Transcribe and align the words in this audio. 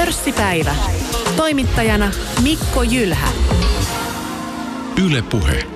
Pörssipäivä. 0.00 0.74
Toimittajana 1.36 2.10
Mikko 2.42 2.82
Jylhä. 2.82 3.28
Yle 5.06 5.22
Puhe. 5.22 5.66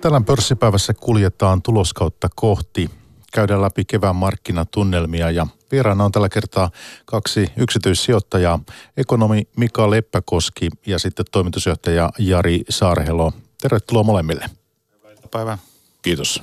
Tänään 0.00 0.24
pörssipäivässä 0.24 0.94
kuljetaan 0.94 1.62
tuloskautta 1.62 2.28
kohti. 2.34 2.90
Käydään 3.32 3.62
läpi 3.62 3.84
kevään 3.84 4.16
markkinatunnelmia 4.16 5.30
ja 5.30 5.46
vieraana 5.72 6.04
on 6.04 6.12
tällä 6.12 6.28
kertaa 6.28 6.70
kaksi 7.04 7.52
yksityissijoittajaa. 7.56 8.60
Ekonomi 8.96 9.42
Mika 9.56 9.90
Leppäkoski 9.90 10.68
ja 10.86 10.98
sitten 10.98 11.26
toimitusjohtaja 11.30 12.10
Jari 12.18 12.60
Saarhelo. 12.70 13.32
Tervetuloa 13.62 14.02
molemmille. 14.02 14.50
Päivää. 15.30 15.58
Kiitos. 16.02 16.42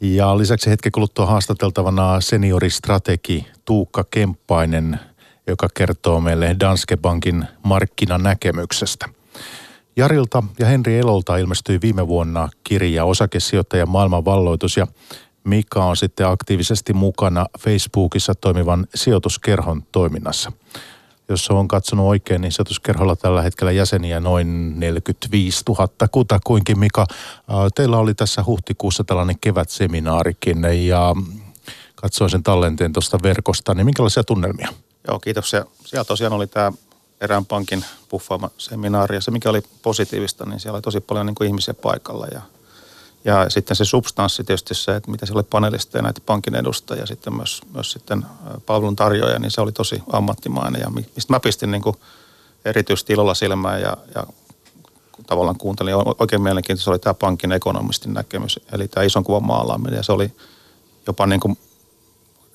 Ja 0.00 0.38
lisäksi 0.38 0.70
hetken 0.70 0.92
kuluttua 0.92 1.26
haastateltavana 1.26 2.20
senioristrategi 2.20 3.46
Tuukka 3.64 4.04
Kemppainen, 4.10 5.00
joka 5.46 5.68
kertoo 5.74 6.20
meille 6.20 6.56
Danske 6.60 6.96
Bankin 6.96 7.44
markkinanäkemyksestä. 7.62 9.06
Jarilta 9.96 10.42
ja 10.58 10.66
Henri 10.66 10.98
Elolta 10.98 11.36
ilmestyi 11.36 11.80
viime 11.82 12.08
vuonna 12.08 12.48
kirja 12.64 13.04
Osakesijoittajan 13.04 13.88
maailmanvalloitus 13.88 14.76
ja 14.76 14.86
Mika 15.44 15.84
on 15.84 15.96
sitten 15.96 16.28
aktiivisesti 16.28 16.92
mukana 16.92 17.46
Facebookissa 17.60 18.34
toimivan 18.34 18.86
sijoituskerhon 18.94 19.82
toiminnassa. 19.92 20.52
Jos 21.28 21.50
on 21.50 21.68
katsonut 21.68 22.06
oikein, 22.06 22.40
niin 22.40 22.52
sijoituskerholla 22.52 23.16
tällä 23.16 23.42
hetkellä 23.42 23.72
jäseniä 23.72 24.20
noin 24.20 24.80
45 24.80 25.62
000 25.68 25.88
kutakuinkin. 26.10 26.78
Mika, 26.78 27.06
teillä 27.74 27.98
oli 27.98 28.14
tässä 28.14 28.44
huhtikuussa 28.46 29.04
tällainen 29.04 29.38
kevätseminaarikin 29.40 30.86
ja 30.86 31.14
katsoin 31.94 32.30
sen 32.30 32.42
tallenteen 32.42 32.92
tuosta 32.92 33.18
verkosta, 33.22 33.74
niin 33.74 33.86
minkälaisia 33.86 34.24
tunnelmia? 34.24 34.68
Joo, 35.08 35.18
kiitos. 35.18 35.52
Ja 35.52 35.64
siellä 35.84 36.04
tosiaan 36.04 36.32
oli 36.32 36.46
tämä 36.46 36.72
erään 37.20 37.46
pankin 37.46 37.84
puffaama 38.08 38.50
seminaari 38.58 39.16
ja 39.16 39.20
se 39.20 39.30
mikä 39.30 39.50
oli 39.50 39.62
positiivista, 39.82 40.46
niin 40.46 40.60
siellä 40.60 40.76
oli 40.76 40.82
tosi 40.82 41.00
paljon 41.00 41.26
niin 41.26 41.34
kuin 41.34 41.48
ihmisiä 41.48 41.74
paikalla 41.74 42.26
ja 42.26 42.40
ja 43.24 43.50
sitten 43.50 43.76
se 43.76 43.84
substanssi 43.84 44.44
tietysti 44.44 44.74
se, 44.74 44.96
että 44.96 45.10
mitä 45.10 45.26
siellä 45.26 45.38
oli 45.38 45.46
panelisteja, 45.50 46.02
näitä 46.02 46.20
pankin 46.26 46.54
edustajia 46.54 47.02
ja 47.02 47.06
sitten 47.06 47.34
myös, 47.34 47.62
myös 47.74 47.92
sitten 47.92 48.26
palvelun 48.66 48.96
tarjoaja, 48.96 49.38
niin 49.38 49.50
se 49.50 49.60
oli 49.60 49.72
tosi 49.72 50.02
ammattimainen. 50.12 50.80
Ja 50.80 50.90
mistä 50.90 51.32
mä 51.32 51.40
pistin 51.40 51.70
niin 51.70 51.82
kuin 51.82 51.96
erityisesti 52.64 53.12
ilolla 53.12 53.34
silmään 53.34 53.80
ja, 53.80 53.96
ja 54.14 54.26
tavallaan 55.26 55.58
kuuntelin, 55.58 55.94
oikein 56.18 56.42
mielenkiintoista 56.42 56.90
oli 56.90 56.98
tämä 56.98 57.14
pankin 57.14 57.52
ekonomistin 57.52 58.14
näkemys, 58.14 58.60
eli 58.72 58.88
tämä 58.88 59.04
ison 59.04 59.24
kuvan 59.24 59.46
maalaaminen. 59.46 59.96
Ja 59.96 60.02
se 60.02 60.12
oli 60.12 60.32
jopa 61.06 61.26
niin 61.26 61.40
kuin 61.40 61.58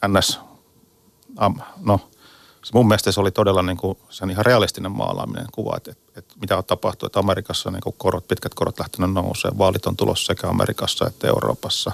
ns, 0.07 0.39
no 1.81 1.99
se 2.63 2.71
mun 2.73 2.87
mielestä 2.87 3.11
se 3.11 3.19
oli 3.19 3.31
todella 3.31 3.63
niin 3.63 3.77
kuin, 3.77 3.97
se 4.09 4.23
on 4.23 4.31
ihan 4.31 4.45
realistinen 4.45 4.91
maalaaminen 4.91 5.45
kuva, 5.51 5.77
että, 5.77 5.91
että, 5.91 6.19
että 6.19 6.35
mitä 6.41 6.57
on 6.57 6.63
tapahtunut, 6.65 7.09
että 7.09 7.19
Amerikassa 7.19 7.71
niin 7.71 7.81
kuin 7.81 7.95
korot, 7.97 8.27
pitkät 8.27 8.53
korot 8.53 8.79
lähtenyt 8.79 9.13
nousee, 9.13 9.51
vaalit 9.57 9.85
on 9.85 9.97
tulossa 9.97 10.25
sekä 10.25 10.47
Amerikassa 10.47 11.07
että 11.07 11.27
Euroopassa, 11.27 11.91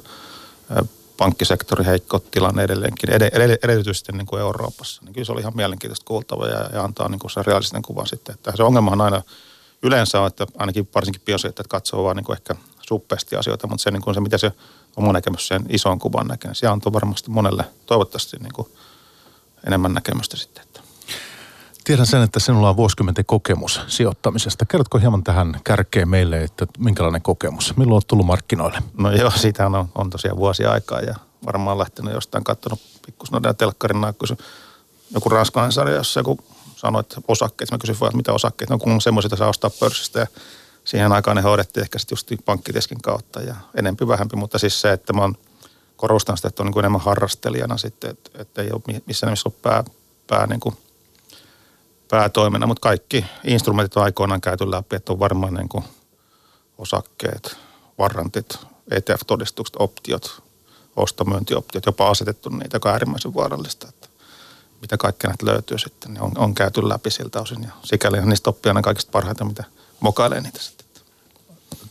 pankkisektori 1.17 1.85
heikko 1.85 2.19
tilanne 2.19 2.63
edelleenkin, 2.63 3.13
ed, 3.13 3.21
ed, 3.21 3.57
erityisesti 3.63 4.11
niin 4.11 4.25
kuin 4.25 4.41
Euroopassa. 4.41 5.01
Niin 5.05 5.13
kyllä 5.13 5.25
se 5.25 5.31
oli 5.31 5.41
ihan 5.41 5.55
mielenkiintoista 5.55 6.05
kuultava 6.05 6.47
ja, 6.47 6.69
ja 6.73 6.83
antaa 6.83 7.09
niin 7.09 7.19
kuin 7.19 7.31
se 7.31 7.43
realistinen 7.43 7.81
kuva 7.81 8.05
sitten. 8.05 8.35
Että 8.35 8.53
se 8.55 8.63
ongelmahan 8.63 9.01
aina 9.01 9.21
yleensä 9.83 10.21
on, 10.21 10.27
että 10.27 10.47
ainakin 10.57 10.89
varsinkin 10.95 11.21
biosijoittajat 11.25 11.67
katsoo 11.67 12.03
vaan 12.03 12.15
niin 12.15 12.23
kuin 12.23 12.37
ehkä 12.37 12.55
suppeasti 12.87 13.35
asioita, 13.35 13.67
mutta 13.67 13.83
se, 13.83 13.91
niin 13.91 14.01
kuin 14.01 14.13
se 14.13 14.21
mitä 14.21 14.37
se 14.37 14.51
oma 14.97 15.13
näkemys 15.13 15.47
sen 15.47 15.65
ison 15.69 15.99
kuvan 15.99 16.27
näkee, 16.27 16.49
niin 16.49 16.55
se 16.55 16.67
antaa 16.67 16.93
varmasti 16.93 17.31
monelle 17.31 17.63
toivottavasti 17.85 18.37
niin 18.37 18.53
kuin 18.53 18.67
enemmän 19.65 19.93
näkemystä 19.93 20.37
sitten. 20.37 20.63
Että. 20.63 20.81
Tiedän 21.83 22.05
sen, 22.05 22.21
että 22.21 22.39
sinulla 22.39 22.69
on 22.69 22.77
vuosikymmenten 22.77 23.25
kokemus 23.25 23.81
sijoittamisesta. 23.87 24.65
Kerrotko 24.65 24.97
hieman 24.97 25.23
tähän 25.23 25.59
kärkeen 25.63 26.09
meille, 26.09 26.43
että 26.43 26.65
minkälainen 26.77 27.21
kokemus? 27.21 27.77
Milloin 27.77 27.93
olet 27.93 28.07
tullut 28.07 28.25
markkinoille? 28.25 28.79
No 28.97 29.11
joo, 29.11 29.31
siitä 29.31 29.65
on, 29.65 29.89
on 29.95 30.09
tosiaan 30.09 30.37
vuosi 30.37 30.65
aikaa 30.65 30.99
ja 30.99 31.15
varmaan 31.45 31.79
lähtenyt 31.79 32.13
jostain 32.13 32.43
katsonut 32.43 32.81
pikkusen 33.05 33.41
telkkarin 33.57 34.01
kun 34.17 34.37
joku 35.11 35.29
ranskalainen 35.29 35.71
sarja, 35.71 35.95
jossa 35.95 36.19
joku 36.19 36.39
sanoi, 36.75 36.99
että 36.99 37.21
osakkeet. 37.27 37.71
Mä 37.71 37.77
kysyin 37.77 37.99
vaan, 37.99 38.09
että 38.09 38.17
mitä 38.17 38.33
osakkeet, 38.33 38.69
no 38.69 38.77
kun 38.77 38.91
on 38.91 39.01
semmoisia, 39.01 39.27
että 39.27 39.35
saa 39.35 39.49
ostaa 39.49 39.69
pörssistä 39.79 40.19
ja 40.19 40.27
siihen 40.83 41.11
aikaan 41.11 41.35
ne 41.35 41.41
hoidettiin 41.41 41.81
ehkä 41.81 41.99
sitten 41.99 42.13
just 42.15 42.31
pankkiteskin 42.45 43.01
kautta 43.01 43.41
ja 43.41 43.55
enempi 43.75 44.07
vähempi, 44.07 44.35
mutta 44.35 44.59
siis 44.59 44.81
se, 44.81 44.91
että 44.91 45.13
mä 45.13 45.21
oon 45.21 45.37
korostan 45.95 46.37
sitä, 46.37 46.47
että 46.47 46.63
on 46.63 46.65
niin 46.65 46.73
kuin 46.73 46.81
enemmän 46.81 47.01
harrastelijana 47.01 47.77
sitten, 47.77 48.09
että, 48.09 48.29
että 48.41 48.61
ei 48.61 48.69
ole 48.71 49.01
missään 49.05 49.29
nimessä 49.29 49.49
ollut 49.49 49.61
pää, 49.61 49.83
pää 50.27 50.47
niin 50.47 50.59
kuin 50.59 50.77
päätoimena, 52.07 52.67
mutta 52.67 52.81
kaikki 52.81 53.25
instrumentit 53.43 53.97
on 53.97 54.03
aikoinaan 54.03 54.41
käyty 54.41 54.71
läpi, 54.71 54.95
että 54.95 55.13
on 55.13 55.19
varmaan 55.19 55.53
niin 55.53 55.69
kuin 55.69 55.83
osakkeet, 56.77 57.57
varrantit, 57.97 58.59
ETF-todistukset, 58.91 59.75
optiot, 59.79 60.43
ostomyyntioptiot, 60.95 61.85
jopa 61.85 62.09
asetettu 62.09 62.49
niitä, 62.49 62.75
joka 62.75 62.89
on 62.89 62.93
äärimmäisen 62.93 63.33
vaarallista, 63.33 63.87
että 63.89 64.07
mitä 64.81 64.97
kaikkea 64.97 65.29
näitä 65.29 65.45
löytyy 65.45 65.77
sitten, 65.77 66.13
niin 66.13 66.21
on, 66.21 66.31
on 66.37 66.55
käyty 66.55 66.89
läpi 66.89 67.11
siltä 67.11 67.41
osin 67.41 67.63
ja 67.63 67.71
sikäli 67.83 68.25
niistä 68.25 68.49
oppii 68.49 68.69
aina 68.69 68.81
kaikista 68.81 69.11
parhaita, 69.11 69.45
mitä 69.45 69.63
mokailee 69.99 70.41
niitä 70.41 70.59
sitten. 70.59 70.85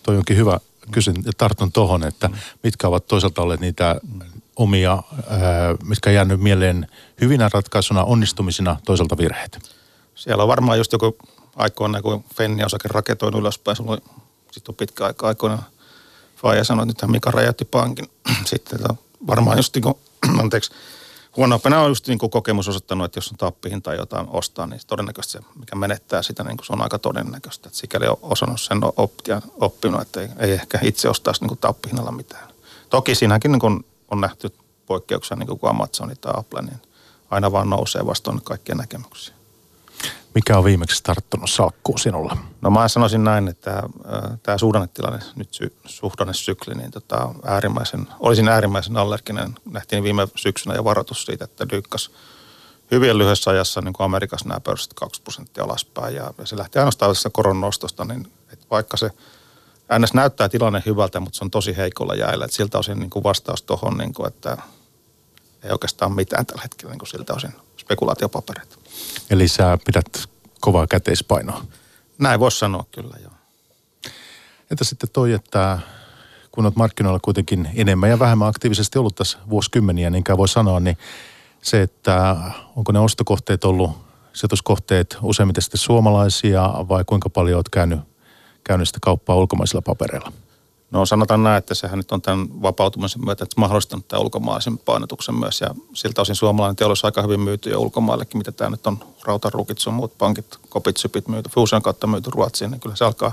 Toi 0.03 0.17
onkin 0.17 0.37
hyvä 0.37 0.61
kysyn 0.91 1.17
tartun 1.39 1.72
tuohon, 1.72 2.06
että 2.06 2.31
mitkä 2.62 2.89
ovat 2.89 3.06
toisaalta 3.06 3.43
olleet 3.43 3.61
niitä 3.61 4.00
omia, 4.56 5.03
ää, 5.28 5.41
mitkä 5.84 6.11
on 6.11 6.15
jäänyt 6.15 6.41
mieleen 6.41 6.87
hyvinä 7.21 7.50
ratkaisuna, 7.53 8.05
onnistumisina, 8.05 8.77
toisaalta 8.84 9.17
virheet? 9.17 9.71
Siellä 10.15 10.43
on 10.43 10.49
varmaan 10.49 10.78
just 10.78 10.93
joku 10.93 11.17
aikoina, 11.56 12.03
kun 12.03 12.25
Fenni-osake 12.34 12.89
raketoinut 12.89 13.41
ylöspäin, 13.41 13.77
sulla 13.77 13.93
oli 13.93 14.00
sitten 14.55 14.73
on 14.73 14.77
pitkä 14.77 15.05
aika 15.05 15.27
aikoina 15.27 15.62
Faija 16.37 16.65
sanoi, 16.65 16.87
että 16.91 17.06
nyt 17.06 17.12
Mika 17.12 17.31
räjäytti 17.31 17.65
pankin. 17.65 18.11
Sitten 18.44 18.78
varmaan 19.27 19.56
just 19.56 19.75
niin 19.75 19.83
kuin, 19.83 19.94
anteeksi, 20.41 20.71
huonompana 21.37 21.81
on 21.81 21.91
just 21.91 22.09
niin 22.09 22.19
kuin 22.19 22.31
kokemus 22.31 22.69
osoittanut, 22.69 23.05
että 23.05 23.19
jos 23.19 23.31
on 23.31 23.39
tappihin 23.39 23.83
tai 23.83 23.97
jotain 23.97 24.27
ostaa, 24.31 24.67
niin 24.67 24.81
todennäköisesti 24.87 25.39
se, 25.39 25.45
mikä 25.59 25.77
menettää 25.77 26.22
sitä, 26.22 26.45
niin 26.45 26.56
kuin 26.56 26.67
se 26.67 26.72
on 26.72 26.83
aika 26.83 26.99
todennäköistä. 26.99 27.69
Että 27.69 27.78
sikäli 27.78 28.06
on 28.06 28.17
osannut 28.22 28.61
sen 28.61 28.78
oppia, 28.97 29.43
oppinut, 29.61 30.00
että 30.00 30.21
ei, 30.21 30.28
ei 30.39 30.53
ehkä 30.53 30.78
itse 30.83 31.09
ostaisi 31.09 31.41
niin 31.41 31.49
kuin 31.49 31.59
tappihinnalla 31.59 32.12
mitään. 32.12 32.49
Toki 32.91 33.15
siinäkin 33.15 33.53
niin 33.53 33.61
kuin 33.61 33.84
on 34.11 34.21
nähty 34.21 34.53
poikkeuksia, 34.87 35.37
niin 35.37 35.47
kuin 35.47 35.71
Amazon 35.71 36.17
tai 36.21 36.33
Apple, 36.37 36.62
niin 36.62 36.83
aina 37.31 37.53
vaan 37.53 37.71
nousee 37.71 38.06
vastoin 38.06 38.43
kaikkia 38.43 38.75
näkemyksiä. 38.75 39.34
Mikä 40.34 40.59
on 40.59 40.65
viimeksi 40.65 41.03
tarttunut 41.03 41.50
salkkuun 41.50 41.99
sinulla? 41.99 42.37
No 42.61 42.71
mä 42.71 42.89
sanoisin 42.89 43.25
näin, 43.25 43.49
että 43.49 43.83
tämä 44.43 44.59
suhdannetilanne, 44.59 45.19
nyt 45.37 45.55
sy, 45.55 45.77
suhdannesykli, 45.87 46.75
niin 46.75 46.91
tota, 46.91 47.34
äärimmäisen, 47.45 48.09
olisin 48.21 48.49
äärimmäisen 48.49 48.97
allerginen. 48.97 49.55
Nähtiin 49.65 50.03
viime 50.03 50.28
syksynä 50.37 50.75
jo 50.75 50.84
varoitus 50.84 51.25
siitä, 51.25 51.44
että 51.44 51.69
dyykkas 51.69 52.11
hyvin 52.91 53.19
lyhyessä 53.19 53.50
ajassa 53.50 53.81
niin 53.81 53.93
kuin 53.93 54.05
Amerikassa 54.05 54.49
nämä 54.49 54.61
pörssit 54.61 54.94
2 54.94 55.23
prosenttia 55.23 55.65
alaspäin. 55.65 56.15
Ja, 56.15 56.34
ja 56.39 56.47
se 56.47 56.56
lähti 56.56 56.78
ainoastaan 56.78 57.11
tästä 57.11 57.31
koronnostosta, 57.33 58.05
niin 58.05 58.33
että 58.53 58.67
vaikka 58.71 58.97
se 58.97 59.11
NS 59.99 60.15
näyttää 60.15 60.49
tilanne 60.49 60.83
hyvältä, 60.87 61.21
mutta 61.21 61.37
se 61.37 61.44
on 61.44 61.50
tosi 61.50 61.77
heikolla 61.77 62.15
jäillä. 62.15 62.44
Että 62.44 62.56
siltä 62.56 62.78
osin 62.78 62.99
niin 62.99 63.11
kuin 63.11 63.23
vastaus 63.23 63.62
tuohon, 63.62 63.99
niin 63.99 64.15
kuin, 64.15 64.28
että 64.28 64.56
ei 65.62 65.71
oikeastaan 65.71 66.12
mitään 66.12 66.47
tällä 66.47 66.62
hetkellä 66.62 66.93
niin 66.93 66.99
kuin 66.99 67.09
siltä 67.09 67.34
osin 67.34 67.53
spekulaatiopapereita. 67.77 68.84
Eli 69.31 69.49
sä 69.49 69.78
pidät 69.87 70.28
kovaa 70.60 70.87
käteispainoa? 70.87 71.65
Näin 72.19 72.41
voisi 72.41 72.59
sanoa 72.59 72.84
kyllä, 72.93 73.16
joo. 73.22 73.32
Entä 74.71 74.84
sitten 74.84 75.10
toi, 75.12 75.32
että 75.32 75.78
kun 76.53 76.65
olet 76.65 76.77
markkinoilla 76.77 77.21
kuitenkin 77.22 77.69
enemmän 77.75 78.10
ja 78.10 78.19
vähemmän 78.19 78.49
aktiivisesti 78.49 78.99
ollut 78.99 79.15
tässä 79.15 79.38
vuosikymmeniä, 79.50 80.10
niin 80.10 80.25
voi 80.37 80.49
sanoa, 80.49 80.81
niin 80.81 80.99
se, 81.62 81.82
että 81.82 82.37
onko 82.76 82.93
ne 82.93 82.99
ostokohteet 82.99 83.64
ollut, 83.64 83.91
sijoituskohteet 84.32 85.17
useimmiten 85.23 85.62
sitten 85.62 85.81
suomalaisia 85.81 86.62
vai 86.88 87.05
kuinka 87.06 87.31
paljon 87.31 87.56
olet 87.56 87.69
käynyt, 87.69 88.00
käynyt 88.64 88.88
sitä 88.88 88.99
kauppaa 89.02 89.37
ulkomaisilla 89.37 89.82
papereilla? 89.82 90.32
No 90.94 91.06
sanotaan 91.06 91.43
näin, 91.43 91.58
että 91.58 91.75
sehän 91.75 91.99
nyt 91.99 92.12
on 92.12 92.23
tämän 92.23 92.62
vapautumisen 92.62 93.25
myötä 93.25 93.44
että 93.44 93.61
mahdollistanut 93.61 94.08
tämän 94.08 94.23
ulkomaalaisen 94.23 94.79
painotuksen 94.79 95.35
myös 95.35 95.61
ja 95.61 95.75
siltä 95.94 96.23
osin 96.23 96.35
suomalainen 96.35 96.76
teollisuus 96.76 97.05
aika 97.05 97.23
hyvin 97.23 97.41
myyty 97.41 97.70
jo 97.70 97.81
ulkomaillekin, 97.81 98.38
mitä 98.38 98.52
tämä 98.52 98.70
nyt 98.70 98.87
on 98.87 98.99
Rautaruukit, 99.25 99.79
sun 99.79 99.94
muut 99.94 100.19
pankit, 100.19 100.58
kopitsypit 100.69 101.29
myyty, 101.29 101.49
Fusion 101.49 101.82
kautta 101.82 102.06
myyty 102.06 102.31
Ruotsiin, 102.31 102.70
niin 102.70 102.81
kyllä 102.81 102.96
se 102.96 103.05
alkaa 103.05 103.32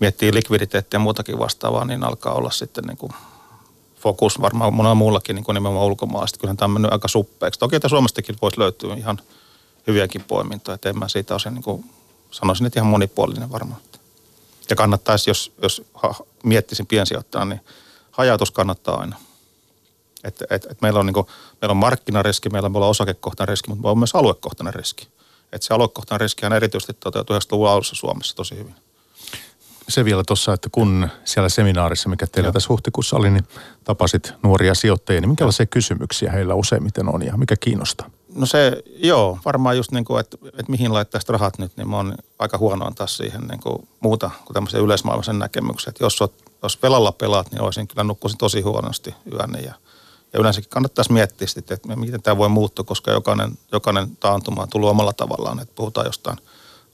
miettiä 0.00 0.34
likviditeettiä 0.34 0.98
ja 0.98 1.02
muutakin 1.02 1.38
vastaavaa, 1.38 1.84
niin 1.84 2.04
alkaa 2.04 2.34
olla 2.34 2.50
sitten 2.50 2.84
niin 2.84 2.96
kuin 2.96 3.12
fokus 4.00 4.40
varmaan 4.40 4.74
monella 4.74 4.94
muullakin 4.94 5.36
niin 5.36 5.44
kuin 5.44 5.54
nimenomaan 5.54 5.86
ulkomaalaisesti. 5.86 6.38
Kyllähän 6.38 6.56
tämä 6.56 6.66
on 6.66 6.70
mennyt 6.70 6.92
aika 6.92 7.08
suppeeksi. 7.08 7.60
Toki 7.60 7.76
että 7.76 7.88
Suomestakin 7.88 8.36
voisi 8.42 8.58
löytyä 8.58 8.94
ihan 8.94 9.20
hyviäkin 9.86 10.24
poimintoja, 10.28 10.74
että 10.74 10.88
en 10.88 10.98
mä 10.98 11.08
siitä 11.08 11.34
osin 11.34 11.54
niin 11.54 11.62
kuin, 11.62 11.84
sanoisin, 12.30 12.66
että 12.66 12.80
ihan 12.80 12.90
monipuolinen 12.90 13.52
varmaan. 13.52 13.80
Ja 14.70 14.76
kannattaisi, 14.76 15.30
jos, 15.30 15.52
jos 15.62 15.82
miettisin 16.44 16.86
piensijoittajana, 16.86 17.54
niin 17.54 17.60
hajautus 18.10 18.50
kannattaa 18.50 19.00
aina. 19.00 19.16
Että 20.24 20.44
et, 20.50 20.66
et 20.70 20.82
meillä, 20.82 21.00
on 21.00 21.06
niin 21.06 21.14
kuin, 21.14 21.26
meillä 21.60 21.70
on 21.70 21.76
markkinariski, 21.76 22.50
meillä 22.50 22.66
on 22.66 22.76
osakekohtainen 22.76 23.48
riski, 23.48 23.70
mutta 23.70 23.90
on 23.90 23.98
myös 23.98 24.14
aluekohtainen 24.14 24.74
riski. 24.74 25.08
Että 25.52 25.66
se 25.66 25.74
aluekohtainen 25.74 26.20
riski 26.20 26.46
on 26.46 26.52
erityisesti 26.52 26.92
toteutui 26.92 27.38
90-luvun 27.38 27.68
alussa 27.68 27.96
Suomessa 27.96 28.36
tosi 28.36 28.56
hyvin. 28.56 28.74
Se 29.88 30.04
vielä 30.04 30.22
tuossa, 30.26 30.52
että 30.52 30.68
kun 30.72 31.08
siellä 31.24 31.48
seminaarissa, 31.48 32.08
mikä 32.08 32.26
teillä 32.26 32.46
Joo. 32.46 32.52
tässä 32.52 32.68
huhtikuussa 32.68 33.16
oli, 33.16 33.30
niin 33.30 33.48
tapasit 33.84 34.32
nuoria 34.42 34.74
sijoittajia, 34.74 35.20
niin 35.20 35.28
minkälaisia 35.28 35.66
kysymyksiä 35.66 36.32
heillä 36.32 36.54
useimmiten 36.54 37.14
on 37.14 37.26
ja 37.26 37.36
mikä 37.36 37.56
kiinnostaa? 37.56 38.10
No 38.34 38.46
se, 38.46 38.82
joo, 38.96 39.38
varmaan 39.44 39.76
just 39.76 39.90
niin 39.90 40.04
kuin, 40.04 40.20
että, 40.20 40.36
että 40.46 40.70
mihin 40.70 40.92
laittaisit 40.92 41.28
rahat 41.28 41.58
nyt, 41.58 41.72
niin 41.76 41.88
mä 41.88 41.96
oon 41.96 42.14
aika 42.38 42.58
huono 42.58 42.90
taas 42.90 43.16
siihen 43.16 43.40
niin 43.40 43.60
kuin 43.60 43.88
muuta 44.00 44.30
kuin 44.44 44.54
tämmöisen 44.54 44.80
yleismaailmallisen 44.80 45.38
näkemyksen. 45.38 45.90
Että 45.90 46.04
jos, 46.04 46.20
oot, 46.20 46.34
jos 46.62 46.82
velalla 46.82 47.12
pelaat, 47.12 47.50
niin 47.50 47.62
olisin 47.62 47.88
kyllä 47.88 48.04
nukkuisin 48.04 48.38
tosi 48.38 48.60
huonosti 48.60 49.14
yön 49.32 49.50
ja, 49.54 49.72
ja 50.32 50.40
yleensäkin 50.40 50.70
kannattaisi 50.70 51.12
miettiä 51.12 51.48
sitten, 51.48 51.74
että 51.74 51.96
miten 51.96 52.22
tämä 52.22 52.36
voi 52.36 52.48
muuttua, 52.48 52.84
koska 52.84 53.10
jokainen, 53.10 53.58
jokainen 53.72 54.16
taantuma 54.16 54.62
on 54.62 54.68
tullut 54.68 54.90
omalla 54.90 55.12
tavallaan. 55.12 55.60
Että 55.60 55.74
puhutaan 55.74 56.06
jostain 56.06 56.38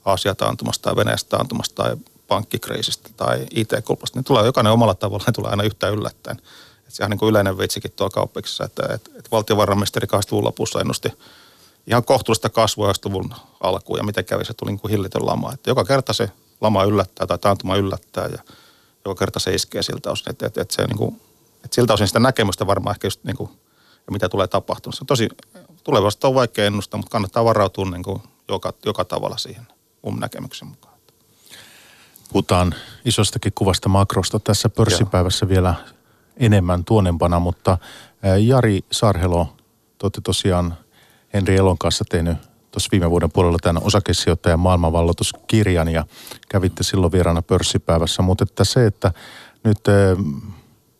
Aasia-taantumasta 0.05 0.83
tai 0.83 0.95
Venäjästä 0.95 1.29
taantumasta 1.29 1.83
tai 1.83 1.97
pankkikriisistä 2.27 3.09
tai 3.17 3.47
IT-kulpasta. 3.51 4.19
Ne 4.19 4.23
tulee 4.23 4.45
jokainen 4.45 4.73
omalla 4.73 4.95
tavallaan, 4.95 5.33
tulee 5.33 5.51
aina 5.51 5.63
yhtä 5.63 5.89
yllättäen. 5.89 6.41
Sehän 6.87 7.07
on 7.07 7.11
niin 7.11 7.19
kuin 7.19 7.29
yleinen 7.29 7.57
vitsikin 7.57 7.91
tuolla 7.91 8.13
kauppiksessa, 8.13 8.63
että, 8.63 8.83
että, 8.93 9.11
että 9.17 9.31
valtiovarainministeri 9.31 10.07
80 10.07 10.47
lopussa 10.47 10.81
ennusti 10.81 11.09
ihan 11.87 12.03
kohtuullista 12.03 12.49
kasvua 12.49 12.91
90-luvun 12.91 13.33
alkuun 13.61 13.99
ja 13.99 14.03
miten 14.03 14.25
kävi, 14.25 14.45
se 14.45 14.53
tuli 14.53 14.71
niin 14.71 14.79
kuin 14.79 14.91
hillitön 14.91 15.25
lama. 15.25 15.53
Että 15.53 15.69
joka 15.69 15.83
kerta 15.83 16.13
se 16.13 16.31
lama 16.61 16.83
yllättää 16.83 17.27
tai 17.27 17.37
taantuma 17.37 17.75
yllättää 17.75 18.27
ja 18.27 18.39
joka 19.05 19.19
kerta 19.19 19.39
se 19.39 19.53
iskee 19.53 19.83
siltä 19.83 20.11
osin. 20.11 20.29
Että, 20.29 20.45
että, 20.45 20.61
että, 20.61 20.75
se 20.75 20.87
niin 20.87 20.97
kuin, 20.97 21.21
että 21.65 21.75
siltä 21.75 21.93
osin 21.93 22.07
sitä 22.07 22.19
näkemystä 22.19 22.67
varmaan 22.67 22.95
ehkä 22.95 23.07
just 23.07 23.23
niin 23.23 23.37
kuin, 23.37 23.49
ja 24.07 24.11
mitä 24.11 24.29
tulee 24.29 24.47
tapahtumaan. 24.47 24.97
Se 24.97 25.03
on 25.03 25.07
tosi, 25.07 25.29
tulevaisuutta 25.83 26.27
on 26.27 26.35
vaikea 26.35 26.65
ennustaa, 26.65 26.97
mutta 26.97 27.11
kannattaa 27.11 27.45
varautua 27.45 27.85
niin 27.85 28.03
kuin 28.03 28.21
joka, 28.47 28.73
joka 28.85 29.05
tavalla 29.05 29.37
siihen 29.37 29.67
mun 30.01 30.19
näkemyksen 30.19 30.67
mukaan. 30.67 30.95
Puhutaan 32.29 32.75
isostakin 33.05 33.51
kuvasta 33.55 33.89
makrosta 33.89 34.39
tässä 34.39 34.69
pörssipäivässä 34.69 35.45
Joo. 35.45 35.49
vielä 35.49 35.75
enemmän 36.37 36.85
tuonempana, 36.85 37.39
mutta 37.39 37.77
Jari 38.41 38.79
Sarhelo, 38.91 39.55
te 39.97 40.21
tosiaan 40.23 40.77
Henri 41.33 41.55
Elon 41.55 41.77
kanssa 41.77 42.05
tehnyt 42.09 42.37
tuossa 42.71 42.89
viime 42.91 43.09
vuoden 43.09 43.31
puolella 43.31 43.57
tämän 43.61 43.83
osakesijoittajan 43.83 44.59
maailmanvalloituskirjan 44.59 45.87
ja 45.87 46.05
kävitte 46.49 46.83
silloin 46.83 47.11
vieraana 47.11 47.41
pörssipäivässä. 47.41 48.21
Mutta 48.21 48.43
että 48.43 48.63
se, 48.63 48.85
että 48.85 49.11
nyt 49.63 49.79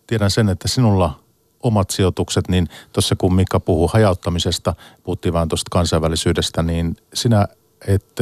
tiedän 0.08 0.32
sen, 0.32 0.50
että 0.50 0.68
sinulla 0.68 1.20
omat 1.64 1.90
sijoitukset, 1.90 2.48
niin 2.48 2.68
tuossa 2.94 3.16
kun 3.16 3.36
Mika 3.36 3.60
puhuu 3.60 3.88
hajauttamisesta, 3.88 4.76
puhuttiin 5.04 5.34
vain 5.34 5.50
tuosta 5.50 5.70
kansainvälisyydestä, 5.72 6.64
niin 6.64 6.98
sinä 7.14 7.48
et 7.88 8.16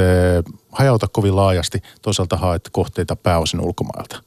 hajauta 0.72 1.08
kovin 1.08 1.36
laajasti, 1.36 1.82
toisaalta 2.02 2.38
haet 2.38 2.70
kohteita 2.72 3.16
pääosin 3.16 3.62
ulkomailta. 3.62 4.24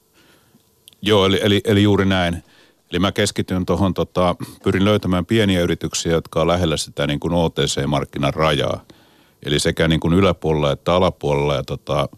Joo, 1.02 1.26
eli, 1.26 1.40
eli, 1.42 1.60
eli 1.64 1.82
juuri 1.82 2.06
näin. 2.06 2.44
Eli 2.90 2.98
mä 2.98 3.12
keskityn 3.12 3.66
tuohon, 3.66 3.94
tota, 3.94 4.36
pyrin 4.64 4.84
löytämään 4.84 5.26
pieniä 5.26 5.60
yrityksiä, 5.60 6.12
jotka 6.12 6.40
on 6.40 6.48
lähellä 6.48 6.76
sitä 6.76 7.06
niin 7.06 7.20
kuin 7.20 7.34
OTC-markkinan 7.34 8.34
rajaa. 8.34 8.80
Eli 9.46 9.58
sekä 9.58 9.88
niin 9.88 10.00
kuin 10.00 10.14
yläpuolella 10.14 10.72
että 10.72 10.94
alapuolella. 10.94 11.54
Ja 11.54 11.62
tota, 11.62 12.08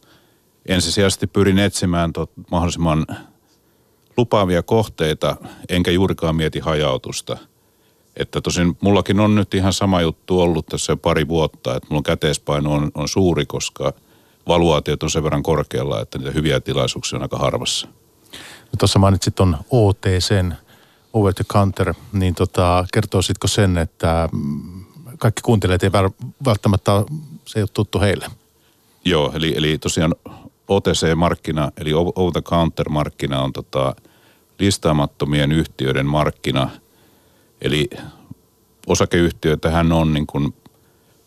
ensisijaisesti 0.66 1.26
pyrin 1.26 1.58
etsimään 1.58 2.12
tot, 2.12 2.30
mahdollisimman 2.50 3.06
lupaavia 4.16 4.62
kohteita, 4.62 5.36
enkä 5.68 5.90
juurikaan 5.90 6.36
mieti 6.36 6.58
hajautusta. 6.58 7.36
Että 8.16 8.40
tosin 8.40 8.76
mullakin 8.80 9.20
on 9.20 9.34
nyt 9.34 9.54
ihan 9.54 9.72
sama 9.72 10.00
juttu 10.00 10.40
ollut 10.40 10.66
tässä 10.66 10.92
jo 10.92 10.96
pari 10.96 11.28
vuotta, 11.28 11.76
että 11.76 11.86
mulla 11.90 12.02
käteispaino 12.02 12.72
on, 12.72 12.90
on 12.94 13.08
suuri, 13.08 13.46
koska 13.46 13.92
valuaatiot 14.48 15.02
on 15.02 15.10
sen 15.10 15.24
verran 15.24 15.42
korkealla, 15.42 16.00
että 16.00 16.18
niitä 16.18 16.30
hyviä 16.30 16.60
tilaisuuksia 16.60 17.16
on 17.16 17.22
aika 17.22 17.38
harvassa. 17.38 17.88
Tuossa 18.78 18.98
mainitsit 18.98 19.34
tuon 19.34 19.58
OTCn, 19.70 20.54
over 21.12 21.34
the 21.34 21.44
counter, 21.44 21.94
niin 22.12 22.34
tota, 22.34 22.84
kertoisitko 22.92 23.48
sen, 23.48 23.78
että 23.78 24.28
mm, 24.32 24.84
kaikki 25.19 25.42
kuuntelijat 25.42 25.82
ei 25.82 25.92
välttämättä 26.44 26.92
se 27.46 27.58
ei 27.58 27.62
ole 27.62 27.69
tuttu 27.75 28.00
heille? 28.00 28.26
Joo, 29.04 29.32
eli, 29.34 29.56
eli 29.56 29.78
tosiaan 29.78 30.14
OTC-markkina, 30.69 31.72
eli 31.76 31.92
over 31.94 32.32
the 32.32 32.42
counter-markkina 32.42 33.40
on 33.40 33.52
tota, 33.52 33.94
listaamattomien 34.58 35.52
yhtiöiden 35.52 36.06
markkina. 36.06 36.70
Eli 37.60 37.90
osakeyhtiöitähän 38.86 39.92
on 39.92 40.12
niin 40.12 40.26
kuin, 40.26 40.54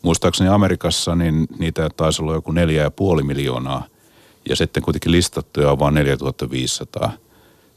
muistaakseni 0.01 0.49
Amerikassa, 0.49 1.15
niin 1.15 1.47
niitä 1.59 1.89
taisi 1.97 2.21
olla 2.21 2.33
joku 2.33 2.51
neljä 2.51 2.83
ja 2.83 2.91
puoli 2.91 3.23
miljoonaa. 3.23 3.85
Ja 4.49 4.55
sitten 4.55 4.83
kuitenkin 4.83 5.11
listattuja 5.11 5.71
on 5.71 5.79
vain 5.79 5.93
4500. 5.93 7.11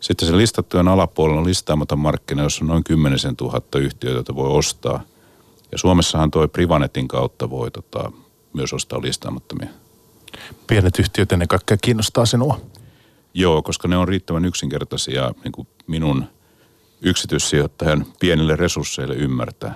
Sitten 0.04 0.28
se 0.28 0.36
listattujen 0.36 0.88
alapuolella 0.88 1.40
on 1.40 1.46
listaamaton 1.46 1.98
markkina, 1.98 2.42
jossa 2.42 2.64
on 2.64 2.68
noin 2.68 2.84
10 2.84 3.18
000 3.40 3.60
yhtiöitä, 3.76 4.16
joita 4.16 4.34
voi 4.34 4.48
ostaa. 4.48 5.00
Ja 5.72 5.78
Suomessahan 5.78 6.30
tuo 6.30 6.48
Privanetin 6.48 7.08
kautta 7.08 7.50
voi 7.50 7.70
tota, 7.70 8.12
myös 8.52 8.72
ostaa 8.72 9.02
listaamattomia. 9.02 9.68
Pienet 10.66 10.98
yhtiöt 10.98 11.32
ennen 11.32 11.48
kaikkea 11.48 11.76
kiinnostaa 11.76 12.26
sinua. 12.26 12.60
Joo, 13.34 13.62
koska 13.62 13.88
ne 13.88 13.96
on 13.96 14.08
riittävän 14.08 14.44
yksinkertaisia 14.44 15.32
niin 15.44 15.52
kuin 15.52 15.68
minun 15.86 16.24
yksityissijoittajan 17.02 18.06
pienille 18.20 18.56
resursseille 18.56 19.14
ymmärtää. 19.14 19.74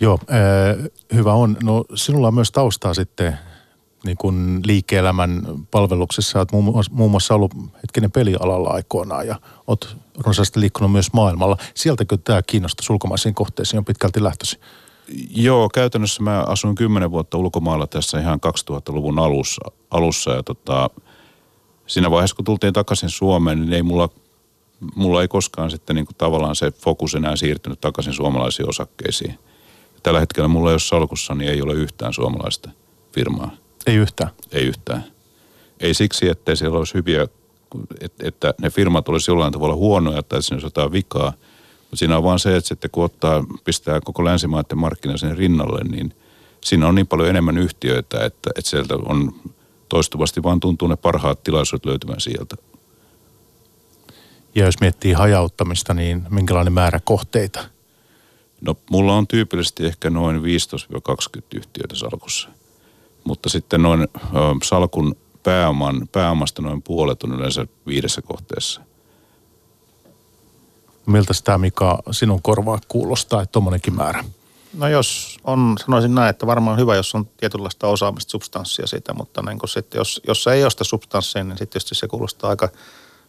Joo, 0.00 0.18
äh, 0.30 0.90
hyvä 1.14 1.32
on. 1.32 1.56
No 1.62 1.84
sinulla 1.94 2.28
on 2.28 2.34
myös 2.34 2.52
taustaa 2.52 2.94
sitten 2.94 3.38
niin 4.04 4.16
kuin 4.16 4.60
liike-elämän 4.66 5.42
palveluksessa. 5.70 6.38
Olet 6.38 6.52
muun 6.52 6.64
muassa, 6.64 6.92
muun 6.94 7.10
muassa 7.10 7.34
ollut 7.34 7.54
hetkinen 7.76 8.10
pelialalla 8.10 8.70
aikoinaan 8.70 9.26
ja 9.26 9.40
olet 9.66 9.96
runsaasti 10.18 10.60
liikkunut 10.60 10.92
myös 10.92 11.12
maailmalla. 11.12 11.56
Sieltäkö 11.74 12.18
tämä 12.24 12.42
kiinnostus 12.42 12.90
ulkomaisiin 12.90 13.34
kohteisiin 13.34 13.78
on 13.78 13.84
pitkälti 13.84 14.22
lähtösi? 14.22 14.58
Joo, 15.30 15.68
käytännössä 15.68 16.22
mä 16.22 16.44
asuin 16.46 16.74
kymmenen 16.74 17.10
vuotta 17.10 17.38
ulkomailla 17.38 17.86
tässä 17.86 18.20
ihan 18.20 18.40
2000-luvun 18.70 19.18
alussa, 19.18 19.70
alussa 19.90 20.30
ja 20.30 20.42
tota, 20.42 20.90
siinä 21.86 22.10
vaiheessa 22.10 22.36
kun 22.36 22.44
tultiin 22.44 22.72
takaisin 22.72 23.10
Suomeen, 23.10 23.60
niin 23.60 23.72
ei 23.72 23.82
mulla, 23.82 24.08
mulla 24.94 25.22
ei 25.22 25.28
koskaan 25.28 25.70
sitten 25.70 25.96
niin 25.96 26.06
kuin 26.06 26.16
tavallaan 26.16 26.56
se 26.56 26.70
fokus 26.70 27.14
enää 27.14 27.36
siirtynyt 27.36 27.80
takaisin 27.80 28.12
suomalaisiin 28.12 28.68
osakkeisiin. 28.68 29.38
Tällä 30.02 30.20
hetkellä 30.20 30.48
mulla 30.48 30.72
jos 30.72 30.88
salkussa, 30.88 31.34
niin 31.34 31.50
ei 31.50 31.62
ole 31.62 31.74
yhtään 31.74 32.12
suomalaista 32.12 32.70
firmaa. 33.12 33.50
Ei 33.86 33.94
yhtään? 33.96 34.30
Ei 34.52 34.64
yhtään. 34.64 35.04
Ei 35.80 35.94
siksi, 35.94 36.28
että 36.28 36.54
siellä 36.54 36.78
olisi 36.78 36.94
hyviä, 36.94 37.26
että 38.20 38.54
ne 38.60 38.70
firmat 38.70 39.08
olisi 39.08 39.30
jollain 39.30 39.52
tavalla 39.52 39.74
huonoja 39.74 40.22
tai 40.22 40.42
siinä 40.42 40.54
olisi 40.54 40.66
jotain 40.66 40.92
vikaa. 40.92 41.32
Mutta 41.80 41.96
siinä 41.96 42.16
on 42.16 42.24
vaan 42.24 42.38
se, 42.38 42.56
että 42.56 42.68
sitten 42.68 42.90
kun 42.90 43.04
ottaa, 43.04 43.44
pistää 43.64 44.00
koko 44.00 44.24
länsimaiden 44.24 44.78
markkina 44.78 45.16
sen 45.16 45.36
rinnalle, 45.36 45.84
niin 45.84 46.14
siinä 46.64 46.88
on 46.88 46.94
niin 46.94 47.06
paljon 47.06 47.28
enemmän 47.28 47.58
yhtiöitä, 47.58 48.24
että, 48.24 48.50
että 48.56 48.70
sieltä 48.70 48.94
on 48.94 49.32
toistuvasti 49.88 50.42
vaan 50.42 50.60
tuntuu 50.60 50.88
ne 50.88 50.96
parhaat 50.96 51.42
tilaisuudet 51.42 51.86
löytymään 51.86 52.20
sieltä. 52.20 52.56
Ja 54.54 54.64
jos 54.64 54.80
miettii 54.80 55.12
hajauttamista, 55.12 55.94
niin 55.94 56.26
minkälainen 56.30 56.72
määrä 56.72 57.00
kohteita? 57.04 57.64
No 58.60 58.76
mulla 58.90 59.16
on 59.16 59.26
tyypillisesti 59.26 59.86
ehkä 59.86 60.10
noin 60.10 60.36
15-20 60.36 60.42
yhtiöitä 61.54 61.94
salkussa– 61.94 62.48
mutta 63.24 63.48
sitten 63.48 63.82
noin 63.82 64.08
salkun 64.62 65.16
pääoman, 65.42 66.08
pääomasta 66.12 66.62
noin 66.62 66.82
puolet 66.82 67.22
on 67.22 67.32
yleensä 67.32 67.66
viidessä 67.86 68.22
kohteessa. 68.22 68.80
Miltä 71.06 71.32
tämä 71.44 71.58
Mika 71.58 72.02
sinun 72.10 72.42
korvaa 72.42 72.78
kuulostaa, 72.88 73.42
että 73.42 73.52
tuommoinenkin 73.52 73.94
määrä? 73.94 74.24
No 74.78 74.88
jos 74.88 75.38
on, 75.44 75.74
sanoisin 75.84 76.14
näin, 76.14 76.30
että 76.30 76.46
varmaan 76.46 76.78
hyvä, 76.78 76.96
jos 76.96 77.14
on 77.14 77.28
tietynlaista 77.36 77.86
osaamista, 77.86 78.30
substanssia 78.30 78.86
siitä, 78.86 79.14
mutta 79.14 79.42
niin 79.42 79.58
sitten 79.66 79.98
jos, 79.98 80.20
jos 80.28 80.46
ei 80.46 80.62
ole 80.62 80.70
sitä 80.70 80.84
substanssia, 80.84 81.44
niin 81.44 81.58
sitten 81.58 81.68
tietysti 81.68 81.94
se 81.94 82.08
kuulostaa 82.08 82.50
aika 82.50 82.68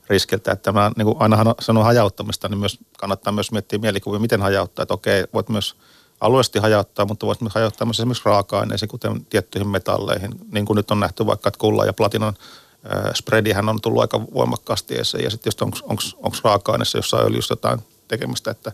riskiltä. 0.09 0.51
Että 0.51 0.71
mä 0.71 0.91
niin 0.97 1.05
kuin 1.05 1.17
aina 1.19 1.55
sanon 1.59 1.83
hajauttamista, 1.83 2.49
niin 2.49 2.57
myös 2.57 2.79
kannattaa 2.99 3.33
myös 3.33 3.51
miettiä 3.51 3.79
mielikuvia, 3.79 4.19
miten 4.19 4.41
hajauttaa. 4.41 4.83
Että 4.83 4.93
okei, 4.93 5.23
voit 5.33 5.49
myös– 5.49 5.75
alueellisesti 6.21 6.59
hajauttaa, 6.59 7.05
mutta 7.05 7.25
voisi 7.25 7.45
hajauttaa 7.49 7.85
myös 7.85 7.99
esimerkiksi 7.99 8.25
raaka-aineisiin, 8.25 8.89
kuten 8.89 9.25
tiettyihin 9.25 9.67
metalleihin. 9.67 10.31
Niin 10.51 10.65
kuin 10.65 10.77
nyt 10.77 10.91
on 10.91 10.99
nähty 10.99 11.25
vaikka, 11.25 11.47
että 11.47 11.57
kulla 11.57 11.85
ja 11.85 11.93
platinan 11.93 12.33
äh, 12.93 13.13
spreadihän 13.13 13.69
on 13.69 13.81
tullut 13.81 14.01
aika 14.01 14.21
voimakkaasti 14.33 14.95
esiin. 14.95 15.23
Ja 15.23 15.29
sitten 15.29 15.47
just 15.47 15.61
onko 15.61 16.37
raaka-aineessa 16.43 16.97
jossain 16.97 17.25
öljyssä 17.25 17.51
jotain 17.51 17.79
tekemistä, 18.07 18.51
että 18.51 18.71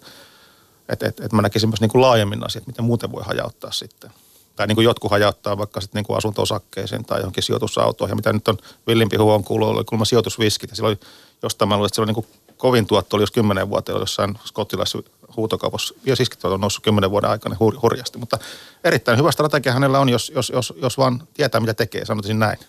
et, 0.90 1.04
et, 1.04 1.20
et 1.20 1.34
mä 1.34 1.42
näkisin 1.42 1.70
myös 1.70 1.82
niin 1.82 1.92
kuin 1.92 2.02
laajemmin 2.02 2.46
asiat, 2.46 2.68
miten 2.68 2.86
muuten 2.86 3.12
voi 3.12 3.24
hajauttaa 3.26 3.72
sitten. 3.72 4.12
Tai 4.56 4.68
niin 4.68 4.76
kuin 4.76 4.86
jotkut 4.86 5.12
hajauttaa 5.12 5.58
vaikka 5.58 5.82
sitten 5.82 6.00
niin 6.00 6.06
kuin 6.06 6.18
asunto-osakkeeseen 6.18 7.06
tai 7.06 7.20
johonkin 7.20 7.44
sijoitusautoihin. 7.44 8.12
Ja 8.12 8.16
mitä 8.16 8.34
nyt 8.34 8.48
on 8.48 8.58
villimpi 8.88 9.18
huon 9.18 9.44
kuuluu, 9.44 9.70
oli 9.70 9.84
kuulemma 9.84 10.06
sijoitusviskit. 10.06 10.70
Ja 10.70 10.76
silloin 10.76 11.00
jostain 11.44 11.70
mä 11.70 11.76
luulen, 11.76 11.88
että 11.88 11.96
siellä 11.96 12.12
on 12.12 12.16
niin 12.16 12.26
kuin 12.26 12.56
kovin 12.58 12.88
tuotto 12.88 13.16
oli 13.16 13.24
jos 13.24 13.32
kymmenen 13.32 13.70
vuotta 13.70 13.92
jossain 13.92 14.40
skottilaisessa 14.46 15.00
huutokaupassa. 15.36 15.94
Ja 16.06 16.16
siis 16.16 16.30
on 16.44 16.62
noussut 16.62 16.84
kymmenen 16.84 17.12
vuoden 17.12 17.30
aikana 17.30 17.56
hur, 17.60 17.76
hurjasti. 17.82 18.18
Mutta 18.18 18.38
erittäin 18.84 19.18
hyvä 19.18 19.32
strategia 19.32 19.74
hänellä 19.74 20.00
on, 20.00 20.10
jos, 20.10 20.32
jos, 20.36 20.50
jos, 20.50 20.74
jos 20.82 20.98
vaan 20.98 21.24
tietää, 21.34 21.62
mitä 21.62 21.74
tekee, 21.74 22.06
sanoisin 22.06 22.40
näin. 22.40 22.60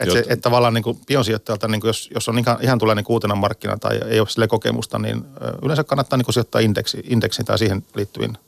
Että 0.00 0.14
se, 0.14 0.24
et 0.28 0.40
tavallaan 0.40 0.74
niin 0.74 0.84
pionsijoittajalta, 1.06 1.68
niin 1.68 1.80
jos, 1.84 2.10
jos 2.14 2.28
on 2.28 2.38
ihan, 2.38 2.58
ihan 2.60 2.78
tulee 2.78 2.94
niin 2.94 3.04
uutena 3.08 3.34
markkina 3.34 3.76
tai 3.76 4.00
ei 4.08 4.20
ole 4.20 4.28
sille 4.28 4.48
kokemusta, 4.48 4.98
niin 4.98 5.24
yleensä 5.62 5.84
kannattaa 5.84 6.16
niin 6.16 6.32
sijoittaa 6.32 6.60
indeksi, 6.60 7.02
indeksiin 7.04 7.46
tai 7.46 7.58
siihen 7.58 7.84
liittyviin 7.94 8.38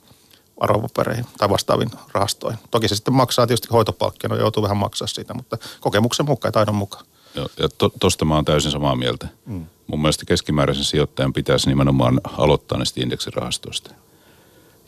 arvopapereihin 0.61 1.27
tai 1.39 1.49
vastaaviin 1.49 1.91
rahastoihin. 2.13 2.59
Toki 2.71 2.89
se 2.89 2.95
sitten 2.95 3.15
maksaa 3.15 3.47
tietysti 3.47 3.69
hoitopalkkia, 3.73 4.29
no 4.29 4.37
joutuu 4.37 4.63
vähän 4.63 4.77
maksaa 4.77 5.09
siitä, 5.09 5.35
mutta 5.35 5.59
kokemuksen 5.81 6.27
mukaan 6.27 6.49
ja 6.49 6.53
taidon 6.53 6.75
mukaan. 6.75 7.05
Joo, 7.35 7.49
ja 7.59 7.69
to, 7.69 7.93
tosta 8.01 8.25
mä 8.25 8.35
oon 8.35 8.45
täysin 8.45 8.71
samaa 8.71 8.97
mieltä. 8.97 9.29
Mm. 9.47 9.67
Mun 9.87 10.01
mielestä 10.01 10.25
keskimääräisen 10.25 10.85
sijoittajan 10.85 11.33
pitäisi 11.33 11.69
nimenomaan 11.69 12.21
aloittaa 12.25 12.79
näistä 12.79 13.01
indeksirahastoista. 13.03 13.95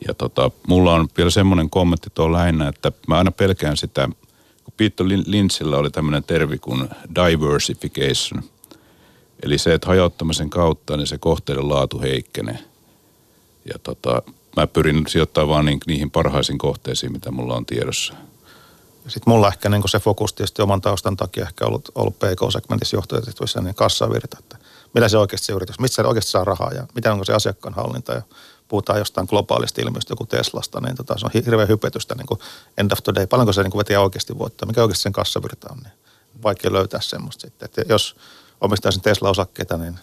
Ja 0.08 0.14
tota, 0.14 0.50
mulla 0.68 0.94
on 0.94 1.08
vielä 1.16 1.30
semmoinen 1.30 1.70
kommentti 1.70 2.10
tuolla 2.14 2.38
lähinnä, 2.38 2.68
että 2.68 2.92
mä 3.06 3.18
aina 3.18 3.30
pelkään 3.30 3.76
sitä, 3.76 4.08
kun 4.64 4.74
Peter 4.76 5.06
Lynchillä 5.26 5.76
oli 5.76 5.90
tämmöinen 5.90 6.24
tervi 6.24 6.58
kuin 6.58 6.88
diversification. 7.14 8.42
Eli 9.42 9.58
se, 9.58 9.74
että 9.74 9.86
hajauttamisen 9.86 10.50
kautta 10.50 10.96
niin 10.96 11.06
se 11.06 11.18
kohteiden 11.18 11.68
laatu 11.68 12.00
heikkenee. 12.00 12.58
Ja 13.64 13.78
tota, 13.82 14.22
mä 14.56 14.66
pyrin 14.66 15.04
sijoittamaan 15.08 15.48
vaan 15.48 15.64
niin, 15.64 15.80
niihin 15.86 16.10
parhaisiin 16.10 16.58
kohteisiin, 16.58 17.12
mitä 17.12 17.30
mulla 17.30 17.56
on 17.56 17.66
tiedossa. 17.66 18.14
Sitten 19.08 19.32
mulla 19.32 19.48
ehkä 19.48 19.68
niin 19.68 19.88
se 19.88 19.98
fokus 19.98 20.32
tietysti 20.32 20.62
oman 20.62 20.80
taustan 20.80 21.16
takia 21.16 21.44
ehkä 21.44 21.66
ollut, 21.66 21.88
ollut 21.94 22.18
PK-segmentissä 22.18 22.96
johtajatehtävissä 22.96 23.60
niin 23.60 23.74
kassavirta, 23.74 24.36
että 24.40 24.57
millä 24.94 25.08
se 25.08 25.18
oikeasti 25.18 25.46
se 25.46 25.52
yritys, 25.52 25.78
mistä 25.78 25.94
se 25.94 26.08
oikeasti 26.08 26.30
saa 26.30 26.44
rahaa 26.44 26.72
ja 26.72 26.86
mitä 26.94 27.12
onko 27.12 27.24
se 27.24 27.32
asiakkaan 27.32 27.74
hallinta 27.74 28.12
ja 28.12 28.22
puhutaan 28.68 28.98
jostain 28.98 29.26
globaalista 29.30 29.80
ilmiöstä, 29.80 30.12
joku 30.12 30.26
Teslasta, 30.26 30.80
niin 30.80 30.96
tota, 30.96 31.18
se 31.18 31.26
on 31.26 31.32
hirveän 31.34 31.68
hypetystä 31.68 32.14
niin 32.14 32.26
kuin 32.26 32.40
end 32.78 32.92
of 32.92 32.98
the 33.04 33.14
day. 33.14 33.26
Paljonko 33.26 33.52
se 33.52 33.62
niin 33.62 33.70
kuin 33.70 33.78
vetää 33.78 34.00
oikeasti 34.00 34.38
voittaa, 34.38 34.66
mikä 34.66 34.82
oikeasti 34.82 35.02
sen 35.02 35.12
kassavirta 35.12 35.68
on, 35.70 35.78
niin 35.78 35.92
vaikea 36.42 36.72
löytää 36.72 37.00
semmoista 37.00 37.40
sitten. 37.40 37.66
Että 37.66 37.82
jos 37.88 38.16
omistaisin 38.60 39.02
Tesla-osakkeita, 39.02 39.76
niin 39.76 39.98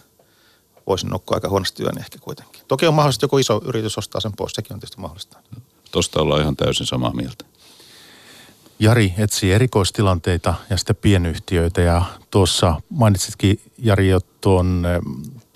voisin 0.86 1.10
nukkua 1.10 1.36
aika 1.36 1.48
huonosti 1.48 1.82
työni 1.82 2.00
ehkä 2.00 2.18
kuitenkin. 2.18 2.62
Toki 2.68 2.86
on 2.86 2.94
mahdollista, 2.94 3.24
joku 3.24 3.38
iso 3.38 3.60
yritys 3.64 3.98
ostaa 3.98 4.20
sen 4.20 4.32
pois, 4.36 4.52
sekin 4.52 4.74
on 4.74 4.80
tietysti 4.80 5.00
mahdollista. 5.00 5.38
Tuosta 5.90 6.20
ollaan 6.20 6.40
ihan 6.40 6.56
täysin 6.56 6.86
samaa 6.86 7.14
mieltä. 7.14 7.44
Jari 8.78 9.14
etsii 9.18 9.52
erikoistilanteita 9.52 10.54
ja 10.70 10.76
sitten 10.76 10.96
pienyhtiöitä 10.96 11.80
ja 11.80 12.02
tuossa 12.30 12.80
mainitsitkin 12.88 13.60
Jari 13.78 14.08
jo 14.08 14.20
tuon, 14.40 14.86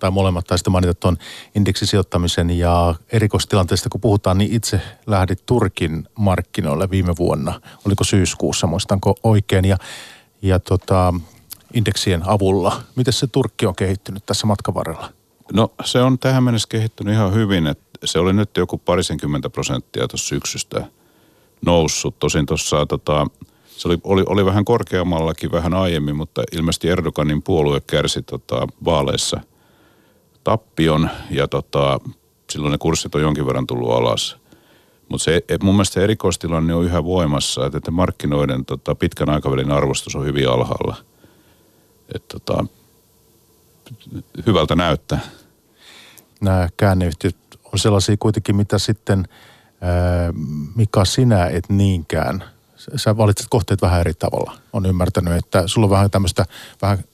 tai 0.01 0.11
molemmat 0.11 0.47
taisitte 0.47 0.71
mainita 0.71 0.95
tuon 0.95 1.17
indeksisijoittamisen 1.55 2.51
ja 2.51 2.95
erikoistilanteista 3.13 3.89
kun 3.89 4.01
puhutaan, 4.01 4.39
niin 4.39 4.53
itse 4.53 4.81
lähdit 5.07 5.47
Turkin 5.47 6.09
markkinoille 6.19 6.91
viime 6.91 7.17
vuonna, 7.19 7.61
oliko 7.87 8.05
syyskuussa, 8.05 8.67
muistanko 8.67 9.15
oikein, 9.23 9.65
ja, 9.65 9.77
ja 10.43 10.61
tota, 10.61 11.15
indeksien 11.75 12.23
avulla. 12.29 12.83
Miten 12.97 13.13
se 13.13 13.27
Turkki 13.27 13.67
on 13.67 13.77
kehittynyt 13.77 14.27
tässä 14.27 14.47
matkan 14.47 14.75
varrella? 14.75 15.13
No 15.53 15.73
se 15.85 16.03
on 16.03 16.19
tähän 16.19 16.45
mennessä 16.45 16.69
kehittynyt 16.69 17.15
ihan 17.15 17.35
hyvin, 17.35 17.67
että 17.67 17.99
se 18.05 18.19
oli 18.19 18.33
nyt 18.33 18.57
joku 18.57 18.79
parisenkymmentä 18.79 19.51
prosenttia 19.51 20.09
tuossa 20.09 20.29
syksystä– 20.29 20.85
noussut. 21.67 22.19
Tosin 22.19 22.47
tuossa 22.47 22.87
tota, 22.87 23.27
se 23.67 23.89
oli, 23.89 23.99
oli, 24.05 24.25
oli, 24.27 24.45
vähän 24.45 24.65
korkeammallakin 24.65 25.53
vähän 25.53 25.75
aiemmin, 25.75 26.17
mutta 26.17 26.43
ilmeisesti 26.53 26.89
Erdoganin 26.89 27.43
puolue 27.43 27.81
kärsi 27.81 28.23
tota, 28.23 28.67
vaaleissa 28.85 29.41
tappion 30.45 31.11
ja 31.31 31.49
tota, 31.49 32.01
silloin 32.51 32.73
ne 32.73 32.79
kurssit 32.79 33.15
on 33.15 33.23
jonkin 33.23 33.47
verran 33.47 33.67
tullut 33.67 33.93
alas. 33.93 34.37
Mutta 35.09 35.25
se, 35.25 35.45
mun 35.63 35.75
mielestä 35.75 35.95
se 35.95 36.05
erikoistilanne 36.05 36.75
on 36.75 36.85
yhä 36.85 37.05
voimassa, 37.05 37.67
että, 37.67 37.79
että 37.79 37.91
markkinoiden 37.91 38.65
tota, 38.65 38.95
pitkän 38.95 39.31
aikavälin 39.31 39.71
arvostus 39.71 40.17
on 40.17 40.25
hyvin 40.25 40.49
alhaalla. 40.49 40.97
Et, 42.15 42.29
tota, 42.29 42.65
hyvältä 44.47 44.77
näyttää. 44.77 45.21
Nämä 46.41 46.69
käänneyhtiöt 46.77 47.37
on 47.73 47.79
sellaisia 47.79 48.17
kuitenkin, 48.19 48.57
mitä 48.57 48.79
sitten– 48.79 49.25
Mika, 50.75 51.05
sinä 51.05 51.47
et 51.47 51.65
niinkään. 51.69 52.45
Sä 52.97 53.17
valitset 53.17 53.47
kohteet 53.51 53.83
vähän 53.83 54.01
eri 54.01 54.15
tavalla. 54.15 54.53
On 54.73 54.87
ymmärtänyt, 54.87 55.37
että 55.37 55.63
sulla 55.67 55.87
on 55.87 55.91
vähän 55.91 56.11
tämmöistä 56.11 56.47
vähän 56.83 57.05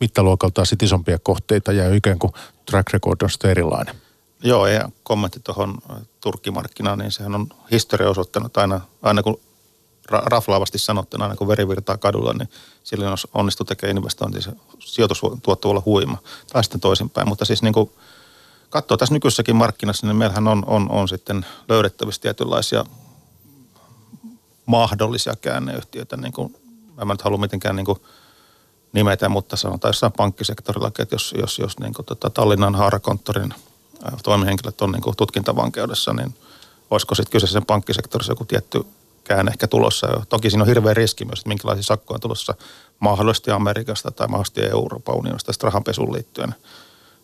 mittaluokaltaan 0.00 0.66
sit 0.66 0.82
isompia 0.82 1.18
kohteita 1.18 1.72
ja 1.72 1.94
ikään 1.94 2.18
kuin 2.18 2.32
track 2.70 2.92
record 2.92 3.22
on 3.22 3.30
sitten 3.30 3.50
erilainen. 3.50 3.94
Joo, 4.42 4.66
ja 4.66 4.88
kommentti 5.02 5.40
tuohon 5.40 5.78
Turkkimarkkinaan, 6.20 6.98
niin 6.98 7.12
sehän 7.12 7.34
on 7.34 7.48
historia 7.70 8.10
osoittanut 8.10 8.56
aina, 8.56 8.80
aina 9.02 9.22
kun 9.22 9.40
raflaavasti 10.10 10.78
sanottuna, 10.78 11.24
aina 11.24 11.36
kun 11.36 11.48
veri 11.48 11.68
virtaa 11.68 11.96
kadulla, 11.96 12.32
niin 12.32 12.48
silloin 12.84 13.18
onnistuu 13.34 13.64
tekemään 13.64 13.96
investointi, 13.96 14.42
se 14.42 14.52
sijoitustuotto 14.78 15.68
voi 15.68 15.70
olla 15.70 15.82
huima. 15.86 16.18
Tai 16.52 16.64
sitten 16.64 16.80
toisinpäin, 16.80 17.28
mutta 17.28 17.44
siis 17.44 17.62
niin 17.62 17.74
kuin– 17.74 17.90
katsoo 18.74 18.96
tässä 18.96 19.14
nykyisessäkin 19.14 19.56
markkinassa, 19.56 20.06
niin 20.06 20.16
meillähän 20.16 20.48
on, 20.48 20.64
on, 20.66 20.90
on 20.90 21.08
sitten 21.08 21.46
löydettävissä 21.68 22.22
tietynlaisia 22.22 22.84
mahdollisia 24.66 25.34
käänneyhtiöitä, 25.40 26.16
niin 26.16 26.32
kuin, 26.32 26.56
mä 26.96 27.02
en 27.02 27.08
nyt 27.08 27.22
halua 27.22 27.38
mitenkään 27.38 27.76
niin 27.76 27.86
kuin 27.86 27.98
nimetä, 28.92 29.28
mutta 29.28 29.56
sanotaan 29.56 29.88
jossain 29.88 30.12
pankkisektorilla, 30.12 30.88
että 30.88 31.06
jos, 31.12 31.34
jos, 31.38 31.58
jos 31.58 31.78
niin 31.78 31.94
kuin, 31.94 32.06
tota, 32.06 32.30
Tallinnan 32.30 32.74
haarakonttorin 32.74 33.54
toimihenkilöt 34.22 34.80
on 34.80 34.92
niin 34.92 35.02
kuin 35.02 35.16
tutkintavankeudessa, 35.16 36.12
niin 36.12 36.34
olisiko 36.90 37.14
sitten 37.14 37.32
kyseisen 37.32 37.66
pankkisektorissa 37.66 38.32
joku 38.32 38.44
tietty 38.44 38.86
käänne 39.24 39.50
ehkä 39.50 39.66
tulossa. 39.66 40.06
Toki 40.28 40.50
siinä 40.50 40.62
on 40.62 40.68
hirveä 40.68 40.94
riski 40.94 41.24
myös, 41.24 41.38
että 41.38 41.48
minkälaisia 41.48 41.82
sakkoja 41.82 42.16
on 42.16 42.20
tulossa 42.20 42.54
mahdollisesti 42.98 43.50
Amerikasta 43.50 44.10
tai 44.10 44.28
mahdollisesti 44.28 44.62
Euroopan 44.62 45.16
unionista 45.16 45.52
rahanpesuun 45.62 46.12
liittyen– 46.12 46.54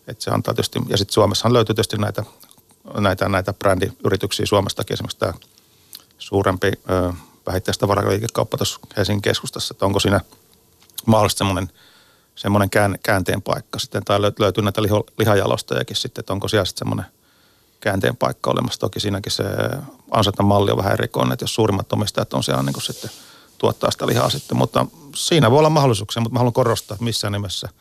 että 0.08 0.24
se 0.24 0.30
antaa 0.30 0.54
tietysti, 0.54 0.78
ja 0.88 0.98
sitten 0.98 1.12
Suomessahan 1.14 1.52
löytyy 1.52 1.74
tietysti 1.74 1.96
näitä, 1.96 2.24
näitä, 2.98 3.28
näitä 3.28 3.52
brändiyrityksiä 3.52 4.46
Suomestakin, 4.46 4.94
esimerkiksi 4.94 5.18
tämä 5.18 5.32
suurempi 6.18 6.72
ö, 6.90 7.12
vähittäistavaraliikekauppa 7.46 8.56
tuossa 8.56 8.80
Helsingin 8.96 9.22
keskustassa, 9.22 9.74
että 9.74 9.86
onko 9.86 10.00
siinä 10.00 10.20
mahdollisesti 11.06 11.38
semmoinen, 11.38 11.70
semmoinen 12.34 12.70
kään, 12.70 12.98
käänteen 13.02 13.42
paikka 13.42 13.78
sitten, 13.78 14.04
tai 14.04 14.22
löytyy 14.22 14.64
näitä 14.64 14.82
liho, 14.82 15.04
lihajalostajakin 15.18 15.96
sitten, 15.96 16.22
että 16.22 16.32
onko 16.32 16.48
siellä 16.48 16.64
sitten 16.64 16.78
semmoinen 16.78 17.06
käänteen 17.80 18.16
paikka 18.16 18.50
olemassa. 18.50 18.80
Toki 18.80 19.00
siinäkin 19.00 19.32
se 19.32 19.44
ansetta 20.10 20.42
malli 20.42 20.70
on 20.70 20.78
vähän 20.78 20.92
erikoinen, 20.92 21.32
että 21.32 21.42
jos 21.42 21.54
suurimmat 21.54 21.92
omistajat 21.92 22.34
on 22.34 22.44
siellä 22.44 22.62
niin 22.62 22.72
kuin 22.72 22.82
sitten 22.82 23.10
tuottaa 23.58 23.90
sitä 23.90 24.06
lihaa 24.06 24.30
sitten, 24.30 24.56
mutta 24.56 24.86
siinä 25.16 25.50
voi 25.50 25.58
olla 25.58 25.70
mahdollisuuksia, 25.70 26.22
mutta 26.22 26.32
mä 26.32 26.38
haluan 26.38 26.52
korostaa, 26.52 26.94
että 26.94 27.04
missään 27.04 27.32
nimessä– 27.32 27.68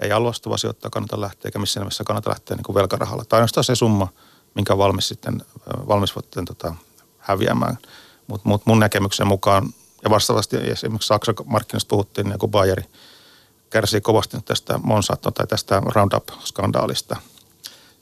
ei 0.00 0.12
alustuva 0.12 0.56
sijoittaja 0.56 0.90
kannata 0.90 1.20
lähteä, 1.20 1.48
eikä 1.48 1.58
missään 1.58 1.82
nimessä 1.82 2.04
kannata 2.04 2.30
lähteä 2.30 2.56
niin 2.56 2.64
kuin 2.64 2.74
velkarahalla. 2.74 3.24
Tai 3.24 3.36
ainoastaan 3.36 3.64
se 3.64 3.74
summa, 3.74 4.08
minkä 4.54 4.78
valmis 4.78 5.08
sitten, 5.08 5.42
valmis 5.88 6.10
sitten 6.10 6.44
tota, 6.44 6.74
häviämään. 7.18 7.78
Mutta 8.26 8.48
mut 8.48 8.66
mun 8.66 8.78
näkemyksen 8.78 9.26
mukaan, 9.26 9.74
ja 10.04 10.10
vastaavasti 10.10 10.56
esimerkiksi 10.56 11.06
Saksan 11.06 11.34
markkinasta 11.44 11.88
puhuttiin, 11.88 12.28
niin 12.28 12.38
kun 12.38 12.50
Bayeri 12.50 12.84
kärsii 13.70 14.00
kovasti 14.00 14.36
tästä 14.44 14.78
Monsanto 14.82 15.30
tai 15.30 15.46
tästä 15.46 15.82
Roundup-skandaalista. 15.94 17.16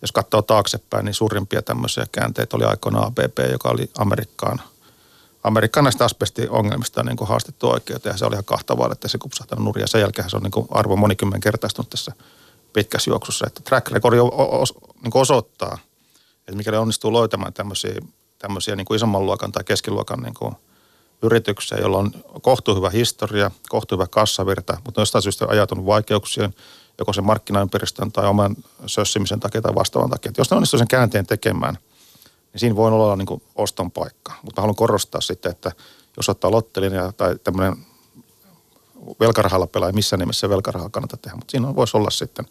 Jos 0.03 0.13
katsoo 0.13 0.43
taaksepäin, 0.43 1.05
niin 1.05 1.15
suurimpia 1.15 1.63
tämmöisiä 1.63 2.07
käänteitä 2.13 2.57
oli 2.57 2.65
aikoinaan 2.65 3.07
ABB, 3.07 3.39
joka 3.53 3.69
oli 3.69 3.91
Amerikkaan– 3.99 4.61
Amerikkaan 5.43 5.85
näistä 5.85 6.05
asbestiongelmista 6.05 7.01
on 7.01 7.07
niin 7.07 7.17
kuin 7.17 7.29
haastettu 7.29 7.69
oikeuteen 7.71 8.13
ja 8.15 8.17
se 8.19 8.27
oli 8.27 8.35
ihan 8.35 8.45
kahtavaa, 8.45 8.93
että 8.93 9.09
se 9.09 9.19
kupsahtanut 9.19 9.65
nurin 9.65 9.81
ja 9.81 9.87
sen 9.87 10.01
jälkeen 10.01 10.31
se 10.31 10.37
on 10.37 10.43
niin 10.43 10.51
kuin 10.51 10.67
arvo 10.71 10.97
monikymmen 10.97 11.41
kertaistunut 11.41 11.91
tässä 11.91 12.13
pitkässä 12.73 13.11
juoksussa. 13.11 13.47
Että 13.47 13.61
track 13.65 13.91
record 13.91 14.17
niin 15.03 15.13
osoittaa, 15.15 15.79
että 16.39 16.57
mikäli 16.57 16.77
onnistuu 16.77 17.13
löytämään 17.13 17.53
tämmöisiä, 17.53 17.95
tämmöisiä 18.39 18.77
niin 18.77 18.85
kuin 18.85 18.97
isomman 18.97 19.27
luokan 19.27 19.53
tai 19.53 19.65
keskiluokan 19.65 20.23
niin 20.23 20.35
kuin 20.35 20.55
yrityksiä, 21.23 21.79
jolla 21.79 21.99
on 21.99 22.13
kohtuu 22.43 22.75
hyvä 22.75 22.91
historia, 22.91 23.51
kohtuu 23.69 23.99
hyvä 23.99 24.07
kassavirta, 24.07 24.81
mutta 24.85 25.01
jostain 25.01 25.23
syystä 25.23 25.47
ajatunut 25.49 25.87
vaikeuksien, 25.87 26.55
joko 26.99 27.13
sen 27.13 27.27
markkinaympäristön 27.27 28.13
tai 28.13 28.27
oman 28.27 28.57
sössimisen 28.87 29.41
takia 29.41 29.63
tai 29.63 29.75
vastaavan 29.75 30.11
takia. 30.11 30.31
Että 30.31 30.41
jos 30.41 30.51
ne 30.51 30.57
onnistuu 30.57 30.79
sen 30.79 30.89
käänteen 30.89 31.27
tekemään– 31.27 31.79
niin 32.53 32.61
siinä 32.61 32.77
voi 32.77 32.93
olla 32.93 33.17
niin 33.17 33.27
kuin 33.27 33.43
oston 33.55 33.91
paikka. 33.91 34.35
Mutta 34.43 34.61
haluan 34.61 34.77
korostaa 34.77 35.21
sitten, 35.21 35.51
että 35.51 35.73
jos 36.17 36.29
ottaa 36.29 36.51
lottelinja 36.51 37.13
tai 37.13 37.39
tämmöinen 37.45 37.77
velkarahalla 39.21 39.67
pelaa, 39.67 39.93
missä 39.93 40.17
nimessä 40.17 40.49
velkarahalla 40.49 40.91
kannata 40.91 41.17
tehdä. 41.17 41.37
Mutta 41.37 41.51
siinä 41.51 41.75
voisi 41.75 41.97
olla 41.97 42.11
sitten 42.11 42.47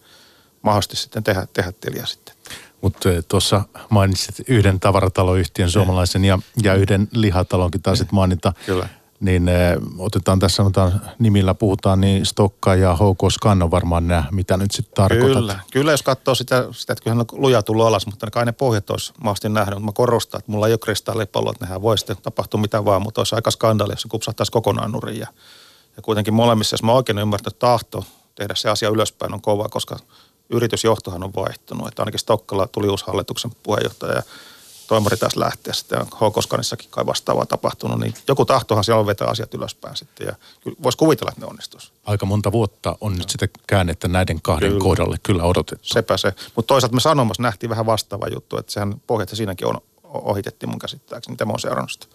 mahdollisesti 0.62 0.96
sitten 0.96 1.24
tehdä, 1.24 1.48
tehdä 1.54 1.72
tiliä 1.72 2.06
sitten. 2.06 2.36
Mutta 2.82 3.12
eh, 3.12 3.24
tuossa 3.28 3.62
mainitsit 3.90 4.36
yhden 4.48 4.80
tavarataloyhtiön 4.80 5.70
suomalaisen 5.70 6.26
ja, 6.26 6.40
ja 6.64 6.74
yhden 6.74 7.08
lihatalonkin 7.12 7.82
taisit 7.82 8.12
mainita. 8.12 8.54
Kyllä. 8.66 8.90
Niin 9.20 9.48
eh, 9.48 9.78
otetaan 9.98 10.40
tässä 10.40 10.56
sanotaan 10.56 11.02
nimillä 11.20 11.54
puhutaan, 11.54 12.02
niin 12.02 12.26
Stokka 12.26 12.76
ja 12.76 12.96
HK 12.96 13.32
Scan 13.32 13.64
on 13.64 13.72
varmaan 13.72 14.08
nämä, 14.08 14.24
mitä 14.32 14.58
nyt 14.58 14.72
sitten 14.72 14.96
tarkoitat. 14.96 15.34
Kyllä, 15.34 15.60
kyllä 15.72 15.92
jos 15.92 16.04
katsoo 16.04 16.36
sitä, 16.36 16.68
sitä 16.72 16.94
että 16.94 17.04
kyllähän 17.04 17.26
on 17.32 17.42
luja 17.42 17.62
tullut 17.62 17.86
alas, 17.86 18.06
mutta 18.06 18.32
kai 18.32 18.46
ne 18.46 18.52
pohjat 18.52 18.90
olisi 18.90 19.14
mahdollisesti 19.18 19.50
nähnyt, 19.50 19.74
mutta 19.74 19.86
mä 19.86 19.92
korostan, 19.92 20.40
että 20.40 20.52
mulla 20.52 20.68
ei 20.68 20.74
ole 20.74 20.80
kristallipalloa, 20.80 21.52
että 21.52 21.66
nehän 21.66 21.82
voi 21.82 21.98
sitten 21.98 22.18
tapahtua 22.22 22.62
mitä 22.62 22.86
vaan, 22.86 23.02
mutta 23.02 23.22
olisi 23.22 23.36
aika 23.36 23.52
skandaali, 23.52 23.94
jos 23.94 24.02
se 24.02 24.08
kupsahtaisi 24.08 24.52
kokonaan 24.52 24.92
nurin. 24.92 25.20
Ja, 25.20 25.28
ja 25.96 26.02
kuitenkin 26.02 26.34
molemmissa, 26.34 26.74
jos 26.74 26.84
mä 26.84 26.92
oikein 26.92 27.18
ymmärtänyt, 27.18 27.60
tahto 27.60 28.06
tehdä 28.36 28.56
se 28.56 28.70
asia 28.70 28.90
ylöspäin 28.90 29.34
on 29.34 29.42
kova, 29.42 29.70
koska 29.70 30.00
yritysjohtohan 30.50 31.24
on 31.24 31.34
vaihtunut. 31.36 31.88
Että 31.88 32.02
ainakin 32.02 32.20
Stokkalla 32.20 32.68
tuli 32.68 32.88
uusi 32.88 33.06
hallituksen 33.08 33.52
puheenjohtaja 33.64 34.14
ja 34.14 34.24
toimari 34.88 35.18
taas 35.18 35.36
lähteä 35.36 35.74
sitten, 35.74 36.06
Hokoskanissakin 36.22 36.90
kai 36.90 37.06
vastaavaa 37.06 37.46
tapahtunut, 37.46 38.00
niin 38.00 38.14
joku 38.28 38.46
tahtohan 38.46 38.84
siellä 38.84 39.00
on 39.00 39.06
vetää 39.06 39.28
asiat 39.28 39.54
ylöspäin 39.54 39.96
sitten 39.96 40.28
ja 40.28 40.34
voisi 40.84 40.98
kuvitella, 40.98 41.32
että 41.32 41.42
ne 41.42 41.48
onnistuisi. 41.48 41.92
Aika 42.06 42.26
monta 42.26 42.52
vuotta 42.52 42.96
on 43.02 43.16
nyt 43.16 43.30
sitä 43.30 43.48
käännettä 43.68 44.08
näiden 44.08 44.42
kahden 44.42 44.70
kyllä. 44.70 44.84
kohdalle 44.84 45.18
kyllä 45.24 45.44
odotettu. 45.44 45.88
Sepä 45.88 46.18
se. 46.18 46.34
Mutta 46.56 46.68
toisaalta 46.68 46.96
me 46.96 47.02
sanomassa 47.02 47.44
nähtiin 47.44 47.70
vähän 47.70 47.86
vastaava 47.86 48.28
juttu, 48.34 48.58
että 48.58 48.72
sehän 48.72 49.02
pohjat 49.08 49.30
siinäkin 49.30 49.68
on, 49.68 49.78
ohitettiin 50.04 50.70
mun 50.70 50.80
käsittääkseni, 50.80 51.34
mitä 51.34 51.46
mä 51.46 51.52
oon 51.52 51.60
seurannut 51.60 51.92
sitä. 51.92 52.06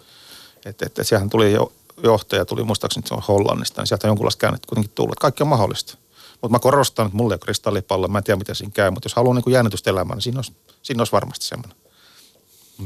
Että 0.66 0.86
et, 0.86 0.98
et 0.98 1.06
siellähän 1.06 1.30
tuli 1.30 1.52
jo, 1.52 1.72
johtaja, 2.02 2.44
tuli 2.44 2.64
muistaakseni, 2.64 3.00
että 3.00 3.08
se 3.08 3.14
on 3.14 3.22
Hollannista, 3.28 3.80
niin 3.80 3.86
sieltä 3.86 4.06
on 4.06 4.10
jonkunlaista 4.10 4.40
käännettä 4.40 4.66
kuitenkin 4.68 4.92
tullut. 4.94 5.18
Kaikki 5.18 5.42
on 5.42 5.48
mahdollista. 5.48 5.96
Mutta 6.42 6.52
mä 6.52 6.58
korostan, 6.58 7.06
että 7.06 7.16
mulla 7.16 7.32
ei 7.32 7.34
ole 7.34 7.40
kristallipallo, 7.44 8.08
mä 8.08 8.18
en 8.18 8.24
tiedä 8.24 8.38
miten 8.38 8.54
siinä 8.54 8.72
käy, 8.74 8.90
mutta 8.90 9.06
jos 9.06 9.14
haluaa 9.14 9.34
niin 9.34 9.52
jännitystä 9.52 9.90
elämään, 9.90 10.16
niin 10.16 10.22
siinä 10.22 10.38
olisi, 10.38 10.52
siinä 10.82 11.00
olisi 11.00 11.12
varmasti 11.12 11.44
semmoinen 11.44 11.81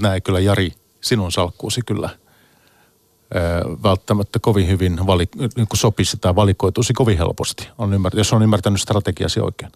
näin 0.00 0.23
kyllä 0.23 0.41
Jari, 0.41 0.73
sinun 1.00 1.33
salkkuusi 1.33 1.81
kyllä 1.87 2.09
välttämättä 3.83 4.38
kovin 4.38 4.69
hyvin 4.69 5.07
vali, 5.07 5.29
niin 5.57 5.67
sopisi 5.75 6.17
tai 6.17 6.35
valikoituisi 6.35 6.93
kovin 6.93 7.19
helposti, 7.19 7.69
on 7.79 7.95
ymmärtänyt, 7.95 8.19
jos 8.19 8.33
on 8.33 8.43
ymmärtänyt 8.43 8.81
strategiasi 8.81 9.41
oikein. 9.41 9.73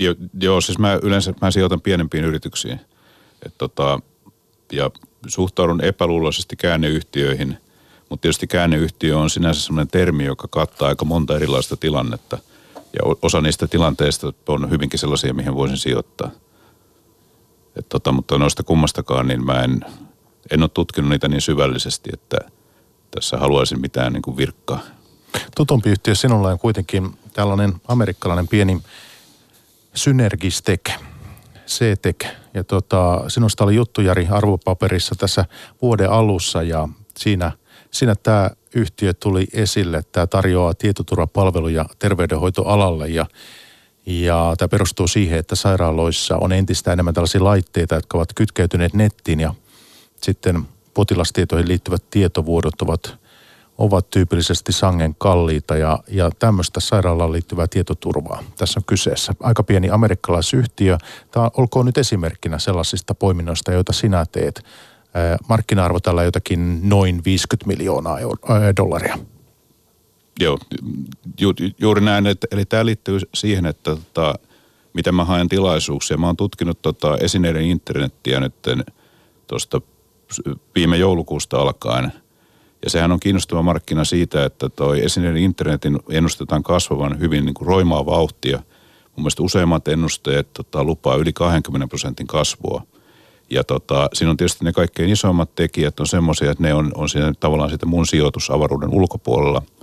Jo, 0.00 0.14
joo, 0.40 0.60
siis 0.60 0.78
mä 0.78 0.98
yleensä 1.02 1.34
mä 1.42 1.50
sijoitan 1.50 1.80
pienempiin 1.80 2.24
yrityksiin. 2.24 2.80
Et 3.46 3.54
tota, 3.58 4.00
ja 4.72 4.90
suhtaudun 5.26 5.84
epäluuloisesti 5.84 6.56
käänneyhtiöihin, 6.56 7.56
mutta 8.10 8.22
tietysti 8.22 8.46
käänneyhtiö 8.46 9.18
on 9.18 9.30
sinänsä 9.30 9.60
sellainen 9.60 9.88
termi, 9.88 10.24
joka 10.24 10.48
kattaa 10.50 10.88
aika 10.88 11.04
monta 11.04 11.36
erilaista 11.36 11.76
tilannetta. 11.76 12.38
Ja 12.74 13.14
osa 13.22 13.40
niistä 13.40 13.66
tilanteista 13.66 14.32
on 14.48 14.70
hyvinkin 14.70 14.98
sellaisia, 14.98 15.34
mihin 15.34 15.54
voisin 15.54 15.78
sijoittaa– 15.78 16.30
et 17.78 17.88
tota, 17.88 18.12
mutta 18.12 18.38
noista 18.38 18.62
kummastakaan, 18.62 19.28
niin 19.28 19.46
mä 19.46 19.62
en, 19.62 19.80
en 20.50 20.62
ole 20.62 20.70
tutkinut 20.74 21.10
niitä 21.10 21.28
niin 21.28 21.40
syvällisesti, 21.40 22.10
että 22.12 22.36
tässä 23.10 23.36
haluaisin 23.36 23.80
mitään 23.80 24.12
niin 24.12 24.22
kuin 24.22 24.36
virkkaa. 24.36 24.80
Tutumpi 25.56 25.90
yhtiö 25.90 26.14
sinulla 26.14 26.48
on 26.48 26.58
kuitenkin 26.58 27.18
tällainen 27.32 27.72
amerikkalainen 27.88 28.48
pieni 28.48 28.82
Synergistek, 29.94 30.90
CTEC. 31.66 32.26
Ja 32.54 32.64
tota, 32.64 33.24
sinusta 33.28 33.64
oli 33.64 33.74
juttu 33.74 34.00
Jari 34.00 34.26
arvopaperissa 34.30 35.14
tässä 35.14 35.44
vuoden 35.82 36.10
alussa 36.10 36.62
ja 36.62 36.88
siinä, 37.16 37.52
siinä 37.90 38.14
tämä 38.14 38.50
yhtiö 38.74 39.14
tuli 39.14 39.46
esille. 39.52 40.02
Tämä 40.12 40.26
tarjoaa 40.26 40.74
tietoturvapalveluja 40.74 41.84
terveydenhoitoalalle 41.98 43.08
ja 43.08 43.26
ja 44.08 44.54
tämä 44.58 44.68
perustuu 44.68 45.08
siihen, 45.08 45.38
että 45.38 45.56
sairaaloissa 45.56 46.36
on 46.36 46.52
entistä 46.52 46.92
enemmän 46.92 47.14
tällaisia 47.14 47.44
laitteita, 47.44 47.94
jotka 47.94 48.18
ovat 48.18 48.32
kytkeytyneet 48.34 48.94
nettiin 48.94 49.40
ja 49.40 49.54
sitten 50.22 50.62
potilastietoihin 50.94 51.68
liittyvät 51.68 52.02
tietovuodot 52.10 52.82
ovat, 52.82 53.16
ovat 53.78 54.10
tyypillisesti 54.10 54.72
sangen 54.72 55.14
kalliita 55.18 55.76
ja, 55.76 55.98
ja 56.08 56.30
tämmöistä 56.38 56.80
sairaalaan 56.80 57.32
liittyvää 57.32 57.66
tietoturvaa. 57.66 58.42
Tässä 58.56 58.80
on 58.80 58.84
kyseessä 58.84 59.34
aika 59.40 59.62
pieni 59.62 59.90
amerikkalaisyhtiö. 59.90 60.98
Tämä 61.30 61.50
olkoon 61.56 61.86
nyt 61.86 61.98
esimerkkinä 61.98 62.58
sellaisista 62.58 63.14
poiminnoista, 63.14 63.72
joita 63.72 63.92
sinä 63.92 64.26
teet. 64.32 64.64
Markkina-arvo 65.48 66.00
tällä 66.00 66.22
jotakin 66.22 66.88
noin 66.88 67.22
50 67.24 67.66
miljoonaa 67.66 68.18
dollaria. 68.76 69.18
Joo, 70.40 70.58
ju, 71.40 71.54
juuri 71.78 72.00
näin. 72.00 72.26
Että, 72.26 72.46
eli 72.50 72.64
tämä 72.64 72.86
liittyy 72.86 73.18
siihen, 73.34 73.66
että 73.66 73.96
tota, 73.96 74.34
miten 74.92 75.14
mä 75.14 75.24
haen 75.24 75.48
tilaisuuksia. 75.48 76.16
Mä 76.16 76.26
oon 76.26 76.36
tutkinut 76.36 76.82
tota, 76.82 77.16
esineiden 77.20 77.62
internettiä 77.62 78.40
nyt 78.40 78.54
tuosta 79.46 79.80
viime 80.74 80.96
joulukuusta 80.96 81.58
alkaen. 81.58 82.12
Ja 82.84 82.90
sehän 82.90 83.12
on 83.12 83.20
kiinnostava 83.20 83.62
markkina 83.62 84.04
siitä, 84.04 84.44
että 84.44 84.68
toi 84.68 85.04
esineiden 85.04 85.42
internetin 85.42 85.98
ennustetaan 86.10 86.62
kasvavan 86.62 87.20
hyvin 87.20 87.44
niin 87.44 87.54
kuin 87.54 87.68
roimaa 87.68 88.06
vauhtia. 88.06 88.58
Mun 89.04 89.22
mielestä 89.22 89.42
useimmat 89.42 89.88
ennusteet 89.88 90.52
tota, 90.52 90.84
lupaa 90.84 91.16
yli 91.16 91.32
20 91.32 91.86
prosentin 91.88 92.26
kasvua. 92.26 92.82
Ja 93.50 93.64
tota, 93.64 94.08
siinä 94.12 94.30
on 94.30 94.36
tietysti 94.36 94.64
ne 94.64 94.72
kaikkein 94.72 95.10
isommat 95.10 95.54
tekijät 95.54 96.00
on 96.00 96.06
semmoisia, 96.06 96.50
että 96.50 96.62
ne 96.62 96.74
on, 96.74 96.92
on 96.94 97.08
siinä 97.08 97.32
tavallaan 97.40 97.70
sitä 97.70 97.86
mun 97.86 98.06
sijoitusavaruuden 98.06 98.90
ulkopuolella– 98.90 99.62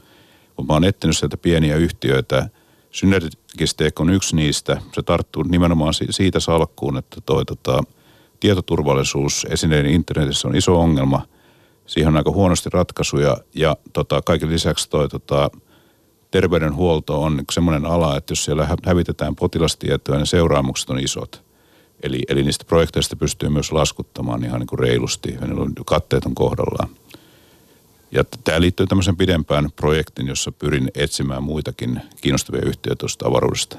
mutta 0.57 0.73
mä 0.73 0.75
oon 0.75 0.83
etsinyt 0.83 1.17
sieltä 1.17 1.37
pieniä 1.37 1.75
yhtiöitä. 1.75 2.49
Synergistek 2.91 3.99
on 3.99 4.09
yksi 4.09 4.35
niistä. 4.35 4.81
Se 4.93 5.01
tarttuu 5.01 5.43
nimenomaan 5.43 5.93
siitä 5.93 6.39
salkkuun, 6.39 6.97
että 6.97 7.21
toi 7.25 7.45
tota, 7.45 7.83
tietoturvallisuus 8.39 9.47
esineiden 9.49 9.91
internetissä 9.91 10.47
on 10.47 10.55
iso 10.55 10.79
ongelma. 10.79 11.21
Siihen 11.85 12.07
on 12.07 12.17
aika 12.17 12.31
huonosti 12.31 12.69
ratkaisuja 12.73 13.37
ja 13.55 13.77
tota, 13.93 14.21
kaiken 14.21 14.49
lisäksi 14.49 14.89
toi 14.89 15.09
tota, 15.09 15.49
terveydenhuolto 16.31 17.21
on 17.23 17.43
semmoinen 17.51 17.85
ala, 17.85 18.17
että 18.17 18.31
jos 18.31 18.45
siellä 18.45 18.67
hävitetään 18.85 19.35
potilastietoja, 19.35 20.17
niin 20.17 20.27
seuraamukset 20.27 20.89
on 20.89 20.99
isot. 20.99 21.45
Eli, 22.03 22.19
eli 22.27 22.43
niistä 22.43 22.65
projekteista 22.65 23.15
pystyy 23.15 23.49
myös 23.49 23.71
laskuttamaan 23.71 24.43
ihan 24.43 24.59
niin 24.59 24.67
kuin 24.67 24.79
reilusti 24.79 25.33
ja 25.33 25.39
katteet 25.85 26.25
on 26.25 26.35
kohdallaan. 26.35 26.89
Ja 28.11 28.23
tämä 28.43 28.61
liittyy 28.61 28.87
tämmöisen 28.87 29.17
pidempään 29.17 29.71
projektin, 29.75 30.27
jossa 30.27 30.51
pyrin 30.51 30.91
etsimään 30.95 31.43
muitakin 31.43 32.01
kiinnostavia 32.21 32.61
yhtiöitä 32.65 32.99
tuosta 32.99 33.27
avaruudesta. 33.27 33.77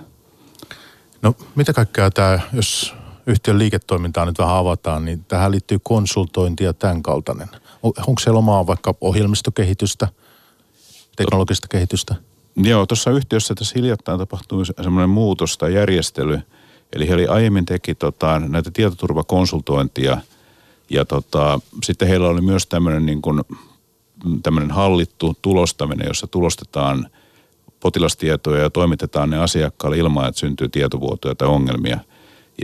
No 1.22 1.34
mitä 1.54 1.72
kaikkea 1.72 2.10
tämä, 2.10 2.40
jos 2.52 2.94
yhtiön 3.26 3.58
liiketoimintaa 3.58 4.24
nyt 4.24 4.38
vähän 4.38 4.56
avataan, 4.56 5.04
niin 5.04 5.24
tähän 5.24 5.50
liittyy 5.50 5.78
konsultointi 5.82 6.64
ja 6.64 6.72
tämän 6.72 7.02
kaltainen. 7.02 7.48
Onko 7.82 8.20
siellä 8.20 8.38
omaa 8.38 8.66
vaikka 8.66 8.94
ohjelmistokehitystä, 9.00 10.08
teknologista 11.16 11.68
kehitystä? 11.68 12.14
Joo, 12.56 12.86
tuossa 12.86 13.10
yhtiössä 13.10 13.54
tässä 13.54 13.72
hiljattain 13.76 14.18
tapahtui 14.18 14.66
semmoinen 14.66 15.10
muutos 15.10 15.58
tai 15.58 15.74
järjestely. 15.74 16.40
Eli 16.92 17.08
he 17.08 17.26
aiemmin 17.28 17.66
teki 17.66 17.94
tota, 17.94 18.40
näitä 18.40 18.70
tietoturvakonsultointia 18.70 20.18
ja 20.90 21.04
tota, 21.04 21.60
sitten 21.82 22.08
heillä 22.08 22.28
oli 22.28 22.40
myös 22.40 22.66
tämmöinen 22.66 23.06
niin 23.06 23.22
kuin 23.22 23.42
tämmöinen 24.42 24.70
hallittu 24.70 25.36
tulostaminen, 25.42 26.06
jossa 26.06 26.26
tulostetaan 26.26 27.08
potilastietoja 27.80 28.62
ja 28.62 28.70
toimitetaan 28.70 29.30
ne 29.30 29.38
asiakkaalle 29.38 29.98
ilman, 29.98 30.28
että 30.28 30.40
syntyy 30.40 30.68
tietovuotoja 30.68 31.34
tai 31.34 31.48
ongelmia. 31.48 32.00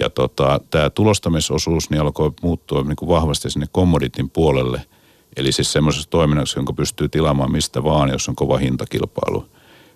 Ja 0.01 0.11
tota, 0.11 0.61
tämä 0.71 0.91
tulostamisosuus 0.91 1.91
niin 1.91 2.01
alkoi 2.01 2.33
muuttua 2.43 2.83
niin 2.83 2.97
kuin 2.97 3.09
vahvasti 3.09 3.51
sinne 3.51 3.67
commoditin 3.75 4.31
puolelle. 4.31 4.83
Eli 5.37 5.53
siis 5.53 5.73
semmoisessa 5.73 6.11
toiminnassa, 6.11 6.59
jonka 6.59 6.73
pystyy 6.73 7.09
tilaamaan 7.09 7.53
mistä 7.53 7.85
vaan, 7.85 8.11
jos 8.11 8.29
on 8.29 8.37
kova 8.37 8.59
hintakilpailu. 8.59 9.47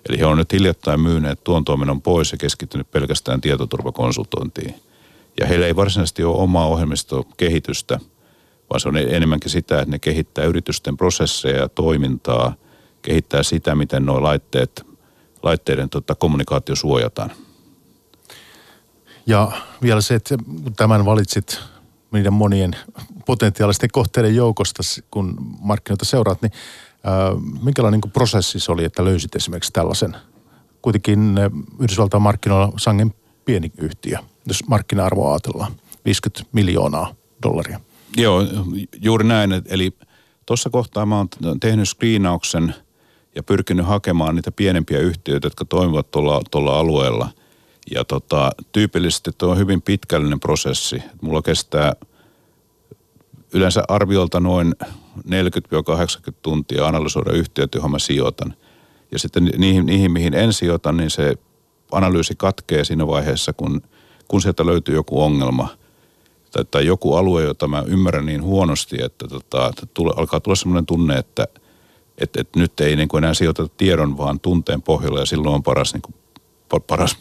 Eli 0.08 0.18
he 0.18 0.26
on 0.26 0.38
nyt 0.38 0.52
hiljattain 0.52 1.00
myyneet 1.00 1.44
tuon 1.44 1.64
toiminnon 1.64 2.02
pois 2.02 2.32
ja 2.32 2.38
keskittynyt 2.38 2.90
pelkästään 2.90 3.40
tietoturvakonsultointiin. 3.40 4.74
Ja 5.40 5.46
heillä 5.46 5.66
ei 5.66 5.76
varsinaisesti 5.76 6.24
ole 6.24 6.36
omaa 6.36 6.66
ohjelmistokehitystä– 6.66 8.00
vaan 8.70 8.80
se 8.80 8.88
on 8.88 8.96
enemmänkin 8.96 9.50
sitä, 9.50 9.80
että 9.80 9.90
ne 9.90 9.98
kehittää 9.98 10.44
yritysten 10.44 10.96
prosesseja 10.96 11.56
ja 11.56 11.68
toimintaa, 11.68 12.54
kehittää 13.02 13.42
sitä, 13.42 13.74
miten 13.74 14.06
nuo 14.06 14.22
laitteet, 14.22 14.86
laitteiden 15.42 15.90
tota, 15.90 16.14
kommunikaatio 16.14 16.76
suojataan. 16.76 17.30
Ja 19.26 19.52
vielä 19.82 20.00
se, 20.00 20.14
että 20.14 20.38
tämän 20.76 21.04
valitsit 21.04 21.60
niiden 22.10 22.32
monien 22.32 22.76
potentiaalisten 23.26 23.90
kohteiden 23.92 24.36
joukosta, 24.36 24.82
kun 25.10 25.36
markkinoita 25.60 26.04
seuraat, 26.04 26.42
niin 26.42 26.52
äh, 27.06 27.42
minkälainen 27.62 28.00
niin 28.00 28.12
prosessi 28.12 28.60
se 28.60 28.72
oli, 28.72 28.84
että 28.84 29.04
löysit 29.04 29.36
esimerkiksi 29.36 29.72
tällaisen? 29.72 30.16
Kuitenkin 30.82 31.34
Yhdysvaltain 31.80 32.22
markkinoilla 32.22 32.72
sangen 32.76 33.14
pieni 33.44 33.72
yhtiö, 33.78 34.18
jos 34.46 34.68
markkina-arvoa 34.68 35.32
ajatellaan, 35.32 35.72
50 36.04 36.50
miljoonaa 36.52 37.14
dollaria. 37.42 37.80
Joo, 38.16 38.44
juuri 39.02 39.24
näin. 39.24 39.50
Eli 39.68 39.92
tuossa 40.46 40.70
kohtaa 40.70 41.06
mä 41.06 41.16
oon 41.16 41.28
tehnyt 41.60 41.88
screenauksen 41.88 42.74
ja 43.34 43.42
pyrkinyt 43.42 43.86
hakemaan 43.86 44.34
niitä 44.34 44.52
pienempiä 44.52 44.98
yhtiöitä, 44.98 45.46
jotka 45.46 45.64
toimivat 45.64 46.10
tuolla, 46.10 46.40
tuolla 46.50 46.78
alueella. 46.78 47.28
Ja 47.90 48.04
tota, 48.04 48.50
tyypillisesti 48.72 49.30
tuo 49.38 49.50
on 49.50 49.58
hyvin 49.58 49.82
pitkällinen 49.82 50.40
prosessi. 50.40 51.02
Mulla 51.20 51.42
kestää 51.42 51.92
yleensä 53.52 53.82
arviolta 53.88 54.40
noin 54.40 54.74
40-80 55.18 55.22
tuntia 56.42 56.86
analysoida 56.86 57.32
yhtiöt, 57.32 57.74
johon 57.74 57.90
mä 57.90 57.98
sijoitan. 57.98 58.54
Ja 59.12 59.18
sitten 59.18 59.44
niihin, 59.44 59.86
niihin, 59.86 60.10
mihin 60.10 60.34
en 60.34 60.52
sijoita, 60.52 60.92
niin 60.92 61.10
se 61.10 61.34
analyysi 61.92 62.34
katkee 62.36 62.84
siinä 62.84 63.06
vaiheessa, 63.06 63.52
kun, 63.52 63.82
kun 64.28 64.42
sieltä 64.42 64.66
löytyy 64.66 64.94
joku 64.94 65.22
ongelma 65.22 65.68
tai, 66.56 66.64
tai 66.70 66.86
joku 66.86 67.14
alue, 67.14 67.42
jota 67.42 67.68
mä 67.68 67.84
ymmärrän 67.86 68.26
niin 68.26 68.42
huonosti, 68.42 68.96
että 69.02 69.28
tota, 69.28 69.72
tule, 69.94 70.12
alkaa 70.16 70.40
tulla 70.40 70.56
sellainen 70.56 70.86
tunne, 70.86 71.18
että 71.18 71.48
et, 72.18 72.36
et 72.36 72.56
nyt 72.56 72.80
ei 72.80 72.96
niin 72.96 73.08
kuin 73.08 73.24
enää 73.24 73.34
sijoiteta 73.34 73.74
tiedon, 73.76 74.18
vaan 74.18 74.40
tunteen 74.40 74.82
pohjalla 74.82 75.20
ja 75.20 75.26
silloin 75.26 75.54
on 75.54 75.62
paras, 75.62 75.94
niin 75.94 76.02
kuin, 76.02 76.14
paras 76.86 77.16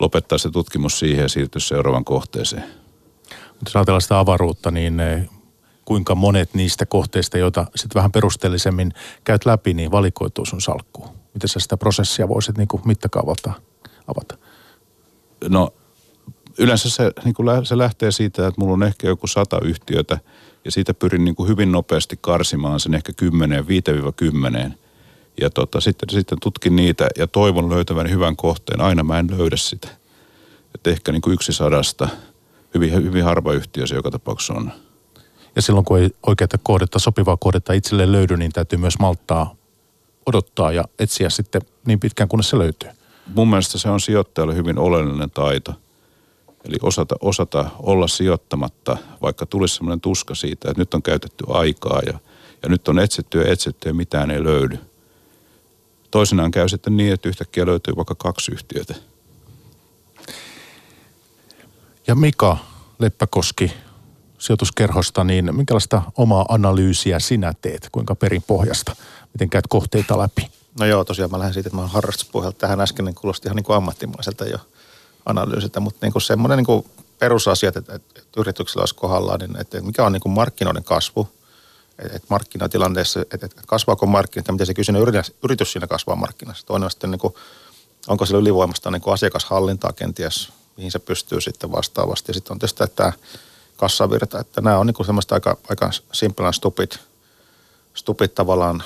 lopettaa 0.00 0.38
se 0.38 0.50
tutkimus 0.50 0.98
siihen 0.98 1.22
ja 1.22 1.28
siirtyä 1.28 1.60
seuraavaan 1.60 2.04
kohteeseen. 2.04 2.64
Jos 3.64 3.76
ajatellaan 3.76 4.02
sitä 4.02 4.18
avaruutta, 4.18 4.70
niin 4.70 5.02
kuinka 5.84 6.14
monet 6.14 6.54
niistä 6.54 6.86
kohteista, 6.86 7.38
joita 7.38 7.66
sitten 7.76 7.94
vähän 7.94 8.12
perusteellisemmin 8.12 8.92
käyt 9.24 9.46
läpi, 9.46 9.74
niin 9.74 9.90
valikoituu 9.90 10.46
sun 10.46 10.60
salkkuun? 10.60 11.08
Miten 11.34 11.48
sä 11.48 11.60
sitä 11.60 11.76
prosessia 11.76 12.28
voisit 12.28 12.58
niin 12.58 12.68
kuin 12.68 12.82
mittakaavalta 12.84 13.52
avata? 14.08 14.38
No 15.48 15.72
yleensä 16.58 16.90
se, 16.90 17.12
niin 17.24 17.34
kuin 17.34 17.66
se 17.66 17.78
lähtee 17.78 18.10
siitä, 18.10 18.46
että 18.46 18.60
mulla 18.60 18.72
on 18.72 18.82
ehkä 18.82 19.08
joku 19.08 19.26
sata 19.26 19.60
yhtiötä 19.62 20.18
ja 20.64 20.70
siitä 20.70 20.94
pyrin 20.94 21.24
niin 21.24 21.34
kuin 21.34 21.48
hyvin 21.48 21.72
nopeasti 21.72 22.18
karsimaan 22.20 22.80
sen 22.80 22.94
ehkä 22.94 23.12
10, 23.16 23.64
5-10. 23.64 24.72
Ja 25.40 25.50
tota, 25.50 25.80
sitten, 25.80 26.10
sitten 26.10 26.38
tutkin 26.42 26.76
niitä 26.76 27.08
ja 27.18 27.26
toivon 27.26 27.70
löytävän 27.70 28.10
hyvän 28.10 28.36
kohteen. 28.36 28.80
Aina 28.80 29.02
mä 29.02 29.18
en 29.18 29.38
löydä 29.38 29.56
sitä. 29.56 29.88
Että 30.74 30.90
ehkä 30.90 31.12
niin 31.12 31.22
kuin 31.22 31.34
yksi 31.34 31.52
sadasta. 31.52 32.08
Hyvin, 32.74 32.92
hyvin 32.92 33.24
harva 33.24 33.52
yhtiö 33.52 33.86
se 33.86 33.94
joka 33.94 34.10
tapauksessa 34.10 34.54
on. 34.54 34.72
Ja 35.56 35.62
silloin 35.62 35.84
kun 35.84 35.98
ei 35.98 36.10
oikeaa 36.26 36.48
kohdetta, 36.62 36.98
sopivaa 36.98 37.36
kohdetta 37.36 37.72
itselle 37.72 38.12
löydy, 38.12 38.36
niin 38.36 38.52
täytyy 38.52 38.78
myös 38.78 38.98
malttaa 38.98 39.54
odottaa 40.26 40.72
ja 40.72 40.84
etsiä 40.98 41.30
sitten 41.30 41.62
niin 41.86 42.00
pitkään, 42.00 42.28
kunnes 42.28 42.50
se 42.50 42.58
löytyy. 42.58 42.90
Mun 43.34 43.48
mielestä 43.48 43.78
se 43.78 43.88
on 43.88 44.00
sijoittajalle 44.00 44.54
hyvin 44.54 44.78
oleellinen 44.78 45.30
taito. 45.30 45.74
Eli 46.64 46.76
osata, 46.82 47.14
osata 47.20 47.70
olla 47.78 48.08
sijoittamatta, 48.08 48.96
vaikka 49.22 49.46
tulisi 49.46 49.74
sellainen 49.74 50.00
tuska 50.00 50.34
siitä, 50.34 50.70
että 50.70 50.80
nyt 50.80 50.94
on 50.94 51.02
käytetty 51.02 51.44
aikaa 51.48 52.00
ja, 52.06 52.18
ja 52.62 52.68
nyt 52.68 52.88
on 52.88 52.98
etsitty 52.98 53.40
ja 53.40 53.52
etsitty 53.52 53.88
ja 53.88 53.94
mitään 53.94 54.30
ei 54.30 54.44
löydy. 54.44 54.78
Toisenaan 56.10 56.50
käy 56.50 56.68
sitten 56.68 56.96
niin, 56.96 57.12
että 57.12 57.28
yhtäkkiä 57.28 57.66
löytyy 57.66 57.96
vaikka 57.96 58.14
kaksi 58.14 58.52
yhtiötä. 58.52 58.94
Ja 62.06 62.14
Mika 62.14 62.56
Leppäkoski, 62.98 63.72
sijoituskerhosta, 64.38 65.24
niin 65.24 65.56
minkälaista 65.56 66.02
omaa 66.16 66.46
analyysiä 66.48 67.18
sinä 67.18 67.52
teet, 67.62 67.88
kuinka 67.92 68.14
perinpohjasta, 68.14 68.96
miten 69.34 69.50
käyt 69.50 69.66
kohteita 69.66 70.18
läpi? 70.18 70.50
No 70.80 70.86
joo, 70.86 71.04
tosiaan 71.04 71.30
mä 71.30 71.38
lähden 71.38 71.54
siitä, 71.54 71.68
että 71.68 71.76
mä 71.76 71.82
oon 71.82 71.90
harrastuspohjalta 71.90 72.58
tähän 72.58 72.80
äsken, 72.80 73.04
niin 73.04 73.14
kuulosti 73.14 73.48
ihan 73.48 73.56
niin 73.56 73.64
kuin 73.64 73.76
ammattimaiselta 73.76 74.44
jo 74.44 74.58
analyysiltä, 75.26 75.80
mutta 75.80 76.06
niin 76.06 76.12
kuin 76.12 76.22
semmoinen 76.22 76.56
niin 76.56 76.66
kuin 76.66 76.86
perusasiat, 77.18 77.76
että, 77.76 77.94
että, 77.94 78.20
yrityksellä 78.36 78.82
olisi 78.82 78.94
kohdallaan, 78.94 79.40
niin 79.40 79.60
että 79.60 79.80
mikä 79.80 80.04
on 80.04 80.12
niin 80.12 80.20
kuin 80.20 80.32
markkinoiden 80.32 80.84
kasvu, 80.84 81.28
että, 81.98 82.26
markkinatilanteessa, 82.30 83.20
että, 83.20 83.48
kasvaako 83.66 84.06
markkinat 84.06 84.48
ja 84.48 84.52
miten 84.52 84.66
se 84.66 84.74
kysynyt 84.74 85.02
yritys, 85.02 85.32
yritys 85.44 85.72
siinä 85.72 85.86
kasvaa 85.86 86.16
markkinassa. 86.16 86.66
Toinen 86.66 86.84
on 86.84 86.90
sitten 86.90 87.10
niin 87.10 87.18
kuin, 87.18 87.34
onko 88.08 88.26
sillä 88.26 88.40
ylivoimasta 88.40 88.90
niin 88.90 89.02
kuin 89.02 89.14
asiakashallintaa 89.14 89.92
kenties, 89.92 90.52
mihin 90.76 90.90
se 90.90 90.98
pystyy 90.98 91.40
sitten 91.40 91.72
vastaavasti. 91.72 92.30
Ja 92.30 92.34
sitten 92.34 92.52
on 92.52 92.58
tietysti 92.58 92.84
tämä 92.96 93.12
kassavirta. 93.76 94.40
Että 94.40 94.60
nämä 94.60 94.78
on 94.78 94.86
niin 94.86 95.06
semmoista 95.06 95.34
aika, 95.34 95.56
aika 95.68 95.90
simple 96.12 96.52
stupid, 96.52 96.92
stupid 97.94 98.28
tavallaan 98.28 98.82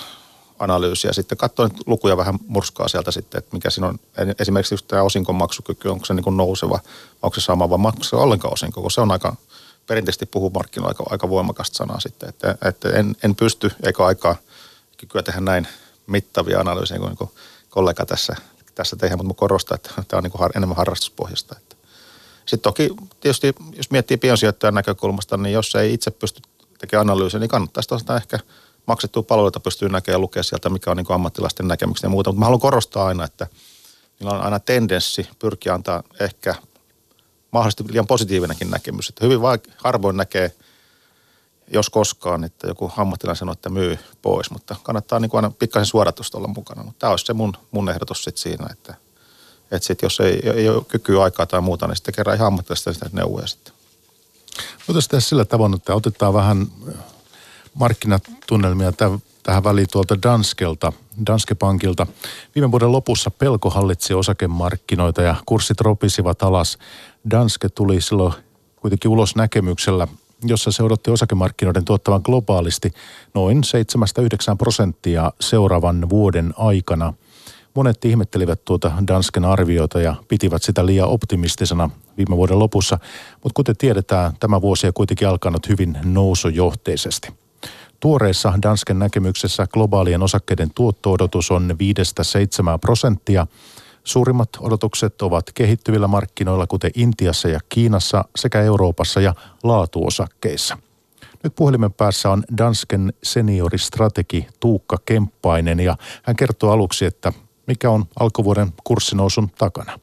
analyysiä. 0.58 1.12
Sitten 1.12 1.38
katsoin 1.38 1.70
lukuja 1.86 2.16
vähän 2.16 2.38
murskaa 2.46 2.88
sieltä 2.88 3.10
sitten, 3.10 3.38
että 3.38 3.56
mikä 3.56 3.70
siinä 3.70 3.86
on. 3.86 3.98
Esimerkiksi 4.38 4.74
just 4.74 4.88
tämä 4.88 5.02
osinkonmaksukyky, 5.02 5.88
onko 5.88 6.04
se 6.04 6.14
niin 6.14 6.36
nouseva, 6.36 6.78
onko 7.22 7.34
se 7.34 7.40
sama 7.40 7.70
vai 7.70 7.78
maksaa 7.78 8.20
ollenkaan 8.20 8.52
osinko, 8.52 8.80
kun 8.80 8.90
se 8.90 9.00
on 9.00 9.12
aika, 9.12 9.36
perinteisesti 9.86 10.26
puhuu 10.26 10.50
markkinoilla 10.50 10.90
aika, 10.90 11.04
aika 11.10 11.28
voimakasta 11.28 11.76
sanaa 11.76 12.00
sitten. 12.00 12.28
Että, 12.28 12.56
että 12.64 12.88
en, 12.88 13.16
en, 13.24 13.34
pysty 13.34 13.70
eikä 13.82 14.04
aikaa 14.04 14.36
kykyä 14.96 15.22
tehdä 15.22 15.40
näin 15.40 15.68
mittavia 16.06 16.60
analyysejä 16.60 17.00
kuin, 17.00 17.16
niin 17.20 17.30
kollega 17.70 18.06
tässä, 18.06 18.36
tässä 18.74 18.96
tehdään, 18.96 19.26
mutta 19.26 19.40
korostaa, 19.40 19.74
että 19.74 19.90
tämä 20.08 20.18
on 20.18 20.24
niin 20.24 20.32
kuin 20.32 20.50
enemmän 20.56 20.76
harrastuspohjasta. 20.76 21.56
Että 21.58 21.76
sitten 22.46 22.60
toki 22.60 22.90
tietysti, 23.20 23.54
jos 23.76 23.90
miettii 23.90 24.16
piensijoittajan 24.16 24.74
näkökulmasta, 24.74 25.36
niin 25.36 25.52
jos 25.52 25.74
ei 25.74 25.94
itse 25.94 26.10
pysty 26.10 26.42
tekemään 26.78 27.10
analyysiä, 27.10 27.40
niin 27.40 27.50
kannattaisi 27.50 27.88
tosiaan 27.88 28.16
ehkä 28.16 28.38
maksettua 28.88 29.22
palveluita 29.22 29.60
pystyy 29.60 29.88
näkemään 29.88 30.14
ja 30.14 30.18
lukea 30.18 30.42
sieltä, 30.42 30.70
mikä 30.70 30.90
on 30.90 30.96
niin 30.96 31.06
ammattilaisten 31.08 31.68
näkemykset 31.68 32.02
ja 32.02 32.08
muuta. 32.08 32.30
Mutta 32.30 32.38
mä 32.38 32.44
haluan 32.44 32.60
korostaa 32.60 33.06
aina, 33.06 33.24
että 33.24 33.46
niillä 34.20 34.34
on 34.34 34.40
aina 34.40 34.60
tendenssi 34.60 35.28
pyrkiä 35.38 35.74
antaa 35.74 36.02
ehkä 36.20 36.54
mahdollisesti 37.50 37.84
liian 37.92 38.06
positiivinenkin 38.06 38.70
näkemys. 38.70 39.08
Että 39.08 39.24
hyvin 39.24 39.38
vaik- 39.38 39.72
harvoin 39.76 40.16
näkee, 40.16 40.54
jos 41.72 41.90
koskaan, 41.90 42.44
että 42.44 42.66
joku 42.66 42.92
ammattilainen 42.96 43.38
sanoo, 43.38 43.52
että 43.52 43.68
myy 43.68 43.98
pois, 44.22 44.50
mutta 44.50 44.76
kannattaa 44.82 45.20
niin 45.20 45.30
kuin 45.30 45.44
aina 45.44 45.54
pikkasen 45.58 45.86
suoratusta 45.86 46.38
olla 46.38 46.48
mukana. 46.48 46.82
Mutta 46.82 46.98
tämä 46.98 47.10
olisi 47.10 47.26
se 47.26 47.32
mun, 47.32 47.52
mun 47.70 47.88
ehdotus 47.88 48.24
sitten 48.24 48.42
siinä, 48.42 48.66
että 48.70 48.94
että 49.70 49.86
sit 49.86 50.02
jos 50.02 50.20
ei, 50.20 50.50
ei 50.50 50.68
ole 50.68 50.84
kykyä 50.84 51.22
aikaa 51.22 51.46
tai 51.46 51.60
muuta, 51.60 51.86
niin 51.86 51.96
sitten 51.96 52.14
kerran 52.14 52.36
ihan 52.36 52.46
ammattilaista 52.46 52.92
sitä 52.92 53.10
neuvoja 53.12 53.46
sitten. 53.46 53.74
Voitaisiin 54.88 55.10
tehdä 55.10 55.20
sillä 55.20 55.44
tavoin, 55.44 55.74
että 55.74 55.94
otetaan 55.94 56.34
vähän 56.34 56.66
markkinatunnelmia 57.80 58.92
tähän 59.42 59.64
väliin 59.64 59.86
tuolta 59.92 60.22
Danskelta, 60.22 60.92
Danske 61.26 61.54
Bankilta. 61.54 62.06
Viime 62.54 62.70
vuoden 62.70 62.92
lopussa 62.92 63.30
pelko 63.30 63.70
hallitsi 63.70 64.14
osakemarkkinoita 64.14 65.22
ja 65.22 65.34
kurssit 65.46 65.80
ropisivat 65.80 66.42
alas. 66.42 66.78
Danske 67.30 67.68
tuli 67.68 68.00
silloin 68.00 68.32
kuitenkin 68.76 69.10
ulos 69.10 69.36
näkemyksellä, 69.36 70.08
jossa 70.44 70.72
se 70.72 70.82
odotti 70.82 71.10
osakemarkkinoiden 71.10 71.84
tuottavan 71.84 72.20
globaalisti 72.24 72.92
noin 73.34 73.62
7-9 74.52 74.56
prosenttia 74.58 75.32
seuraavan 75.40 76.08
vuoden 76.08 76.54
aikana– 76.56 77.12
Monet 77.78 78.04
ihmettelivät 78.04 78.64
tuota 78.64 78.92
Dansken 79.08 79.44
arviota 79.44 80.00
ja 80.00 80.14
pitivät 80.28 80.62
sitä 80.62 80.86
liian 80.86 81.08
optimistisena 81.08 81.90
viime 82.16 82.36
vuoden 82.36 82.58
lopussa, 82.58 82.98
mutta 83.34 83.54
kuten 83.54 83.76
tiedetään, 83.76 84.32
tämä 84.40 84.60
vuosi 84.60 84.86
on 84.86 84.92
kuitenkin 84.92 85.28
alkanut 85.28 85.68
hyvin 85.68 85.98
nousujohteisesti. 86.04 87.28
Tuoreessa 88.00 88.52
Dansken 88.62 88.98
näkemyksessä 88.98 89.66
globaalien 89.66 90.22
osakkeiden 90.22 90.70
tuotto-odotus 90.74 91.50
on 91.50 91.76
5-7 92.74 92.78
prosenttia. 92.80 93.46
Suurimmat 94.04 94.48
odotukset 94.60 95.22
ovat 95.22 95.44
kehittyvillä 95.54 96.08
markkinoilla, 96.08 96.66
kuten 96.66 96.90
Intiassa 96.94 97.48
ja 97.48 97.60
Kiinassa 97.68 98.24
sekä 98.36 98.60
Euroopassa 98.60 99.20
ja 99.20 99.34
laatuosakkeissa. 99.62 100.78
Nyt 101.42 101.54
puhelimen 101.56 101.92
päässä 101.92 102.30
on 102.30 102.44
Dansken 102.58 103.12
senioristrategi 103.22 104.46
Tuukka 104.60 104.96
Kemppainen 105.04 105.80
ja 105.80 105.96
hän 106.22 106.36
kertoo 106.36 106.72
aluksi, 106.72 107.04
että 107.04 107.32
mikä 107.66 107.90
on 107.90 108.04
alkuvuoden 108.20 108.72
kurssinousun 108.84 109.50
takana? 109.58 109.98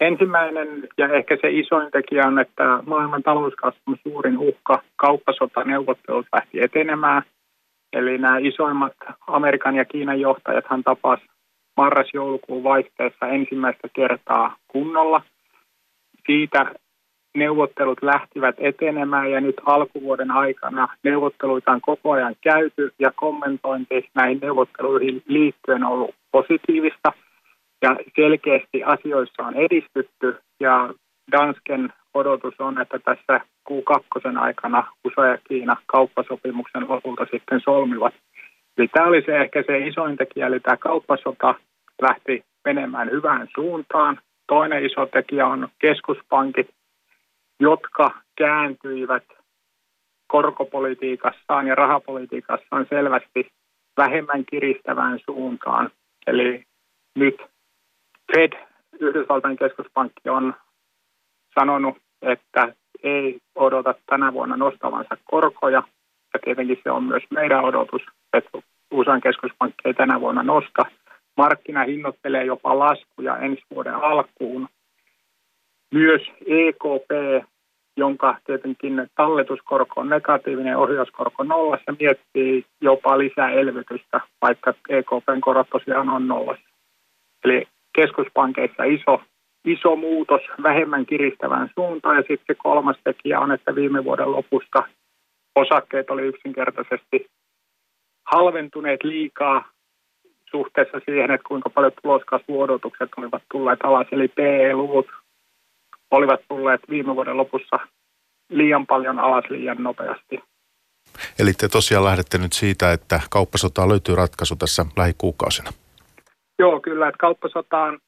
Ensimmäinen 0.00 0.88
ja 0.98 1.08
ehkä 1.08 1.36
se 1.40 1.50
isoin 1.50 1.90
tekijä 1.90 2.26
on, 2.26 2.38
että 2.38 2.82
maailman 2.86 3.22
talouskasvun 3.22 3.96
suurin 4.02 4.38
uhka, 4.38 4.82
kauppasotaneuvottelut 4.96 6.26
lähti 6.32 6.60
etenemään. 6.60 7.22
Eli 7.92 8.18
nämä 8.18 8.38
isoimmat 8.38 8.92
Amerikan 9.26 9.76
ja 9.76 9.84
Kiinan 9.84 10.20
johtajathan 10.20 10.82
tapas 10.82 11.20
marras-joulukuun 11.76 12.64
vaihteessa 12.64 13.26
ensimmäistä 13.26 13.88
kertaa 13.92 14.56
kunnolla. 14.68 15.22
Siitä 16.26 16.74
neuvottelut 17.34 18.02
lähtivät 18.02 18.54
etenemään 18.58 19.30
ja 19.30 19.40
nyt 19.40 19.56
alkuvuoden 19.66 20.30
aikana 20.30 20.88
neuvotteluita 21.04 21.72
on 21.72 21.80
koko 21.80 22.10
ajan 22.10 22.34
käyty 22.40 22.92
ja 22.98 23.12
kommentointi 23.16 24.08
näihin 24.14 24.38
neuvotteluihin 24.42 25.22
liittyen 25.26 25.84
on 25.84 25.92
ollut 25.92 26.14
positiivista 26.32 27.12
ja 27.82 27.96
selkeästi 28.16 28.84
asioissa 28.84 29.42
on 29.42 29.54
edistytty 29.54 30.38
ja 30.60 30.94
Dansken 31.32 31.92
odotus 32.14 32.54
on, 32.58 32.80
että 32.80 32.98
tässä 32.98 33.40
Q2 33.70 34.38
aikana 34.38 34.92
USA 35.04 35.26
ja 35.26 35.38
Kiina 35.48 35.76
kauppasopimuksen 35.86 36.88
lopulta 36.88 37.26
sitten 37.30 37.60
solmivat. 37.64 38.14
Eli 38.78 38.88
tämä 38.88 39.06
oli 39.06 39.22
se 39.22 39.36
ehkä 39.36 39.62
se 39.66 39.78
isoin 39.78 40.16
tekijä, 40.16 40.46
eli 40.46 40.60
tämä 40.60 40.76
kauppasota 40.76 41.54
lähti 42.02 42.44
menemään 42.64 43.10
hyvään 43.10 43.48
suuntaan. 43.54 44.20
Toinen 44.46 44.86
iso 44.86 45.06
tekijä 45.06 45.46
on 45.46 45.68
keskuspankit, 45.78 46.68
jotka 47.60 48.10
kääntyivät 48.38 49.24
korkopolitiikassaan 50.26 51.66
ja 51.66 51.74
rahapolitiikassaan 51.74 52.86
selvästi 52.88 53.46
vähemmän 53.96 54.44
kiristävään 54.50 55.18
suuntaan. 55.26 55.90
Eli 56.26 56.64
nyt 57.16 57.36
Fed, 58.34 58.52
Yhdysvaltain 59.00 59.56
keskuspankki, 59.56 60.28
on 60.28 60.54
sanonut, 61.58 61.96
että 62.22 62.74
ei 63.02 63.38
odota 63.54 63.94
tänä 64.06 64.32
vuonna 64.32 64.56
nostavansa 64.56 65.16
korkoja. 65.24 65.82
ja 66.34 66.40
tietenkin 66.44 66.78
se 66.82 66.90
on 66.90 67.04
myös 67.04 67.22
meidän 67.30 67.64
odotus, 67.64 68.02
että 68.32 68.58
USAn 68.90 69.20
keskuspankki 69.20 69.82
ei 69.84 69.94
tänä 69.94 70.20
vuonna 70.20 70.42
nosta. 70.42 70.84
Markkina 71.36 71.84
hinnoittelee 71.84 72.44
jopa 72.44 72.78
laskuja 72.78 73.38
ensi 73.38 73.62
vuoden 73.74 73.94
alkuun. 73.94 74.68
Myös 75.94 76.22
EKP, 76.46 77.10
jonka 77.96 78.36
tietenkin 78.46 79.06
talletuskorko 79.14 80.00
on 80.00 80.08
negatiivinen, 80.08 80.76
ohjauskorko 80.76 81.44
nollassa, 81.44 81.94
miettii 82.00 82.64
jopa 82.80 83.18
lisää 83.18 83.50
elvytystä, 83.50 84.20
vaikka 84.42 84.74
EKPn 84.88 85.40
korot 85.40 85.66
tosiaan 85.70 86.08
on 86.08 86.28
nollassa. 86.28 86.68
Eli 87.44 87.66
keskuspankeissa 87.92 88.84
iso, 88.84 89.22
iso 89.64 89.96
muutos 89.96 90.40
vähemmän 90.62 91.06
kiristävään 91.06 91.70
suuntaan. 91.74 92.16
Ja 92.16 92.22
sitten 92.28 92.56
kolmas 92.56 92.96
tekijä 93.04 93.40
on, 93.40 93.52
että 93.52 93.74
viime 93.74 94.04
vuoden 94.04 94.32
lopusta 94.32 94.82
osakkeet 95.56 96.10
oli 96.10 96.22
yksinkertaisesti 96.22 97.26
halventuneet 98.24 99.04
liikaa 99.04 99.68
suhteessa 100.50 101.00
siihen, 101.04 101.30
että 101.30 101.48
kuinka 101.48 101.70
paljon 101.70 101.92
tuloskasvuodotukset 102.02 103.10
olivat 103.16 103.42
tulleet 103.52 103.78
alas. 103.82 104.06
Eli 104.12 104.28
PE-luvut 104.28 105.06
olivat 106.10 106.40
tulleet 106.48 106.80
viime 106.90 107.14
vuoden 107.14 107.36
lopussa 107.36 107.78
liian 108.48 108.86
paljon 108.86 109.18
alas 109.18 109.44
liian 109.50 109.82
nopeasti. 109.82 110.40
Eli 111.38 111.52
te 111.52 111.68
tosiaan 111.68 112.04
lähdette 112.04 112.38
nyt 112.38 112.52
siitä, 112.52 112.92
että 112.92 113.20
kauppasotaan 113.30 113.88
löytyy 113.88 114.14
ratkaisu 114.14 114.56
tässä 114.56 114.86
lähikuukausina. 114.96 115.70
Joo, 116.60 116.80
kyllä, 116.80 117.08
että 117.08 117.18
kauppasotaan, 117.18 117.98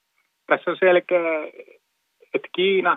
tässä 0.46 0.70
on 0.70 0.76
selkeä, 0.80 1.20
että 2.34 2.48
Kiina 2.56 2.96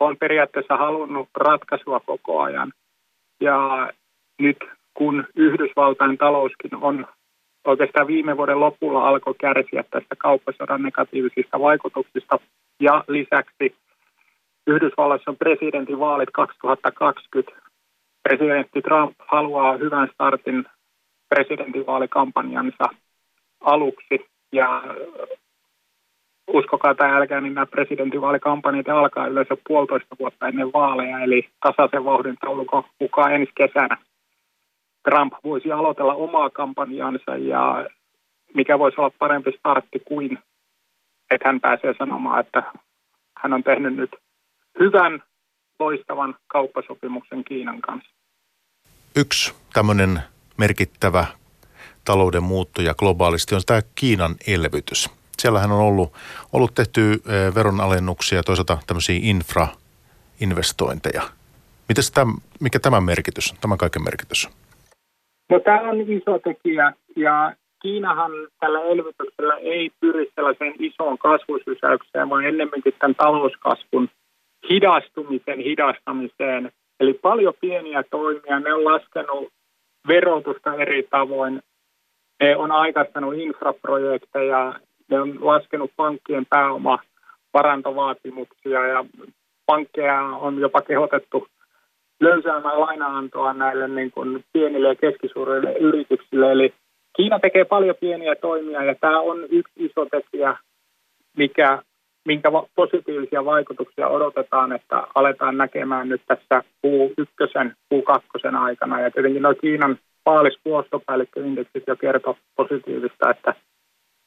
on 0.00 0.16
periaatteessa 0.16 0.76
halunnut 0.76 1.28
ratkaisua 1.36 2.00
koko 2.00 2.40
ajan. 2.40 2.72
Ja 3.40 3.90
nyt 4.38 4.56
kun 4.94 5.24
Yhdysvaltain 5.36 6.18
talouskin 6.18 6.76
on 6.80 7.06
oikeastaan 7.64 8.06
viime 8.06 8.36
vuoden 8.36 8.60
lopulla 8.60 9.08
alkoi 9.08 9.34
kärsiä 9.40 9.84
tästä 9.90 10.16
kauppasodan 10.18 10.82
negatiivisista 10.82 11.60
vaikutuksista 11.60 12.38
ja 12.80 13.04
lisäksi 13.08 13.74
Yhdysvalloissa 14.66 15.30
on 15.30 15.36
presidentinvaalit 15.36 16.30
2020. 16.32 17.52
Presidentti 18.22 18.82
Trump 18.82 19.16
haluaa 19.18 19.76
hyvän 19.76 20.08
startin 20.14 20.64
presidentinvaalikampanjansa 21.28 22.84
aluksi 23.60 24.33
ja 24.54 24.82
uskokaa 26.52 26.94
tai 26.94 27.10
älkää, 27.10 27.40
niin 27.40 27.54
nämä 27.54 27.66
presidentinvaalikampanjat 27.66 28.88
alkaa 28.88 29.26
yleensä 29.26 29.56
puolitoista 29.68 30.16
vuotta 30.18 30.48
ennen 30.48 30.72
vaaleja, 30.72 31.20
eli 31.20 31.48
tasaisen 31.60 32.04
vauhdin 32.04 32.36
taulukon 32.40 32.84
mukaan 33.00 33.34
ensi 33.34 33.52
kesänä. 33.56 33.96
Trump 35.04 35.32
voisi 35.44 35.72
aloitella 35.72 36.14
omaa 36.14 36.50
kampanjansa 36.50 37.36
ja 37.36 37.86
mikä 38.54 38.78
voisi 38.78 39.00
olla 39.00 39.10
parempi 39.18 39.52
startti 39.58 40.00
kuin, 40.08 40.38
että 41.30 41.48
hän 41.48 41.60
pääsee 41.60 41.94
sanomaan, 41.98 42.40
että 42.40 42.62
hän 43.38 43.52
on 43.52 43.64
tehnyt 43.64 43.96
nyt 43.96 44.10
hyvän, 44.80 45.22
loistavan 45.80 46.34
kauppasopimuksen 46.46 47.44
Kiinan 47.44 47.80
kanssa. 47.80 48.10
Yksi 49.16 49.54
tämmöinen 49.72 50.20
merkittävä 50.58 51.26
talouden 52.04 52.42
muuttuja 52.42 52.94
globaalisti 52.94 53.54
on 53.54 53.60
tämä 53.66 53.80
Kiinan 53.94 54.34
elvytys. 54.46 55.10
Siellähän 55.38 55.72
on 55.72 55.80
ollut, 55.80 56.12
ollut 56.52 56.74
tehty 56.74 57.12
eh, 57.12 57.54
veronalennuksia 57.54 58.38
ja 58.38 58.42
toisaalta 58.42 58.78
tämmöisiä 58.86 59.20
infrainvestointeja. 59.22 61.22
Mites 61.88 62.10
tämän, 62.10 62.34
mikä 62.60 62.78
tämän 62.78 63.04
merkitys, 63.04 63.54
tämän 63.60 63.78
kaiken 63.78 64.04
merkitys? 64.04 64.48
No 65.50 65.60
tämä 65.60 65.80
on 65.80 66.00
iso 66.00 66.38
tekijä 66.38 66.92
ja 67.16 67.52
Kiinahan 67.84 68.32
tällä 68.60 68.80
elvytyksellä 68.80 69.56
ei 69.56 69.90
pyri 70.00 70.26
sellaiseen 70.34 70.74
isoon 70.78 71.18
kasvusysäykseen, 71.18 72.30
vaan 72.30 72.44
ennemminkin 72.44 72.94
tämän 72.98 73.14
talouskasvun 73.14 74.08
hidastumisen 74.70 75.58
hidastamiseen. 75.58 76.72
Eli 77.00 77.14
paljon 77.14 77.54
pieniä 77.60 78.04
toimia, 78.10 78.60
ne 78.60 78.74
on 78.74 78.84
laskenut 78.84 79.48
verotusta 80.08 80.74
eri 80.74 81.02
tavoin, 81.10 81.62
ne 82.40 82.56
on 82.56 82.72
aikaistanut 82.72 83.34
infraprojekteja, 83.34 84.74
ne 85.10 85.20
on 85.20 85.46
laskenut 85.46 85.90
pankkien 85.96 86.46
pääoma 86.50 86.98
varantovaatimuksia 87.54 88.86
ja 88.86 89.04
pankkeja 89.66 90.20
on 90.20 90.60
jopa 90.60 90.80
kehotettu 90.82 91.46
löysäämään 92.20 92.80
lainaantoa 92.80 93.52
näille 93.52 93.88
niin 93.88 94.10
kuin 94.10 94.44
pienille 94.52 94.88
ja 94.88 94.94
keskisuurille 94.94 95.72
yrityksille. 95.72 96.52
Eli 96.52 96.74
Kiina 97.16 97.38
tekee 97.38 97.64
paljon 97.64 97.96
pieniä 98.00 98.34
toimia 98.34 98.84
ja 98.84 98.94
tämä 98.94 99.20
on 99.20 99.42
yksi 99.50 99.72
iso 99.76 100.06
tekijä, 100.10 100.56
mikä, 101.36 101.82
minkä 102.24 102.50
positiivisia 102.74 103.44
vaikutuksia 103.44 104.08
odotetaan, 104.08 104.72
että 104.72 105.06
aletaan 105.14 105.56
näkemään 105.56 106.08
nyt 106.08 106.22
tässä 106.26 106.62
Q1, 106.86 107.70
Q2 107.94 108.56
aikana. 108.56 109.00
Ja 109.00 109.10
tietenkin 109.10 109.42
nuo 109.42 109.54
Kiinan 109.54 109.98
paaliskuostopäällikköindeksit 110.24 111.82
jo 111.86 111.96
kertoo 111.96 112.36
positiivista, 112.56 113.30
että 113.30 113.54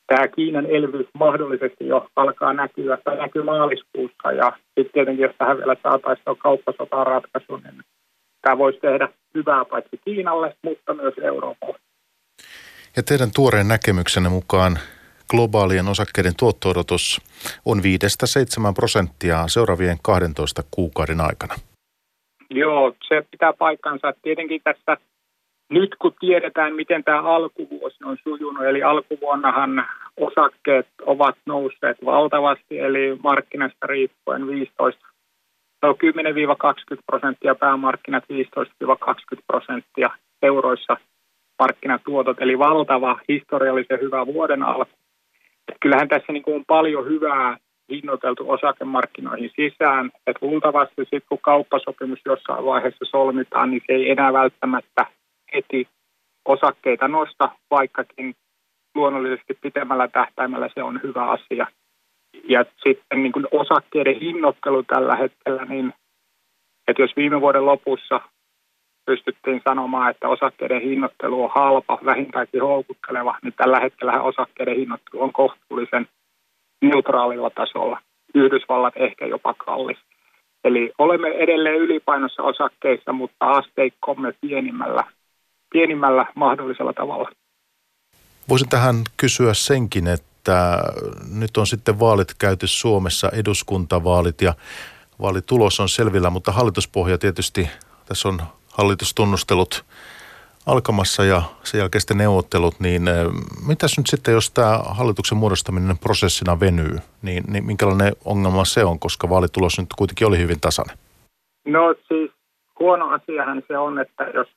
tämä 0.08 0.28
Kiinan 0.28 0.66
elvyys 0.66 1.08
mahdollisesti 1.14 1.88
jo 1.88 2.08
alkaa 2.16 2.54
näkyä 2.54 2.98
tai 3.04 3.18
näkyy 3.18 3.44
maaliskuussa 3.44 4.32
ja 4.32 4.52
sitten 4.66 4.94
tietenkin 4.94 5.24
jos 5.24 5.36
tähän 5.38 5.58
vielä 5.58 5.76
saataisiin 5.84 6.38
kauppasotaan 6.38 7.08
ratkaisu, 7.08 7.58
niin 7.58 7.84
tämä 8.42 8.58
voisi 8.58 8.80
tehdä 8.80 9.10
hyvää 9.36 9.66
paitsi 9.66 10.00
Kiinalle, 10.06 10.56
mutta 10.64 10.94
myös 10.94 11.14
Euroopalle. 11.22 11.80
Ja 12.98 13.04
teidän 13.04 13.32
tuoreen 13.36 13.68
näkemyksenne 13.68 14.30
mukaan 14.30 14.80
globaalien 15.32 15.88
osakkeiden 15.88 16.34
tuotto-odotus 16.40 17.22
on 17.66 17.78
5-7 17.80 17.82
prosenttia 18.76 19.48
seuraavien 19.48 19.98
12 20.04 20.62
kuukauden 20.72 21.22
aikana. 21.22 21.56
Joo, 22.50 22.94
se 23.08 23.24
pitää 23.32 23.54
paikkansa. 23.54 24.14
Tietenkin 24.22 24.62
tässä 24.64 24.98
nyt 25.70 25.96
kun 26.00 26.14
tiedetään, 26.20 26.76
miten 26.76 27.04
tämä 27.04 27.22
alkuvuosi 27.22 28.04
on 28.04 28.18
sujunut, 28.24 28.66
eli 28.66 28.84
alkuvuonnahan 28.84 29.86
osakkeet 30.18 30.88
ovat 31.06 31.36
nousseet 31.46 31.98
valtavasti, 32.06 32.80
eli 32.80 33.18
markkinasta 33.24 33.88
riippuen 33.88 34.48
15, 34.48 35.08
no 35.82 35.92
10-20 35.92 35.96
prosenttia, 37.06 37.56
päämarkkinat 37.56 38.24
15-20 38.24 38.28
prosenttia 39.48 40.10
euroissa 40.42 40.98
markkinatuotot, 41.60 42.42
eli 42.42 42.60
valtava 42.60 43.20
historiallisen 43.30 44.00
hyvä 44.02 44.26
vuoden 44.26 44.64
alku. 44.64 44.92
Kyllähän 45.80 46.08
tässä 46.08 46.34
niin 46.34 46.44
on 46.48 46.66
paljon 46.68 47.06
hyvää 47.06 47.58
hinnoiteltu 47.92 48.52
osakemarkkinoihin 48.52 49.52
sisään, 49.56 50.12
että 50.28 50.46
luultavasti 50.46 51.02
sitten 51.02 51.22
kun 51.30 51.40
kauppasopimus 51.42 52.20
jossain 52.26 52.66
vaiheessa 52.66 53.06
solmitaan, 53.06 53.72
niin 53.72 53.82
se 53.88 53.94
ei 53.94 54.12
enää 54.12 54.34
välttämättä 54.34 55.06
heti 55.54 55.88
osakkeita 56.46 57.08
nosta, 57.08 57.50
vaikkakin 57.72 58.36
luonnollisesti 58.96 59.58
pitemmällä 59.62 60.08
tähtäimellä 60.08 60.70
se 60.74 60.84
on 60.84 61.00
hyvä 61.04 61.26
asia. 61.32 61.68
Ja 62.50 62.66
sitten 62.84 63.24
niin 63.24 63.32
kuin 63.32 63.48
osakkeiden 63.52 64.20
hinnoittelu 64.20 64.84
tällä 64.84 65.16
hetkellä, 65.16 65.66
niin 65.66 65.94
että 66.88 67.02
jos 67.02 67.16
viime 67.16 67.42
vuoden 67.42 67.66
lopussa 67.66 68.22
pystyttiin 69.06 69.62
sanomaan, 69.64 70.12
että 70.12 70.28
osakkeiden 70.28 70.82
hinnoittelu 70.82 71.44
on 71.44 71.52
halpa, 71.56 72.00
vähintäänkin 72.06 72.62
houkutteleva, 72.62 73.38
niin 73.44 73.54
tällä 73.58 73.80
hetkellä 73.80 74.22
osakkeiden 74.22 74.76
hinnoittelu 74.76 75.24
on 75.24 75.34
kohtuullisen 75.34 76.08
neutraalilla 76.82 77.50
tasolla. 77.50 78.00
Yhdysvallat 78.36 78.94
ehkä 78.98 79.26
jopa 79.26 79.54
kallis. 79.54 79.98
Eli 80.64 80.92
olemme 80.98 81.28
edelleen 81.28 81.76
ylipainossa 81.76 82.44
osakkeissa, 82.44 83.14
mutta 83.14 83.46
asteikkomme 83.46 84.34
pienimmällä 84.42 85.04
pienimmällä 85.72 86.26
mahdollisella 86.36 86.94
tavalla. 86.94 87.30
Voisin 88.50 88.70
tähän 88.70 88.96
kysyä 89.18 89.54
senkin, 89.54 90.08
että 90.08 90.80
nyt 91.34 91.58
on 91.58 91.68
sitten 91.68 92.00
vaalit 92.00 92.34
käyty 92.40 92.68
Suomessa, 92.68 93.30
eduskuntavaalit 93.30 94.42
ja 94.42 94.54
vaalitulos 95.22 95.80
on 95.80 95.90
selvillä, 95.90 96.30
mutta 96.30 96.52
hallituspohja 96.52 97.18
tietysti, 97.18 97.70
tässä 98.06 98.30
on 98.30 98.40
hallitustunnustelut 98.78 99.86
alkamassa 100.66 101.26
ja 101.26 101.42
sen 101.64 101.80
jälkeen 101.80 102.02
sitten 102.02 102.18
neuvottelut, 102.18 102.80
niin 102.80 103.08
eh, 103.08 103.16
mitäs 103.68 103.98
nyt 103.98 104.08
sitten, 104.08 104.34
jos 104.34 104.52
tämä 104.52 104.80
hallituksen 104.86 105.38
muodostaminen 105.38 105.98
prosessina 105.98 106.60
venyy, 106.60 106.98
niin, 107.22 107.44
niin 107.48 107.66
minkälainen 107.66 108.14
ongelma 108.26 108.66
se 108.66 108.84
on, 108.84 109.00
koska 109.00 109.30
vaalitulos 109.30 109.80
nyt 109.80 109.88
kuitenkin 109.98 110.28
oli 110.28 110.38
hyvin 110.38 110.60
tasainen? 110.62 110.98
No 111.66 111.96
siis 112.08 112.32
huono 112.80 113.10
asiahan 113.10 113.64
se 113.68 113.78
on, 113.78 114.00
että 114.00 114.24
jos 114.24 114.48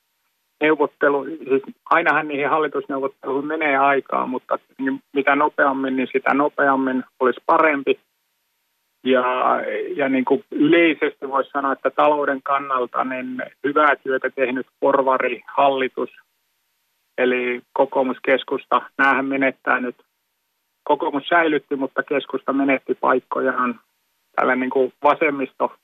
neuvottelu, 0.61 1.23
siis 1.23 1.63
ainahan 1.85 2.27
niihin 2.27 2.49
hallitusneuvotteluihin 2.49 3.47
menee 3.47 3.77
aikaa, 3.77 4.27
mutta 4.27 4.59
niin 4.77 4.99
mitä 5.13 5.35
nopeammin, 5.35 5.95
niin 5.95 6.07
sitä 6.11 6.33
nopeammin 6.33 7.03
olisi 7.19 7.41
parempi. 7.45 7.99
Ja, 9.03 9.25
ja 9.95 10.09
niin 10.09 10.25
kuin 10.25 10.43
yleisesti 10.51 11.29
voisi 11.29 11.49
sanoa, 11.49 11.73
että 11.73 11.89
talouden 11.89 12.43
kannalta 12.43 13.03
niin 13.03 13.43
hyvää 13.63 13.95
työtä 13.95 14.29
tehnyt 14.29 14.67
porvarihallitus, 14.79 16.09
eli 17.17 17.61
kokoomuskeskusta, 17.73 18.81
näähän 18.97 19.25
menettää 19.25 19.79
nyt, 19.79 19.95
kokoomus 20.83 21.27
säilytti, 21.27 21.75
mutta 21.75 22.03
keskusta 22.03 22.53
menetti 22.53 22.95
paikkojaan 22.95 23.79
tälle 24.35 24.55
niin 24.55 24.69
kuin 24.69 24.93
vasemmisto 25.03 25.75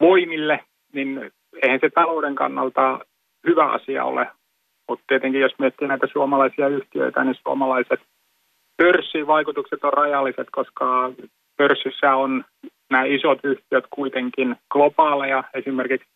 voimille, 0.00 0.60
niin 0.92 1.32
eihän 1.62 1.80
se 1.80 1.90
talouden 1.90 2.34
kannalta 2.34 2.98
hyvä 3.46 3.70
asia 3.70 4.04
ole. 4.04 4.28
Mutta 4.88 5.04
tietenkin 5.08 5.40
jos 5.40 5.58
miettii 5.58 5.88
näitä 5.88 6.06
suomalaisia 6.12 6.68
yhtiöitä, 6.68 7.24
niin 7.24 7.34
suomalaiset 7.42 8.00
pörssivaikutukset 8.76 9.84
on 9.84 9.92
rajalliset, 9.92 10.48
koska 10.52 11.12
pörssissä 11.56 12.14
on 12.14 12.44
nämä 12.90 13.04
isot 13.04 13.38
yhtiöt 13.44 13.84
kuitenkin 13.90 14.56
globaaleja, 14.70 15.44
esimerkiksi 15.54 16.08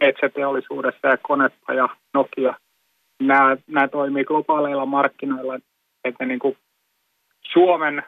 metsäteollisuudessa 0.00 1.08
ja 1.08 1.16
Konepa 1.16 1.74
ja 1.74 1.88
Nokia. 2.14 2.54
Nämä, 3.22 3.56
nämä 3.66 3.88
toimii 3.88 4.24
globaaleilla 4.24 4.86
markkinoilla, 4.86 5.58
että 6.04 6.24
niin 6.24 6.38
kuin 6.38 6.56
Suomen 7.52 8.02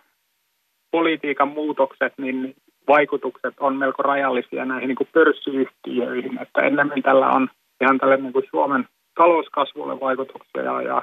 politiikan 0.90 1.48
muutokset, 1.48 2.12
niin 2.18 2.54
vaikutukset 2.88 3.54
on 3.60 3.76
melko 3.76 4.02
rajallisia 4.02 4.64
näihin 4.64 4.88
niin 4.88 4.96
kuin 4.96 5.08
pörssiyhtiöihin, 5.12 6.42
että 6.42 6.60
ennemmin 6.60 7.02
tällä 7.02 7.28
on 7.28 7.48
ihan 7.80 7.98
tälle 7.98 8.16
niin 8.16 8.32
kuin 8.32 8.44
Suomen 8.50 8.88
talouskasvulle 9.14 10.00
vaikutuksia 10.00 10.62
ja, 10.62 10.82
ja 10.82 11.02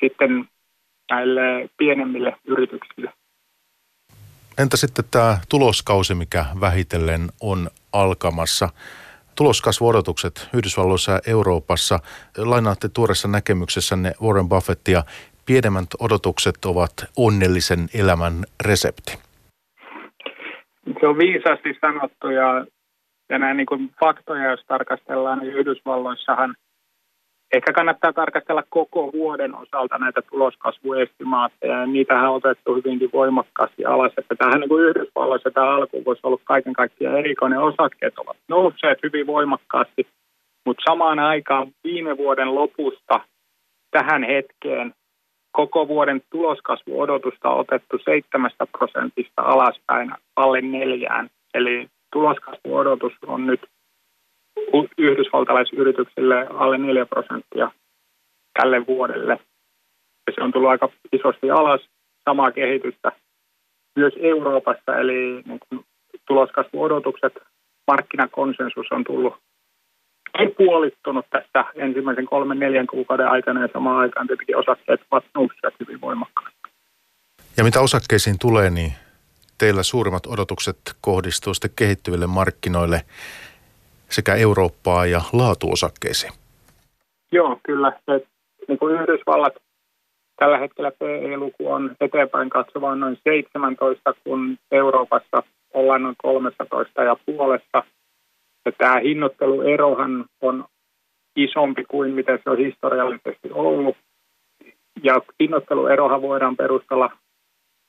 sitten 0.00 0.48
näille 1.10 1.70
pienemmille 1.76 2.36
yrityksille. 2.44 3.12
Entä 4.58 4.76
sitten 4.76 5.04
tämä 5.10 5.38
tuloskausi, 5.48 6.14
mikä 6.14 6.44
vähitellen 6.60 7.20
on 7.40 7.68
alkamassa? 7.92 8.68
Tuloskasvuodotukset 9.36 10.48
Yhdysvalloissa 10.54 11.12
ja 11.12 11.20
Euroopassa. 11.26 11.98
Lainaatte 12.38 12.88
tuoreessa 12.88 13.28
näkemyksessänne 13.28 14.12
Warren 14.22 14.48
Buffettia. 14.48 15.02
Pienemmät 15.46 15.86
odotukset 16.00 16.64
ovat 16.64 16.92
onnellisen 17.16 17.88
elämän 17.94 18.34
resepti. 18.64 19.18
Se 21.00 21.06
on 21.06 21.18
viisaasti 21.18 21.68
sanottu 21.80 22.30
ja, 22.30 22.66
ja 23.28 23.38
näin 23.38 23.56
niin 23.56 23.66
kuin 23.66 23.90
faktoja, 24.00 24.50
jos 24.50 24.64
tarkastellaan, 24.66 25.38
niin 25.38 25.52
Yhdysvalloissahan– 25.52 26.54
Ehkä 27.52 27.72
kannattaa 27.72 28.12
tarkastella 28.12 28.62
koko 28.68 29.12
vuoden 29.12 29.54
osalta 29.54 29.98
näitä 29.98 30.22
tuloskasvuestimaatteja, 30.22 31.78
ja 31.78 31.86
niitä 31.86 32.14
on 32.14 32.36
otettu 32.36 32.74
hyvinkin 32.74 33.10
voimakkaasti 33.12 33.84
alas. 33.84 34.12
Että 34.18 34.34
tähän 34.38 34.60
niin 34.60 34.68
kuin 34.68 34.84
Yhdysvalloissa 34.84 35.50
tämä 35.50 35.74
alku 35.74 36.04
voisi 36.04 36.20
olla 36.24 36.40
kaiken 36.44 36.72
kaikkiaan 36.72 37.18
erikoinen. 37.18 37.60
Osakkeet 37.60 38.18
ovat 38.18 38.36
nousseet 38.48 38.98
hyvin 39.02 39.26
voimakkaasti, 39.26 40.06
mutta 40.66 40.82
samaan 40.88 41.18
aikaan 41.18 41.68
viime 41.84 42.16
vuoden 42.16 42.54
lopusta 42.54 43.20
tähän 43.90 44.22
hetkeen 44.22 44.94
koko 45.52 45.88
vuoden 45.88 46.20
tuloskasvuodotusta 46.30 47.50
on 47.50 47.60
otettu 47.60 47.98
7 48.04 48.50
prosentista 48.78 49.42
alaspäin 49.42 50.10
alle 50.36 50.60
neljään. 50.60 51.28
Eli 51.54 51.88
tuloskasvuodotus 52.12 53.12
on 53.26 53.46
nyt 53.46 53.60
yhdysvaltalaisyrityksille 54.98 56.46
alle 56.54 56.78
4 56.78 57.06
prosenttia 57.06 57.70
tälle 58.60 58.86
vuodelle. 58.86 59.38
Ja 60.26 60.32
se 60.34 60.42
on 60.42 60.52
tullut 60.52 60.70
aika 60.70 60.88
isosti 61.12 61.50
alas, 61.50 61.80
samaa 62.24 62.52
kehitystä 62.52 63.12
myös 63.96 64.12
Euroopassa, 64.20 64.96
eli 64.96 65.42
niin 65.46 65.60
kuin 65.68 65.84
tuloskasvuodotukset, 66.26 67.32
markkinakonsensus 67.86 68.86
on 68.90 69.04
tullut 69.04 69.34
ei 70.38 70.54
puolittunut 70.58 71.26
tästä 71.30 71.64
ensimmäisen 71.74 72.26
kolmen 72.26 72.58
neljän 72.58 72.86
kuukauden 72.86 73.28
aikana 73.28 73.62
ja 73.62 73.68
samaan 73.72 73.96
aikaan 73.96 74.26
tietenkin 74.26 74.56
osakkeet 74.56 75.00
ovat 75.10 75.24
nousseet 75.34 75.74
hyvin 75.80 76.00
voimakkaasti. 76.00 76.58
Ja 77.56 77.64
mitä 77.64 77.80
osakkeisiin 77.80 78.36
tulee, 78.40 78.70
niin 78.70 78.92
teillä 79.58 79.82
suurimmat 79.82 80.26
odotukset 80.26 80.78
kohdistuu 81.00 81.54
sitten 81.54 81.70
kehittyville 81.76 82.26
markkinoille 82.26 83.00
sekä 84.08 84.34
Eurooppaa 84.34 85.06
ja 85.06 85.20
laatuosakkeisiin. 85.32 86.32
Joo, 87.32 87.60
kyllä. 87.62 87.92
Se, 88.06 88.26
niin 88.68 88.78
kuin 88.78 88.94
Yhdysvallat 88.94 89.54
tällä 90.36 90.58
hetkellä 90.58 90.90
PE-luku 90.90 91.72
on 91.72 91.96
eteenpäin 92.00 92.50
katsovaa 92.50 92.94
noin 92.94 93.18
17, 93.24 94.14
kun 94.24 94.58
Euroopassa 94.70 95.42
ollaan 95.74 96.02
noin 96.02 96.14
13 96.22 97.02
ja 97.02 97.16
puolessa. 97.26 97.82
Ja 98.64 98.72
tämä 98.78 98.98
hinnoitteluerohan 98.98 100.24
on 100.40 100.64
isompi 101.36 101.84
kuin 101.84 102.12
mitä 102.12 102.38
se 102.44 102.50
on 102.50 102.58
historiallisesti 102.58 103.50
ollut. 103.52 103.96
Ja 105.02 105.20
hinnoitteluerohan 105.40 106.22
voidaan 106.22 106.56
perustella 106.56 107.10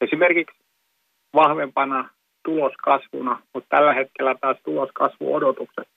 esimerkiksi 0.01 0.57
vahvempana 1.33 2.09
tuloskasvuna, 2.45 3.41
mutta 3.53 3.67
tällä 3.77 3.93
hetkellä 3.93 4.35
taas 4.41 4.57
tuloskasvuodotukset 4.63 5.87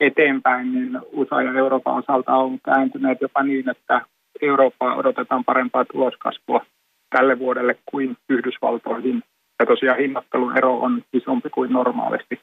eteenpäin, 0.00 0.72
niin 0.72 1.00
USA 1.12 1.42
ja 1.42 1.52
Euroopan 1.52 1.94
osalta 1.94 2.34
on 2.34 2.58
kääntyneet 2.64 3.20
jopa 3.20 3.42
niin, 3.42 3.70
että 3.70 4.00
Eurooppaa 4.42 4.96
odotetaan 4.96 5.44
parempaa 5.44 5.84
tuloskasvua 5.84 6.66
tälle 7.10 7.38
vuodelle 7.38 7.76
kuin 7.90 8.16
Yhdysvaltoihin. 8.28 9.22
Ja 9.60 9.66
tosiaan 9.66 9.98
hinnoitteluero 9.98 10.78
on 10.78 11.02
isompi 11.12 11.50
kuin 11.50 11.72
normaalisti. 11.72 12.40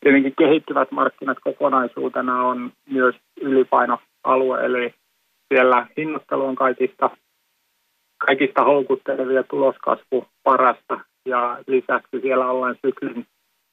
Tietenkin 0.00 0.34
kehittyvät 0.38 0.90
markkinat 0.90 1.38
kokonaisuutena 1.44 2.42
on 2.42 2.72
myös 2.90 3.16
ylipainoalue, 3.40 4.64
eli 4.64 4.94
siellä 5.48 5.86
hinnoittelu 5.96 6.44
on 6.44 6.54
kaikista, 6.54 7.10
kaikista 8.18 8.64
houkuttelevia 8.64 9.42
tuloskasvu 9.42 10.26
parasta 10.42 11.00
ja 11.30 11.58
lisäksi 11.66 12.20
siellä 12.22 12.50
ollaan 12.50 12.76
syklin 12.86 13.26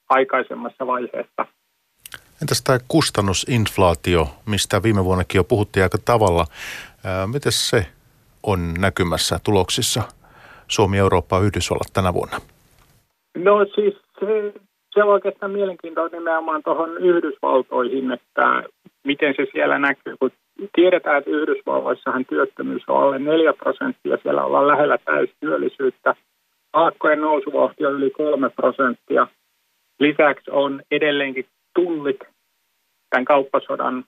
aikaisemmassa 0.10 0.88
vaiheessa– 0.88 1.46
Entäs 2.42 2.62
tämä 2.62 2.80
kustannusinflaatio, 2.88 4.28
mistä 4.46 4.84
viime 4.84 5.04
vuonnakin 5.04 5.40
jo 5.40 5.44
puhuttiin 5.44 5.84
aika 5.84 5.98
tavalla. 6.06 6.46
Miten 7.32 7.52
se 7.52 7.86
on 8.44 8.74
näkymässä 8.74 9.40
tuloksissa 9.44 10.04
Suomi, 10.68 10.98
Eurooppa 10.98 11.36
ja 11.36 11.44
Yhdysvallat 11.44 11.94
tänä 11.94 12.14
vuonna? 12.14 12.38
No 13.38 13.66
siis 13.76 13.96
se, 14.20 14.54
se 14.94 15.04
on 15.04 15.10
oikeastaan 15.10 15.52
mielenkiintoinen 15.52 16.20
nimenomaan 16.20 16.64
tuohon 16.64 16.98
Yhdysvaltoihin, 16.98 18.12
että 18.12 18.64
miten 19.04 19.34
se 19.38 19.48
siellä 19.52 19.80
näkyy. 19.80 20.18
Kun 20.20 20.32
tiedetään, 20.76 21.18
että 21.18 21.32
Yhdysvalloissahan 21.32 22.26
työttömyys 22.26 22.84
on 22.88 23.04
alle 23.04 23.20
4 23.20 23.54
prosenttia, 23.54 24.18
siellä 24.24 24.44
ollaan 24.44 24.68
lähellä 24.68 24.98
täystyöllisyyttä. 24.98 26.16
Aakkojen 26.74 27.22
nousuvauhti 27.22 27.86
on 27.86 27.94
yli 27.94 28.12
3 28.12 28.50
prosenttia. 28.50 29.28
Lisäksi 30.00 30.52
on 30.52 30.82
edelleenkin 30.92 31.46
tullit 31.76 32.20
tämän 33.10 33.26
kauppasodan 33.26 34.04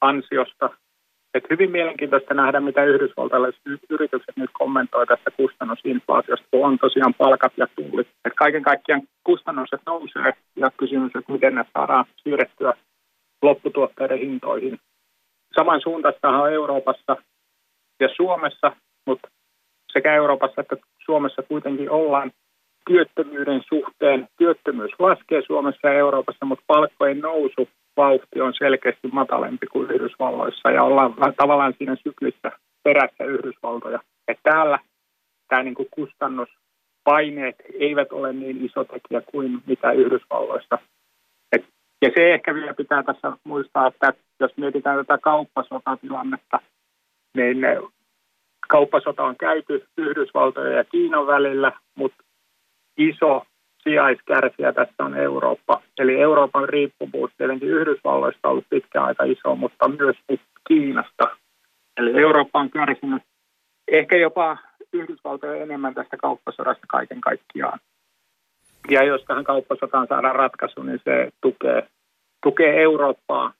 ansiosta. 0.00 0.70
Et 1.34 1.44
hyvin 1.50 1.70
mielenkiintoista 1.70 2.34
nähdä, 2.34 2.60
mitä 2.60 2.84
yhdysvaltalaiset 2.84 3.60
yritykset 3.90 4.36
nyt 4.36 4.50
kommentoi 4.52 5.06
tästä 5.06 5.30
kustannusinflaatiosta, 5.30 6.46
kun 6.50 6.66
on 6.66 6.78
tosiaan 6.78 7.14
palkat 7.14 7.52
ja 7.56 7.66
tullit. 7.66 8.08
Et 8.24 8.32
kaiken 8.36 8.62
kaikkiaan 8.62 9.02
kustannukset 9.24 9.80
nousee 9.86 10.32
ja 10.56 10.70
kysymys, 10.76 11.12
että 11.18 11.32
miten 11.32 11.54
ne 11.54 11.64
saadaan 11.74 12.04
siirrettyä 12.22 12.74
lopputuotteiden 13.42 14.18
hintoihin. 14.18 14.78
Saman 15.54 15.80
suuntaistahan 15.80 16.40
on 16.40 16.52
Euroopassa 16.52 17.16
ja 18.00 18.08
Suomessa, 18.16 18.76
mutta 19.06 19.28
sekä 19.92 20.14
Euroopassa 20.14 20.60
että 20.60 20.76
Suomessa 21.04 21.42
kuitenkin 21.42 21.90
ollaan 21.90 22.32
työttömyyden 22.86 23.62
suhteen. 23.68 24.28
Työttömyys 24.38 24.90
laskee 24.98 25.42
Suomessa 25.46 25.88
ja 25.88 25.94
Euroopassa, 25.94 26.44
mutta 26.46 26.64
palkkojen 26.66 27.20
nousu 27.20 27.68
vauhti 27.96 28.40
on 28.40 28.54
selkeästi 28.58 29.08
matalempi 29.12 29.66
kuin 29.66 29.90
Yhdysvalloissa 29.90 30.70
ja 30.70 30.82
ollaan 30.82 31.14
tavallaan 31.36 31.74
siinä 31.78 31.96
syklissä 32.02 32.52
perässä 32.82 33.24
Yhdysvaltoja. 33.24 34.00
Et 34.28 34.38
täällä 34.42 34.78
tämä 35.48 35.62
niinku 35.62 35.86
kustannuspaineet 35.90 37.56
eivät 37.80 38.12
ole 38.12 38.32
niin 38.32 38.64
iso 38.64 38.84
tekijä 38.84 39.20
kuin 39.20 39.62
mitä 39.66 39.92
Yhdysvalloissa. 39.92 40.78
Et, 41.52 41.64
ja 42.02 42.10
se 42.14 42.34
ehkä 42.34 42.54
vielä 42.54 42.74
pitää 42.74 43.02
tässä 43.02 43.32
muistaa, 43.44 43.86
että 43.86 44.12
jos 44.40 44.56
mietitään 44.56 44.96
tätä 44.96 45.18
kauppasotatilannetta, 45.18 46.58
niin 47.36 47.60
kauppasota 48.68 49.24
on 49.24 49.36
käyty 49.36 49.86
Yhdysvaltojen 49.98 50.76
ja 50.76 50.84
Kiinan 50.84 51.26
välillä, 51.26 51.72
mutta 51.94 52.22
iso 52.96 53.42
sijaiskärsijä 53.82 54.72
tässä 54.72 55.04
on 55.04 55.16
Eurooppa. 55.16 55.82
Eli 55.98 56.20
Euroopan 56.20 56.68
riippuvuus 56.68 57.30
tietenkin 57.38 57.68
Yhdysvalloista 57.68 58.48
on 58.48 58.50
ollut 58.50 58.66
pitkä 58.70 59.04
aika 59.04 59.24
iso, 59.24 59.54
mutta 59.54 59.88
myös 59.88 60.16
Kiinasta. 60.68 61.36
Eli 61.96 62.20
Eurooppa 62.20 62.60
on 62.60 62.70
kärsinyt 62.70 63.22
ehkä 63.88 64.16
jopa 64.16 64.58
Yhdysvaltoja 64.92 65.62
enemmän 65.62 65.94
tästä 65.94 66.16
kauppasodasta 66.16 66.86
kaiken 66.88 67.20
kaikkiaan. 67.20 67.78
Ja 68.90 69.04
jos 69.04 69.24
tähän 69.24 69.44
kauppasotaan 69.44 70.06
saadaan 70.06 70.36
ratkaisu, 70.36 70.82
niin 70.82 71.00
se 71.04 71.30
tukee, 71.40 71.88
tukee 72.42 72.82
Eurooppaa 72.82 73.52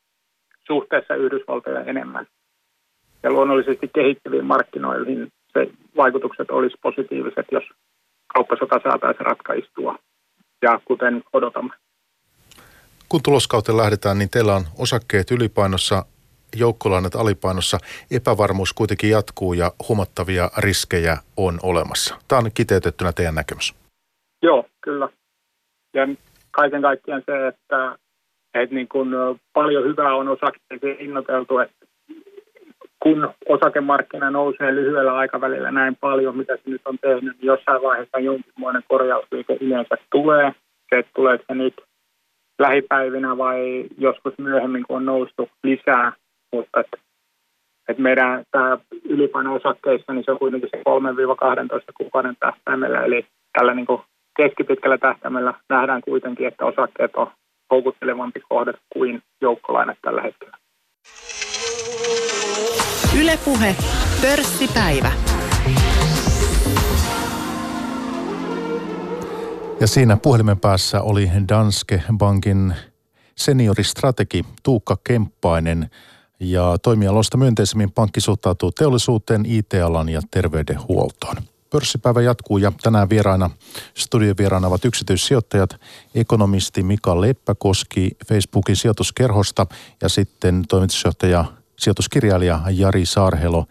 suhteessa 0.66 1.14
Yhdysvaltoja 1.14 1.80
enemmän. 1.84 2.26
Ja 3.22 3.30
luonnollisesti 3.30 3.90
kehittyviin 3.94 4.44
markkinoihin 4.44 5.28
se 5.52 5.70
vaikutukset 5.96 6.50
olisi 6.50 6.76
positiiviset, 6.82 7.46
jos 7.52 7.64
kauppasota 8.34 8.80
saataisiin 8.82 9.26
ratkaistua. 9.26 9.98
Ja 10.62 10.80
kuten 10.84 11.22
odotamme. 11.32 11.74
Kun 13.08 13.22
tuloskauteen 13.22 13.76
lähdetään, 13.76 14.18
niin 14.18 14.30
teillä 14.30 14.54
on 14.54 14.64
osakkeet 14.78 15.30
ylipainossa, 15.30 16.04
joukkolainat 16.56 17.14
alipainossa. 17.14 17.78
Epävarmuus 18.10 18.72
kuitenkin 18.72 19.10
jatkuu 19.10 19.52
ja 19.52 19.72
huomattavia 19.88 20.50
riskejä 20.58 21.16
on 21.36 21.58
olemassa. 21.62 22.14
Tämä 22.28 22.38
on 22.38 22.50
kiteytettynä 22.54 23.12
teidän 23.12 23.34
näkemys. 23.34 23.74
Joo, 24.42 24.64
kyllä. 24.80 25.08
Ja 25.94 26.08
kaiken 26.50 26.82
kaikkiaan 26.82 27.22
se, 27.26 27.46
että, 27.46 27.98
että 28.54 28.74
niin 28.74 28.88
kun 28.88 29.10
paljon 29.52 29.84
hyvää 29.84 30.14
on 30.14 30.28
osakkeisiin 30.28 30.96
innoteltu, 31.00 31.58
että 31.58 31.86
kun 33.02 33.34
osakemarkkina 33.48 34.30
nousee 34.30 34.74
lyhyellä 34.74 35.14
aikavälillä 35.14 35.70
näin 35.70 35.96
paljon, 36.00 36.36
mitä 36.36 36.56
se 36.56 36.62
nyt 36.64 36.80
on 36.84 36.98
tehnyt, 36.98 37.36
niin 37.36 37.46
jossain 37.46 37.82
vaiheessa 37.82 38.18
jonkinmoinen 38.18 38.82
korjausliike 38.88 39.56
yleensä 39.60 39.94
tulee. 40.12 40.52
Se, 40.90 40.98
että 40.98 41.12
tulee 41.14 41.38
se 41.46 41.54
nyt 41.54 41.74
lähipäivinä 42.58 43.38
vai 43.38 43.84
joskus 43.98 44.34
myöhemmin, 44.38 44.84
kun 44.88 44.96
on 44.96 45.04
noustu 45.04 45.48
lisää. 45.64 46.12
Mutta 46.52 46.80
että, 46.80 46.96
että 47.88 48.02
meidän 48.02 48.44
tämä 48.50 48.78
ylipaino 49.04 49.54
osakkeissa, 49.54 50.12
niin 50.12 50.24
se 50.24 50.30
on 50.30 50.38
kuitenkin 50.38 50.70
se 50.70 50.82
3-12 51.80 51.92
kuukauden 51.96 52.36
tähtäimellä. 52.40 53.04
Eli 53.04 53.26
tällä 53.52 53.74
niin 53.74 53.86
keskipitkällä 54.36 54.98
tähtäimellä 54.98 55.54
nähdään 55.68 56.00
kuitenkin, 56.00 56.46
että 56.46 56.64
osakkeet 56.64 57.16
on 57.16 57.30
houkuttelevampi 57.70 58.40
kohde 58.48 58.72
kuin 58.92 59.22
joukkolainat 59.40 59.98
tällä 60.02 60.22
hetkellä. 60.22 60.56
Ylepuhe 63.32 63.76
pörssipäivä. 64.20 65.12
Ja 69.80 69.86
siinä 69.86 70.16
puhelimen 70.16 70.60
päässä 70.60 71.02
oli 71.02 71.30
Danske 71.48 72.02
Bankin 72.16 72.74
senioristrategi 73.34 74.44
Tuukka 74.62 74.96
Kemppainen. 75.04 75.90
Ja 76.40 76.76
toimialoista 76.82 77.36
myönteisemmin 77.36 77.92
pankki 77.92 78.20
suhtautuu 78.20 78.72
teollisuuteen, 78.72 79.46
IT-alan 79.46 80.08
ja 80.08 80.22
terveydenhuoltoon. 80.30 81.36
Pörssipäivä 81.70 82.22
jatkuu 82.22 82.58
ja 82.58 82.72
tänään 82.82 83.10
vieraina, 83.10 83.50
studiovieraina 83.94 84.66
ovat 84.66 84.84
yksityissijoittajat, 84.84 85.80
ekonomisti 86.14 86.82
Mika 86.82 87.20
Leppäkoski 87.20 88.10
Facebookin 88.28 88.76
sijoituskerhosta 88.76 89.66
ja 90.02 90.08
sitten 90.08 90.64
toimitusjohtaja 90.68 91.44
sijoituskirjailija 91.82 92.60
Jari 92.70 93.06
Saarhelo. 93.06 93.66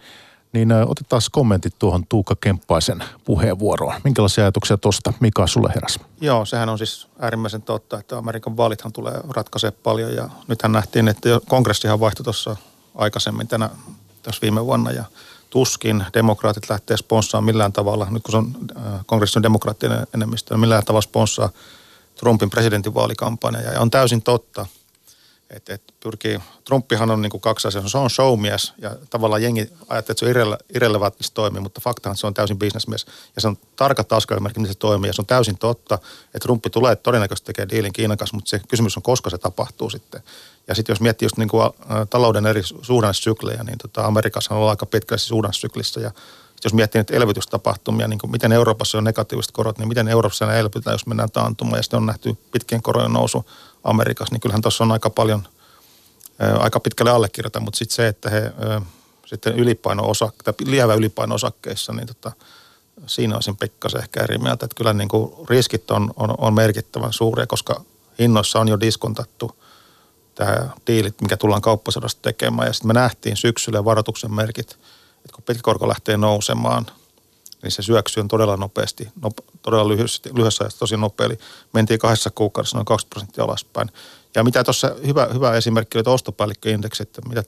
Niin 0.53 0.72
otetaan 0.72 1.22
kommentit 1.32 1.76
tuohon 1.80 2.07
Tuukka 2.07 2.36
Kemppaisen 2.41 3.03
puheenvuoroon. 3.26 3.93
Minkälaisia 4.03 4.43
ajatuksia 4.43 4.78
tuosta 4.78 5.14
Mika 5.20 5.47
sulle 5.47 5.72
heräs? 5.76 5.99
Joo, 6.22 6.45
sehän 6.45 6.70
on 6.70 6.78
siis 6.78 7.07
äärimmäisen 7.20 7.62
totta, 7.62 7.99
että 7.99 8.18
Amerikan 8.18 8.57
vaalithan 8.57 8.93
tulee 8.93 9.14
ratkaisee 9.30 9.72
paljon 9.72 10.16
ja 10.16 10.30
nythän 10.47 10.72
nähtiin, 10.72 11.07
että 11.07 11.30
kongressihan 11.47 11.99
vaihtui 11.99 12.24
tuossa 12.24 12.55
aikaisemmin 12.95 13.47
tänä, 13.47 13.70
tässä 14.24 14.41
viime 14.41 14.66
vuonna 14.66 14.91
ja 14.91 15.03
tuskin 15.49 16.05
demokraatit 16.14 16.70
lähtee 16.70 16.97
sponssaamaan 16.97 17.45
millään 17.45 17.74
tavalla, 17.74 18.07
nyt 18.09 18.24
kun 18.24 18.32
se 18.32 18.38
on 18.38 18.53
kongressin 19.05 19.43
demokraattinen 19.43 20.07
enemmistö, 20.14 20.57
millään 20.57 20.86
tavalla 20.86 21.01
sponssaa 21.01 21.49
Trumpin 22.16 22.49
presidentinvaalikampanja 22.49 23.72
ja 23.72 23.82
on 23.82 23.91
täysin 23.91 24.22
totta– 24.22 24.66
et, 25.56 25.70
et 25.70 25.82
pyrkii, 25.99 26.39
Trumpihan 26.64 27.12
on 27.12 27.22
niin 27.22 27.30
kuin 27.30 27.41
kaksi 27.41 27.68
asiaa. 27.68 27.88
Se 27.88 27.97
on 27.97 28.10
showmies 28.10 28.74
ja 28.78 28.95
tavallaan 29.10 29.43
jengi 29.43 29.62
ajattelee, 29.62 29.99
että 29.99 30.14
se 30.20 30.26
on 30.26 30.32
irrele, 30.32 30.58
irrelevantista 30.76 31.36
toimii, 31.36 31.62
mutta 31.62 31.82
faktahan 31.82 32.18
se 32.18 32.28
on 32.28 32.34
täysin 32.34 32.60
bisnesmies. 32.60 33.06
Ja 33.36 33.41
se 33.41 33.47
on 33.47 33.58
tarkat 33.76 34.14
askelmerkit, 34.14 34.58
miten 34.58 34.74
se 34.74 34.80
toimii. 34.80 35.10
Ja 35.10 35.14
se 35.14 35.22
on 35.22 35.26
täysin 35.26 35.58
totta, 35.58 35.95
että 36.26 36.39
Trumpi 36.39 36.70
tulee 36.70 36.95
todennäköisesti 36.95 37.45
tekemään 37.45 37.70
diilin 37.70 37.93
Kiinan 37.93 38.18
kanssa, 38.18 38.36
mutta 38.38 38.49
se 38.49 38.62
kysymys 38.68 38.97
on, 38.97 39.04
koska 39.04 39.30
se 39.30 39.38
tapahtuu 39.38 39.89
sitten. 39.89 40.22
Ja 40.68 40.76
sitten 40.76 40.93
jos 40.93 41.02
miettii 41.02 41.26
just 41.26 41.38
niin 41.38 41.49
kuin, 41.49 41.66
ä, 41.66 42.06
talouden 42.10 42.45
eri 42.45 42.62
suhdannesyklejä, 42.82 43.64
niin 43.64 43.78
tota 43.78 44.06
Amerikassa 44.06 44.56
on 44.56 44.70
aika 44.70 44.86
pitkällä 44.86 45.20
suhdannesyklissä 45.20 45.99
ja 45.99 46.12
jos 46.64 46.74
miettii 46.74 46.99
nyt 46.99 47.12
elvytystapahtumia, 47.12 48.07
niin 48.07 48.20
kuin 48.20 48.32
miten 48.32 48.51
Euroopassa 48.51 48.97
on 48.97 49.03
negatiiviset 49.03 49.51
korot, 49.51 49.78
niin 49.78 49.88
miten 49.88 50.07
Euroopassa 50.07 50.55
elvytään, 50.55 50.93
jos 50.93 51.05
mennään 51.05 51.32
taantumaan. 51.32 51.78
Ja 51.80 51.84
sitten 51.84 51.97
on 51.97 52.05
nähty 52.05 52.38
pitkien 52.51 52.82
korojen 52.82 53.14
nousu 53.14 53.45
Amerikassa, 53.84 54.36
niin 54.36 54.41
kyllähän 54.41 54.62
tuossa 54.62 54.84
on 54.84 54.91
aika 54.91 55.09
paljon, 55.09 55.47
ää, 56.39 56.57
aika 56.57 56.80
pitkälle 56.80 57.12
allekirjoita, 57.12 57.59
mutta 57.59 57.78
sitten 57.78 57.95
se, 57.95 58.07
että 58.07 58.30
he 58.30 58.53
ää, 58.70 58.82
sitten 59.26 59.55
ylipaino 59.55 60.14
tai 60.43 60.53
lievä 60.66 60.93
ylipaino 60.93 61.36
osakkeissa, 61.36 61.93
niin 61.93 62.07
tota, 62.07 62.32
siinä 63.07 63.36
olisin 63.36 63.57
pikkasen 63.57 64.01
ehkä 64.01 64.24
eri 64.24 64.38
mieltä, 64.38 64.66
että 64.66 64.76
kyllä 64.76 64.93
niin 64.93 65.09
kuin 65.09 65.34
riskit 65.49 65.91
on, 65.91 66.14
on, 66.16 66.36
on 66.38 66.53
merkittävän 66.53 67.14
suuria, 67.14 67.47
koska 67.47 67.82
hinnoissa 68.20 68.59
on 68.59 68.68
jo 68.68 68.80
diskontattu 68.80 69.51
tämä 70.36 70.70
diilit, 70.88 71.22
mikä 71.22 71.38
tullaan 71.38 71.62
kauppasodasta 71.62 72.22
tekemään. 72.22 72.68
Ja 72.68 72.74
sitten 72.74 72.88
me 72.88 72.93
nähtiin 72.93 73.38
syksyllä 73.38 73.86
varoituksen 73.86 74.34
merkit, 74.34 74.80
että 75.26 75.36
kun 75.36 75.43
pitkä 75.43 75.61
korko 75.63 75.88
lähtee 75.88 76.17
nousemaan, 76.17 76.86
niin 77.61 77.72
se 77.72 77.82
syöksy 77.82 78.19
on 78.19 78.28
todella 78.28 78.57
nopeasti, 78.57 79.09
no, 79.22 79.32
todella 79.61 79.88
lyhyessä, 79.88 80.22
lyhyessä 80.34 80.63
ajassa 80.63 80.80
tosi 80.80 80.97
nopea. 80.97 81.26
Eli 81.26 81.39
mentiin 81.74 81.99
kahdessa 81.99 82.30
kuukaudessa 82.30 82.78
noin 82.78 82.86
20 82.86 83.13
prosenttia 83.13 83.43
alaspäin. 83.43 83.91
Ja 84.36 84.43
mitä 84.43 84.63
tuossa 84.63 84.95
hyvä, 85.07 85.28
hyvä 85.34 85.53
esimerkki 85.53 85.97
oli 85.97 86.03
ostopäällikköindeksit, 86.07 87.09
mitä 87.28 87.43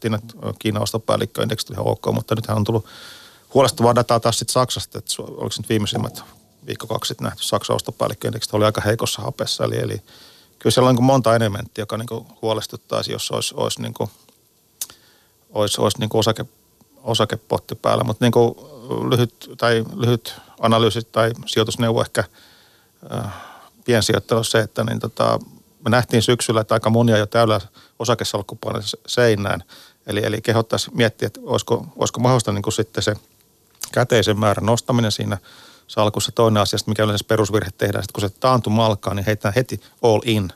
Kiinan 0.59 0.83
ostopäällikköindeksit 0.83 1.69
oli 1.69 1.75
ihan 1.75 1.87
ok, 1.87 2.05
mutta 2.13 2.35
nythän 2.35 2.57
on 2.57 2.63
tullut 2.63 2.85
huolestuttavaa 3.53 3.95
dataa 3.95 4.19
taas 4.19 4.39
sitten 4.39 4.53
Saksasta, 4.53 4.97
että 4.97 5.13
oliko 5.19 5.55
nyt 5.57 5.69
viimeisimmät 5.69 6.23
viikko 6.67 6.87
kaksi 6.87 7.07
sitten 7.07 7.25
nähty 7.25 7.43
Saksan 7.43 7.75
ostopäällikköindeksit 7.75 8.53
oli 8.53 8.65
aika 8.65 8.81
heikossa 8.81 9.21
hapessa, 9.21 9.63
eli, 9.63 9.79
eli 9.79 10.01
kyllä 10.59 10.73
siellä 10.73 10.89
on 10.89 10.95
niin 10.95 11.03
monta 11.03 11.35
elementtiä, 11.35 11.81
joka 11.81 11.97
niin 11.97 12.25
huolestuttaisi, 12.41 13.11
jos 13.11 13.31
olisi, 13.31 13.53
olisi, 13.57 13.81
niin 13.81 13.93
kuin, 13.93 14.09
olisi, 15.49 15.81
olisi 15.81 15.99
niin 15.99 16.09
osake 16.13 16.45
osakepotti 17.03 17.75
päällä, 17.75 18.03
mutta 18.03 18.25
niin 18.25 18.31
kuin 18.31 18.55
lyhyt, 19.09 19.51
tai 19.57 19.85
lyhyt 19.95 20.35
analyysi 20.59 21.03
tai 21.03 21.31
sijoitusneuvo 21.45 22.01
ehkä 22.01 22.23
äh, 23.15 23.33
piensijoittelu 23.85 24.43
se, 24.43 24.59
että 24.59 24.83
niin 24.83 24.99
tota, 24.99 25.39
me 25.85 25.89
nähtiin 25.89 26.21
syksyllä, 26.21 26.61
että 26.61 26.73
aika 26.73 26.89
monia 26.89 27.17
jo 27.17 27.25
täyllä 27.25 27.61
osakesalkkupaine 27.99 28.79
seinään. 29.07 29.63
Eli, 30.07 30.25
eli 30.25 30.41
kehottaisi 30.41 30.91
miettiä, 30.93 31.27
että 31.27 31.39
olisiko, 31.43 31.85
olisiko 31.95 32.19
mahdollista 32.19 32.51
niin 32.51 32.61
kuin 32.61 32.73
sitten 32.73 33.03
se 33.03 33.15
käteisen 33.91 34.39
määrän 34.39 34.65
nostaminen 34.65 35.11
siinä 35.11 35.37
salkussa. 35.87 36.31
Toinen 36.31 36.61
asia, 36.61 36.79
mikä 36.85 37.03
yleensä 37.03 37.25
perusvirhe 37.27 37.69
tehdään, 37.77 38.03
että 38.03 38.13
kun 38.13 38.29
se 38.29 38.29
taantuma 38.39 38.85
alkaa, 38.85 39.13
niin 39.13 39.25
heitetään 39.25 39.53
heti 39.53 39.81
all 40.01 40.21
in. 40.25 40.53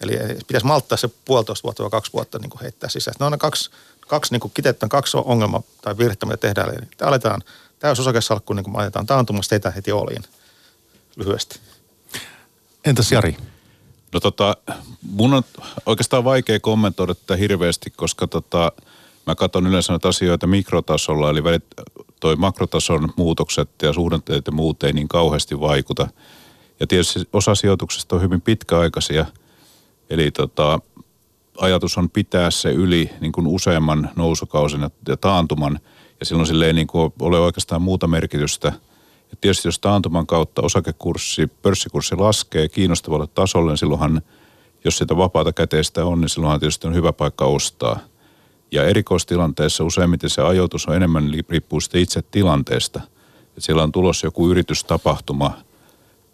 Eli 0.00 0.12
pitäisi 0.46 0.66
malttaa 0.66 0.98
se 0.98 1.08
puolitoista 1.24 1.62
vuotta 1.62 1.82
vai 1.82 1.90
kaksi 1.90 2.12
vuotta 2.12 2.38
niin 2.38 2.50
kuin 2.50 2.62
heittää 2.62 2.90
sisään. 2.90 3.14
Ne 3.20 3.26
on 3.26 3.32
ne 3.32 3.38
kaksi 3.38 3.70
kaksi 4.08 4.32
niin 4.32 4.52
kitettä 4.54 4.88
kaksi 4.88 5.16
ongelmaa 5.24 5.62
tai 5.82 5.98
virhettä, 5.98 6.26
mitä 6.26 6.36
tehdään. 6.36 6.68
Eli 6.68 6.86
aletaan 7.02 7.42
täys 7.78 8.00
osakesalkku, 8.00 8.52
niin 8.52 8.64
kuin 8.64 8.76
ajetaan 8.76 9.06
taantumasta 9.06 9.50
teitä 9.50 9.70
heti 9.70 9.92
oliin 9.92 10.22
lyhyesti. 11.16 11.60
Entäs 12.84 13.12
Jari? 13.12 13.36
No 14.12 14.20
tota, 14.20 14.56
mun 15.02 15.34
on 15.34 15.42
oikeastaan 15.86 16.24
vaikea 16.24 16.60
kommentoida 16.60 17.14
tätä 17.14 17.36
hirveästi, 17.36 17.90
koska 17.90 18.26
tota, 18.26 18.72
mä 19.26 19.34
katson 19.34 19.66
yleensä 19.66 19.92
näitä 19.92 20.08
asioita 20.08 20.46
mikrotasolla, 20.46 21.30
eli 21.30 21.44
välit, 21.44 21.64
toi 22.20 22.36
makrotason 22.36 23.12
muutokset 23.16 23.70
ja 23.82 23.92
suhdanteet 23.92 24.46
ja 24.46 24.52
muut 24.52 24.82
ei 24.82 24.92
niin 24.92 25.08
kauheasti 25.08 25.60
vaikuta. 25.60 26.08
Ja 26.80 26.86
tietysti 26.86 27.20
osa 27.32 27.54
sijoituksista 27.54 28.16
on 28.16 28.22
hyvin 28.22 28.40
pitkäaikaisia, 28.40 29.26
eli 30.10 30.30
tota, 30.30 30.80
ajatus 31.58 31.98
on 31.98 32.10
pitää 32.10 32.50
se 32.50 32.72
yli 32.72 33.10
niin 33.20 33.32
kuin 33.32 33.46
useamman 33.46 34.10
nousukausen 34.16 34.90
ja 35.08 35.16
taantuman, 35.16 35.80
ja 36.20 36.26
silloin 36.26 36.46
sille 36.46 36.66
ei 36.66 36.72
niin 36.72 36.86
kuin 36.86 37.12
ole 37.20 37.38
oikeastaan 37.38 37.82
muuta 37.82 38.06
merkitystä. 38.06 38.68
Ja 39.30 39.36
tietysti 39.40 39.68
jos 39.68 39.78
taantuman 39.78 40.26
kautta 40.26 40.62
osakekurssi, 40.62 41.46
pörssikurssi 41.46 42.16
laskee 42.16 42.68
kiinnostavalle 42.68 43.26
tasolle, 43.26 43.70
niin 43.70 43.78
silloinhan, 43.78 44.22
jos 44.84 44.98
sitä 44.98 45.16
vapaata 45.16 45.52
käteistä 45.52 46.04
on, 46.04 46.20
niin 46.20 46.28
silloinhan 46.28 46.60
tietysti 46.60 46.86
on 46.86 46.94
hyvä 46.94 47.12
paikka 47.12 47.44
ostaa. 47.44 47.98
Ja 48.70 48.84
erikoistilanteessa 48.84 49.84
useimmiten 49.84 50.30
se 50.30 50.42
ajoitus 50.42 50.86
on 50.86 50.96
enemmän 50.96 51.30
riippuu 51.48 51.80
sitten 51.80 52.00
itse 52.00 52.22
tilanteesta. 52.22 53.00
Että 53.48 53.60
siellä 53.60 53.82
on 53.82 53.92
tulossa 53.92 54.26
joku 54.26 54.50
yritystapahtuma, 54.50 55.58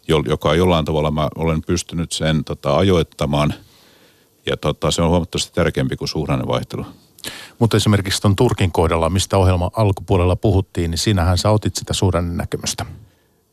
joka 0.07 0.55
jollain 0.55 0.85
tavalla 0.85 1.11
mä 1.11 1.29
olen 1.35 1.61
pystynyt 1.61 2.11
sen 2.11 2.43
tota, 2.43 2.77
ajoittamaan– 2.77 3.53
ja 4.45 4.57
tota, 4.57 4.91
se 4.91 5.01
on 5.01 5.09
huomattavasti 5.09 5.53
tärkeämpi 5.53 5.95
kuin 5.95 6.07
suhdannevaihtelu. 6.07 6.85
Mutta 7.59 7.77
esimerkiksi 7.77 8.21
tuon 8.21 8.35
Turkin 8.35 8.71
kohdalla, 8.71 9.09
mistä 9.09 9.37
ohjelma 9.37 9.71
alkupuolella 9.75 10.35
puhuttiin, 10.35 10.91
niin 10.91 10.97
sinähän 10.97 11.37
sä 11.37 11.49
otit 11.49 11.75
sitä 11.75 11.93
näkemystä. 12.21 12.85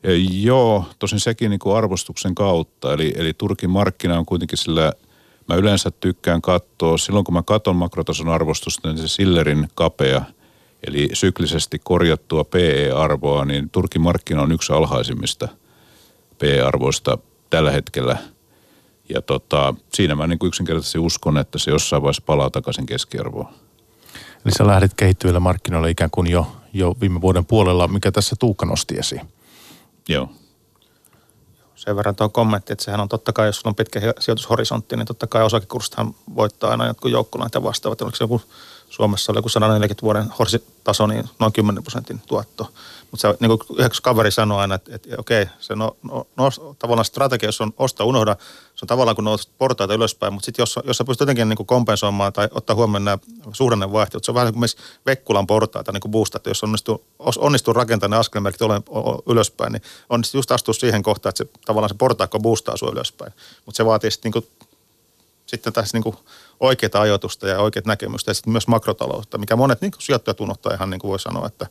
Ja 0.03 0.09
joo, 0.41 0.85
tosin 0.99 1.19
sekin 1.19 1.49
niin 1.49 1.59
kuin 1.59 1.77
arvostuksen 1.77 2.35
kautta. 2.35 2.93
Eli, 2.93 3.13
eli 3.15 3.33
Turkin 3.33 3.69
markkina 3.69 4.19
on 4.19 4.25
kuitenkin 4.25 4.57
sillä, 4.57 4.93
mä 5.47 5.55
yleensä 5.55 5.91
tykkään 5.91 6.41
katsoa, 6.41 6.97
silloin 6.97 7.25
kun 7.25 7.33
mä 7.33 7.43
katson 7.43 7.75
makrotason 7.75 8.29
arvostusta, 8.29 8.87
niin 8.87 8.97
se 8.97 9.07
Sillerin 9.07 9.67
kapea, 9.75 10.21
eli 10.87 11.09
syklisesti 11.13 11.79
korjattua 11.83 12.43
PE-arvoa, 12.43 13.45
niin 13.45 13.69
Turkin 13.69 14.01
markkina 14.01 14.41
on 14.41 14.51
yksi 14.51 14.73
alhaisimmista 14.73 15.47
PE-arvoista 16.37 17.17
tällä 17.49 17.71
hetkellä. 17.71 18.17
Ja 19.09 19.21
tota, 19.21 19.73
siinä 19.93 20.15
mä 20.15 20.27
niin 20.27 20.39
kuin 20.39 20.47
yksinkertaisesti 20.47 20.99
uskon, 20.99 21.37
että 21.37 21.57
se 21.57 21.71
jossain 21.71 22.01
vaiheessa 22.01 22.23
palaa 22.25 22.49
takaisin 22.49 22.85
keskiarvoon. 22.85 23.47
Eli 24.45 24.53
sä 24.57 24.67
lähdit 24.67 24.93
kehittyville 24.93 25.39
markkinoille 25.39 25.89
ikään 25.89 26.09
kuin 26.09 26.27
jo, 26.27 26.47
jo 26.73 26.95
viime 27.01 27.21
vuoden 27.21 27.45
puolella, 27.45 27.87
mikä 27.87 28.11
tässä 28.11 28.35
Tuukka 28.39 28.65
nosti 28.65 28.97
esiin. 28.97 29.21
Joo. 30.09 30.29
Sen 31.75 31.95
verran 31.95 32.15
tuo 32.15 32.29
kommentti, 32.29 32.73
että 32.73 32.85
sehän 32.85 32.99
on 32.99 33.09
totta 33.09 33.33
kai, 33.33 33.47
jos 33.47 33.55
sulla 33.55 33.69
on 33.69 33.75
pitkä 33.75 33.99
sijoitushorisontti, 34.19 34.95
niin 34.95 35.05
totta 35.05 35.27
kai 35.27 35.43
osakekurssihan 35.43 36.15
voittaa 36.35 36.71
aina 36.71 36.87
jotkut 36.87 37.11
joukkolanit 37.11 37.53
ja 37.53 37.63
vastaavat. 37.63 38.01
Oliko 38.01 38.15
se 38.15 38.23
joku 38.23 38.41
Suomessa 38.89 39.31
oli 39.31 39.37
joku 39.37 39.49
140 39.49 40.01
vuoden 40.01 40.25
horsitaso, 40.39 41.07
niin 41.07 41.29
noin 41.39 41.53
10 41.53 41.83
prosentin 41.83 42.21
tuotto. 42.27 42.71
Mutta 43.11 43.21
se, 43.21 43.37
niin 43.39 43.49
kuin 43.49 43.79
yhdessä 43.79 44.01
kaveri 44.03 44.31
sanoi 44.31 44.59
aina, 44.59 44.75
että, 44.75 44.95
että 44.95 45.15
okei, 45.17 45.45
se 45.59 45.75
no, 45.75 45.97
no, 46.03 46.27
no, 46.37 46.49
tavallaan 46.79 47.05
strategia, 47.05 47.47
jos 47.47 47.61
on 47.61 47.73
osta 47.77 48.03
unohda, 48.03 48.35
se 48.75 48.83
on 48.83 48.87
tavallaan 48.87 49.15
kun 49.15 49.23
nouset 49.23 49.51
portaita 49.57 49.93
ylöspäin, 49.93 50.33
mutta 50.33 50.45
sitten 50.45 50.63
jos, 50.63 50.79
jos 50.83 50.97
sä 50.97 51.03
pystyt 51.03 51.19
jotenkin 51.19 51.49
niin 51.49 51.57
kuin 51.57 51.67
kompensoimaan 51.67 52.33
tai 52.33 52.47
ottaa 52.51 52.75
huomioon 52.75 53.05
nämä 53.05 53.17
suhdannevaihtelut, 53.53 54.23
se 54.23 54.31
on 54.31 54.35
vähän 54.35 54.45
niin 54.45 54.53
kuin 54.53 54.59
myös 54.61 54.77
Vekkulan 55.05 55.47
portaita 55.47 55.91
niin 55.91 56.01
kuin 56.01 56.11
boostat, 56.11 56.45
jos 56.45 56.63
onnistuu, 56.63 57.05
onnistuu 57.37 57.73
rakentamaan 57.73 58.11
ne 58.11 58.19
askelmerkit 58.19 58.61
ylöspäin, 59.29 59.73
niin 59.73 59.81
onnistuu 60.09 60.39
just 60.39 60.51
astua 60.51 60.73
siihen 60.73 61.03
kohtaan, 61.03 61.29
että 61.29 61.43
se, 61.43 61.49
tavallaan 61.65 61.89
se 61.89 61.95
portaakko 61.95 62.39
boostaa 62.39 62.77
sinua 62.77 62.91
ylöspäin. 62.91 63.33
Mutta 63.65 63.77
se 63.77 63.85
vaatii 63.85 64.11
sitten, 64.11 64.31
niin 64.31 64.47
sitten 65.45 65.73
tässä 65.73 65.97
niin 65.97 66.15
oikeita 66.59 67.01
ajoitusta 67.01 67.47
ja 67.47 67.59
oikeat 67.59 67.85
näkemystä 67.85 68.29
ja 68.29 68.33
sitten 68.33 68.51
myös 68.51 68.67
makrotaloutta, 68.67 69.37
mikä 69.37 69.55
monet 69.55 69.81
niin 69.81 69.91
sijoittajat 69.99 70.41
unohtaa 70.41 70.73
ihan 70.73 70.89
niin 70.89 70.99
kuin 70.99 71.09
voi 71.09 71.19
sanoa, 71.19 71.47
että, 71.47 71.67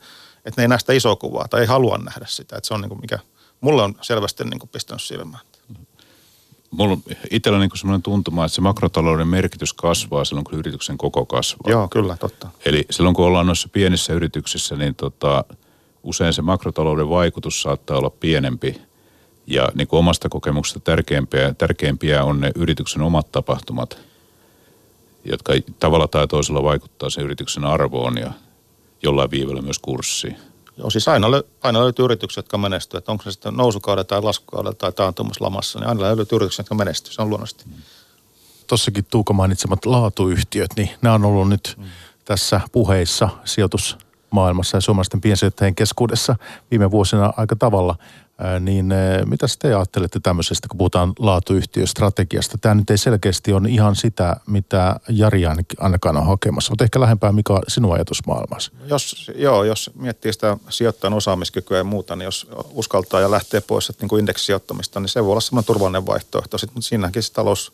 että 0.49 0.61
ne 0.61 0.64
ei 0.64 0.68
näe 0.68 0.78
sitä 0.78 0.92
isoa 0.92 1.16
kuvaa 1.16 1.49
tai 1.49 1.61
ei 1.61 1.66
halua 1.66 1.99
nähdä 1.99 2.26
sitä. 2.28 2.57
Että 2.57 2.68
se 2.68 2.74
on 2.74 2.80
niin 2.80 2.88
kuin 2.88 3.01
mikä 3.01 3.18
mulle 3.61 3.82
on 3.82 3.94
selvästi 4.01 4.44
niin 4.44 4.59
kuin 4.59 4.70
pistänyt 4.70 5.03
silmään. 5.03 5.42
Mulla 6.70 6.92
on 6.92 7.03
itsellä 7.30 7.59
niin 7.59 7.70
sellainen 7.74 8.03
tuntuma, 8.03 8.44
että 8.44 8.55
se 8.55 8.61
makrotalouden 8.61 9.28
merkitys 9.28 9.72
kasvaa 9.72 10.24
silloin, 10.24 10.44
kun 10.44 10.59
yrityksen 10.59 10.99
koko 10.99 11.26
kasvaa. 11.26 11.70
Joo, 11.70 11.88
kyllä, 11.88 12.16
totta. 12.16 12.49
Eli 12.64 12.86
silloin, 12.90 13.16
kun 13.16 13.26
ollaan 13.26 13.46
noissa 13.46 13.68
pienissä 13.68 14.12
yrityksissä, 14.12 14.76
niin 14.76 14.94
tota, 14.94 15.44
usein 16.03 16.32
se 16.32 16.42
makrotalouden 16.42 17.09
vaikutus 17.09 17.62
saattaa 17.62 17.99
olla 17.99 18.11
pienempi. 18.11 18.80
Ja 19.46 19.68
niin 19.74 19.88
kuin 19.88 19.99
omasta 19.99 20.28
kokemuksesta 20.28 20.80
tärkeimpiä, 20.80 21.55
tärkeimpiä 21.55 22.24
on 22.24 22.40
ne 22.40 22.53
yrityksen 22.55 23.03
omat 23.03 23.32
tapahtumat, 23.32 23.99
jotka 25.24 25.53
tavalla 25.80 26.09
tai 26.09 26.28
toisella 26.28 26.62
vaikuttaa 26.62 27.11
sen 27.11 27.24
yrityksen 27.24 27.64
arvoon 27.64 28.18
ja 28.18 28.32
jollain 29.03 29.30
viivellä 29.30 29.62
myös 29.62 29.78
kurssiin. 29.78 30.36
Joo, 30.76 30.90
siis 30.90 31.09
aina, 31.09 31.26
aina 31.62 31.80
löytyy 31.80 32.05
yrityksiä, 32.05 32.38
jotka 32.38 32.59
menestyvät. 32.59 33.09
Onko 33.09 33.24
se 33.24 33.30
sitten 33.30 33.55
nousukaudella 33.55 34.05
tai 34.05 34.22
laskukaudella 34.22 34.74
tai 34.74 34.92
taantumuslamassa, 34.92 35.78
niin 35.78 35.88
aina 35.88 36.16
löytyy 36.16 36.36
yrityksiä, 36.36 36.61
jotka 36.61 36.74
menestyvät. 36.74 37.14
Se 37.14 37.22
on 37.22 37.30
luonnollisesti. 37.30 37.64
Mm. 37.66 37.72
Tossakin 38.66 39.05
Tuuko 39.11 39.32
mainitsemat 39.32 39.86
laatuyhtiöt, 39.86 40.70
niin 40.76 40.90
nämä 41.03 41.14
on 41.14 41.24
ollut 41.24 41.49
nyt 41.49 41.74
mm. 41.78 41.84
tässä 42.24 42.61
puheissa 42.72 43.28
sijoitusmaailmassa 43.44 44.76
ja 44.76 44.80
suomalaisten 44.80 45.20
piensijoittajien 45.20 45.74
keskuudessa 45.74 46.36
viime 46.70 46.90
vuosina 46.90 47.32
aika 47.36 47.57
tavalla 47.57 47.96
niin 48.61 48.95
mitä 49.24 49.47
te 49.59 49.68
ajattelette 49.68 50.20
tämmöisestä, 50.22 50.68
kun 50.68 50.78
puhutaan 50.78 51.12
laatuyhtiöstrategiasta? 51.18 52.59
Tämä 52.59 52.74
nyt 52.74 52.91
ei 52.91 52.99
selkeästi 52.99 53.53
ole 53.53 53.68
ihan 53.68 53.97
sitä, 53.97 54.36
mitä 54.47 55.01
Jari 55.09 55.43
ainakaan 55.78 56.16
on 56.16 56.26
hakemassa, 56.26 56.72
mutta 56.72 56.84
ehkä 56.84 57.01
lähempää 57.01 57.32
mikä 57.32 57.53
on 57.53 57.62
sinun 57.68 57.95
ajatusmaailmassa? 57.95 58.72
Jos, 58.86 59.30
joo, 59.34 59.64
jos 59.64 59.91
miettii 59.95 60.32
sitä 60.32 60.57
sijoittajan 60.68 61.14
osaamiskykyä 61.14 61.78
ja 61.78 61.84
muuta, 61.84 62.16
niin 62.16 62.24
jos 62.24 62.47
uskaltaa 62.70 63.20
ja 63.20 63.30
lähtee 63.30 63.61
pois 63.61 63.91
että 63.91 64.03
niin 64.03 64.09
kuin 64.09 64.20
indeksisijoittamista, 64.20 65.01
niin 65.01 65.09
se 65.09 65.24
voi 65.24 65.30
olla 65.30 65.41
semmoinen 65.41 65.66
turvallinen 65.66 66.07
vaihtoehto. 66.07 66.59
Sitten 66.59 66.82
siinäkin 66.82 67.22
se 67.22 67.32
talous 67.32 67.72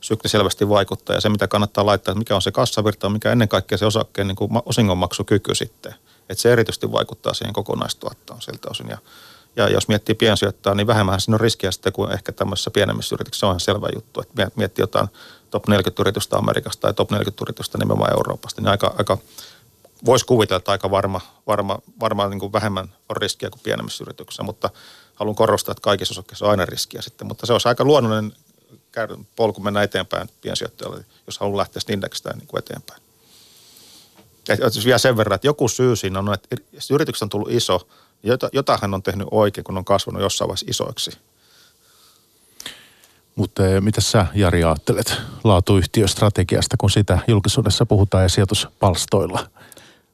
sykli 0.00 0.30
selvästi 0.30 0.68
vaikuttaa 0.68 1.16
ja 1.16 1.20
se, 1.20 1.28
mitä 1.28 1.48
kannattaa 1.48 1.86
laittaa, 1.86 2.12
että 2.12 2.18
mikä 2.18 2.34
on 2.34 2.42
se 2.42 2.52
kassavirta, 2.52 3.08
mikä 3.08 3.32
ennen 3.32 3.48
kaikkea 3.48 3.78
se 3.78 3.86
osakkeen 3.86 4.28
niin 4.28 4.36
kuin 4.36 4.50
osingonmaksukyky 4.64 5.54
sitten. 5.54 5.94
Että 6.28 6.42
se 6.42 6.52
erityisesti 6.52 6.92
vaikuttaa 6.92 7.34
siihen 7.34 7.52
kokonaistuottoon 7.52 8.42
siltä 8.42 8.68
osin. 8.70 8.88
Ja 8.88 8.98
ja 9.58 9.68
jos 9.68 9.88
miettii 9.88 10.14
piensijoittaa, 10.14 10.74
niin 10.74 10.86
vähemmän 10.86 11.20
siinä 11.20 11.34
on 11.34 11.40
riskiä 11.40 11.70
sitten 11.70 11.92
kuin 11.92 12.12
ehkä 12.12 12.32
tämmöisessä 12.32 12.70
pienemmissä 12.70 13.14
yrityksissä. 13.14 13.40
Se 13.40 13.46
on 13.46 13.52
ihan 13.52 13.60
selvä 13.60 13.88
juttu. 13.94 14.20
Että 14.20 14.50
miettii 14.56 14.82
jotain 14.82 15.08
top 15.50 15.68
40 15.68 16.02
yritystä 16.02 16.36
Amerikasta 16.36 16.80
tai 16.80 16.94
top 16.94 17.10
40 17.10 17.44
yritystä 17.44 17.78
nimenomaan 17.78 18.12
Euroopasta, 18.12 18.60
niin 18.60 18.68
aika, 18.68 18.94
aika 18.98 19.18
voisi 20.04 20.26
kuvitella, 20.26 20.58
että 20.58 20.70
aika 20.70 20.90
varma, 20.90 21.20
varma, 21.46 21.78
varma 22.00 22.28
niin 22.28 22.40
kuin 22.40 22.52
vähemmän 22.52 22.94
on 23.08 23.16
riskiä 23.16 23.50
kuin 23.50 23.60
pienemmissä 23.62 24.04
yrityksissä, 24.04 24.42
mutta 24.42 24.70
haluan 25.14 25.36
korostaa, 25.36 25.72
että 25.72 25.82
kaikissa 25.82 26.12
osakkeissa 26.12 26.44
on 26.44 26.50
aina 26.50 26.66
riskiä 26.66 27.02
sitten. 27.02 27.26
Mutta 27.26 27.46
se 27.46 27.52
olisi 27.52 27.68
aika 27.68 27.84
luonnollinen 27.84 28.32
polku 29.36 29.60
mennä 29.60 29.82
eteenpäin 29.82 30.30
piensijoittajalle, 30.40 31.04
jos 31.26 31.38
haluaa 31.38 31.58
lähteä 31.58 31.82
indeksistä 31.88 32.30
niin 32.36 32.46
kuin 32.46 32.58
eteenpäin. 32.58 33.02
Ja 34.48 34.54
jos 34.54 34.84
vielä 34.84 34.98
sen 34.98 35.16
verran, 35.16 35.34
että 35.34 35.46
joku 35.46 35.68
syy 35.68 35.96
siinä 35.96 36.18
on, 36.18 36.34
että 36.34 36.56
yrityksestä 36.90 37.24
on 37.24 37.28
tullut 37.28 37.50
iso, 37.50 37.88
jota, 38.22 38.48
jota 38.52 38.78
hän 38.82 38.94
on 38.94 39.02
tehnyt 39.02 39.28
oikein, 39.30 39.64
kun 39.64 39.78
on 39.78 39.84
kasvanut 39.84 40.22
jossain 40.22 40.48
vaiheessa 40.48 40.66
isoiksi. 40.68 41.10
Mutta 43.34 43.66
eh, 43.66 43.80
mitä 43.80 44.00
sä 44.00 44.26
Jari 44.34 44.64
ajattelet 44.64 45.20
laatuyhtiöstrategiasta, 45.44 46.76
kun 46.76 46.90
sitä 46.90 47.18
julkisuudessa 47.28 47.86
puhutaan 47.86 48.22
ja 48.22 48.28
sijoituspalstoilla? 48.28 49.46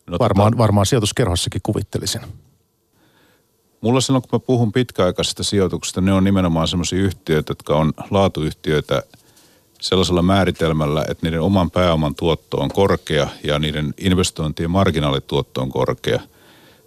No, 0.07 0.19
varmaan, 0.19 0.53
tota, 0.53 0.63
varmaan 0.63 0.87
sijoituskerhossakin 0.87 1.61
kuvittelisin. 1.63 2.21
Mulla 3.81 4.01
silloin, 4.01 4.23
kun 4.23 4.29
mä 4.33 4.47
puhun 4.47 4.73
pitkäaikaisesta 4.73 5.43
sijoituksesta, 5.43 6.01
ne 6.01 6.13
on 6.13 6.25
nimenomaan 6.25 6.69
sellaisia 6.69 7.03
yhtiöitä, 7.03 7.51
jotka 7.51 7.77
on 7.77 7.93
laatuyhtiöitä 8.11 9.03
sellaisella 9.81 10.23
määritelmällä, 10.23 11.05
että 11.09 11.27
niiden 11.27 11.41
oman 11.41 11.71
pääoman 11.71 12.15
tuotto 12.15 12.57
on 12.57 12.69
korkea 12.69 13.29
ja 13.45 13.59
niiden 13.59 13.95
investointien 13.99 14.71
marginaalituotto 14.71 15.63
on 15.63 15.71
korkea– 15.71 16.21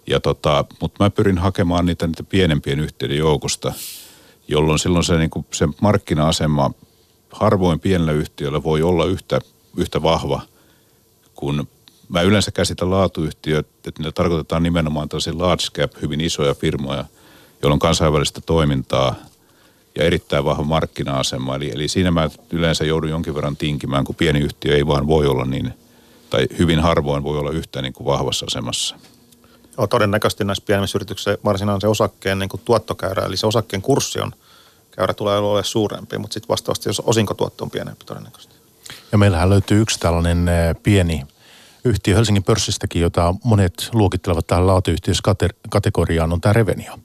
ja 0.08 0.20
tota, 0.20 0.64
mutta 0.80 1.04
mä 1.04 1.10
pyrin 1.10 1.38
hakemaan 1.38 1.86
niitä, 1.86 2.06
niitä 2.06 2.22
pienempien 2.22 2.80
yhtiöiden 2.80 3.18
joukosta, 3.18 3.72
jolloin 4.48 4.78
silloin 4.78 5.04
se, 5.04 5.18
niin 5.18 5.30
se 5.52 5.68
markkina-asema 5.80 6.70
harvoin 7.32 7.80
pienellä 7.80 8.12
yhtiöllä 8.12 8.62
voi 8.62 8.82
olla 8.82 9.04
yhtä, 9.04 9.40
yhtä 9.76 10.02
vahva, 10.02 10.42
kun 11.34 11.68
mä 12.08 12.22
yleensä 12.22 12.50
käsitän 12.50 12.90
laatuyhtiöt, 12.90 13.66
että 13.66 13.90
niillä 13.98 14.12
tarkoitetaan 14.12 14.62
nimenomaan 14.62 15.08
tällaisia 15.08 15.38
large 15.38 15.64
cap, 15.74 15.92
hyvin 16.02 16.20
isoja 16.20 16.54
firmoja, 16.54 17.04
joilla 17.62 17.72
on 17.72 17.78
kansainvälistä 17.78 18.40
toimintaa 18.40 19.14
ja 19.98 20.04
erittäin 20.04 20.44
vahva 20.44 20.64
markkina-asema. 20.64 21.56
Eli, 21.56 21.70
eli 21.74 21.88
siinä 21.88 22.10
mä 22.10 22.30
yleensä 22.50 22.84
joudun 22.84 23.10
jonkin 23.10 23.34
verran 23.34 23.56
tinkimään, 23.56 24.04
kun 24.04 24.14
pieni 24.14 24.40
yhtiö 24.40 24.76
ei 24.76 24.86
vaan 24.86 25.06
voi 25.06 25.26
olla 25.26 25.44
niin, 25.44 25.74
tai 26.30 26.46
hyvin 26.58 26.80
harvoin 26.80 27.24
voi 27.24 27.38
olla 27.38 27.50
yhtä 27.50 27.82
niin 27.82 27.92
kuin 27.92 28.04
vahvassa 28.04 28.46
asemassa. 28.46 28.96
Joo, 29.78 29.86
todennäköisesti 29.86 30.44
näissä 30.44 30.64
pienemmissä 30.66 30.98
yrityksissä 30.98 31.38
varsinainen 31.44 31.80
se 31.80 31.88
osakkeen 31.88 32.38
niin 32.38 32.48
kuin 32.48 32.60
tuottokäyrä, 32.64 33.22
eli 33.26 33.36
se 33.36 33.46
osakkeen 33.46 33.82
kurssi 33.82 34.20
on, 34.20 34.32
käyrä 34.90 35.14
tulee 35.14 35.38
olemaan 35.38 35.64
suurempi, 35.64 36.18
mutta 36.18 36.34
sitten 36.34 36.48
vastaavasti 36.48 36.88
jos 36.88 37.00
osinkotuotto 37.00 37.64
on 37.64 37.70
pienempi 37.70 38.04
todennäköisesti. 38.04 38.54
Ja 39.12 39.18
meillähän 39.18 39.50
löytyy 39.50 39.80
yksi 39.80 40.00
tällainen 40.00 40.48
eh, 40.48 40.76
pieni 40.82 41.22
yhtiö 41.84 42.16
Helsingin 42.16 42.44
pörssistäkin, 42.44 43.02
jota 43.02 43.34
monet 43.44 43.88
luokittelevat 43.92 44.46
tähän 44.46 44.66
laatuyhtiöskategoriaan, 44.66 46.32
on 46.32 46.40
tämä 46.40 46.52
Revenio, 46.52 46.98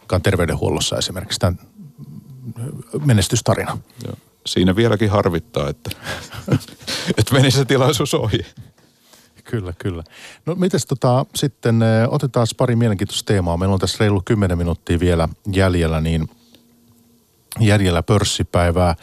joka 0.00 0.16
on 0.16 0.22
terveydenhuollossa 0.22 0.96
esimerkiksi 0.96 1.38
tämä 1.38 1.52
menestystarina. 3.04 3.78
Joo. 4.06 4.16
Siinä 4.46 4.76
vieläkin 4.76 5.10
harvittaa, 5.10 5.68
että, 5.68 5.90
että 7.18 7.34
meni 7.34 7.50
se 7.50 7.64
tilaisuus 7.64 8.14
ohi. 8.14 8.46
Kyllä, 9.50 9.72
kyllä. 9.78 10.02
No 10.46 10.54
mites 10.54 10.86
tota, 10.86 11.26
sitten 11.34 11.80
otetaan 12.08 12.46
pari 12.56 12.76
mielenkiintoista 12.76 13.26
teemaa. 13.26 13.56
Meillä 13.56 13.72
on 13.72 13.80
tässä 13.80 13.96
reilu 14.00 14.22
10 14.24 14.58
minuuttia 14.58 15.00
vielä 15.00 15.28
jäljellä, 15.52 16.00
niin 16.00 16.28
jäljellä 17.60 18.02
pörssipäivää. 18.02 18.94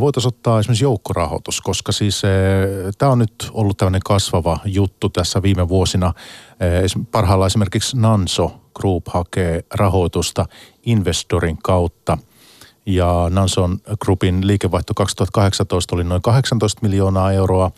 Voitaisiin 0.00 0.28
ottaa 0.28 0.60
esimerkiksi 0.60 0.84
joukkorahoitus, 0.84 1.60
koska 1.60 1.92
siis 1.92 2.22
tämä 2.98 3.12
on 3.12 3.18
nyt 3.18 3.50
ollut 3.50 3.76
tämmöinen 3.76 4.00
kasvava 4.04 4.58
juttu 4.64 5.08
tässä 5.08 5.42
viime 5.42 5.68
vuosina. 5.68 6.12
Parhaillaan 7.10 7.46
esimerkiksi 7.46 7.96
Nanso 7.96 8.60
Group 8.74 9.08
hakee 9.08 9.64
rahoitusta 9.74 10.46
investorin 10.82 11.58
kautta. 11.62 12.18
Ja 12.86 13.26
Nanson 13.30 13.78
Groupin 14.00 14.46
liikevaihto 14.46 14.94
2018 14.94 15.94
oli 15.94 16.04
noin 16.04 16.22
18 16.22 16.82
miljoonaa 16.82 17.32
euroa 17.32 17.70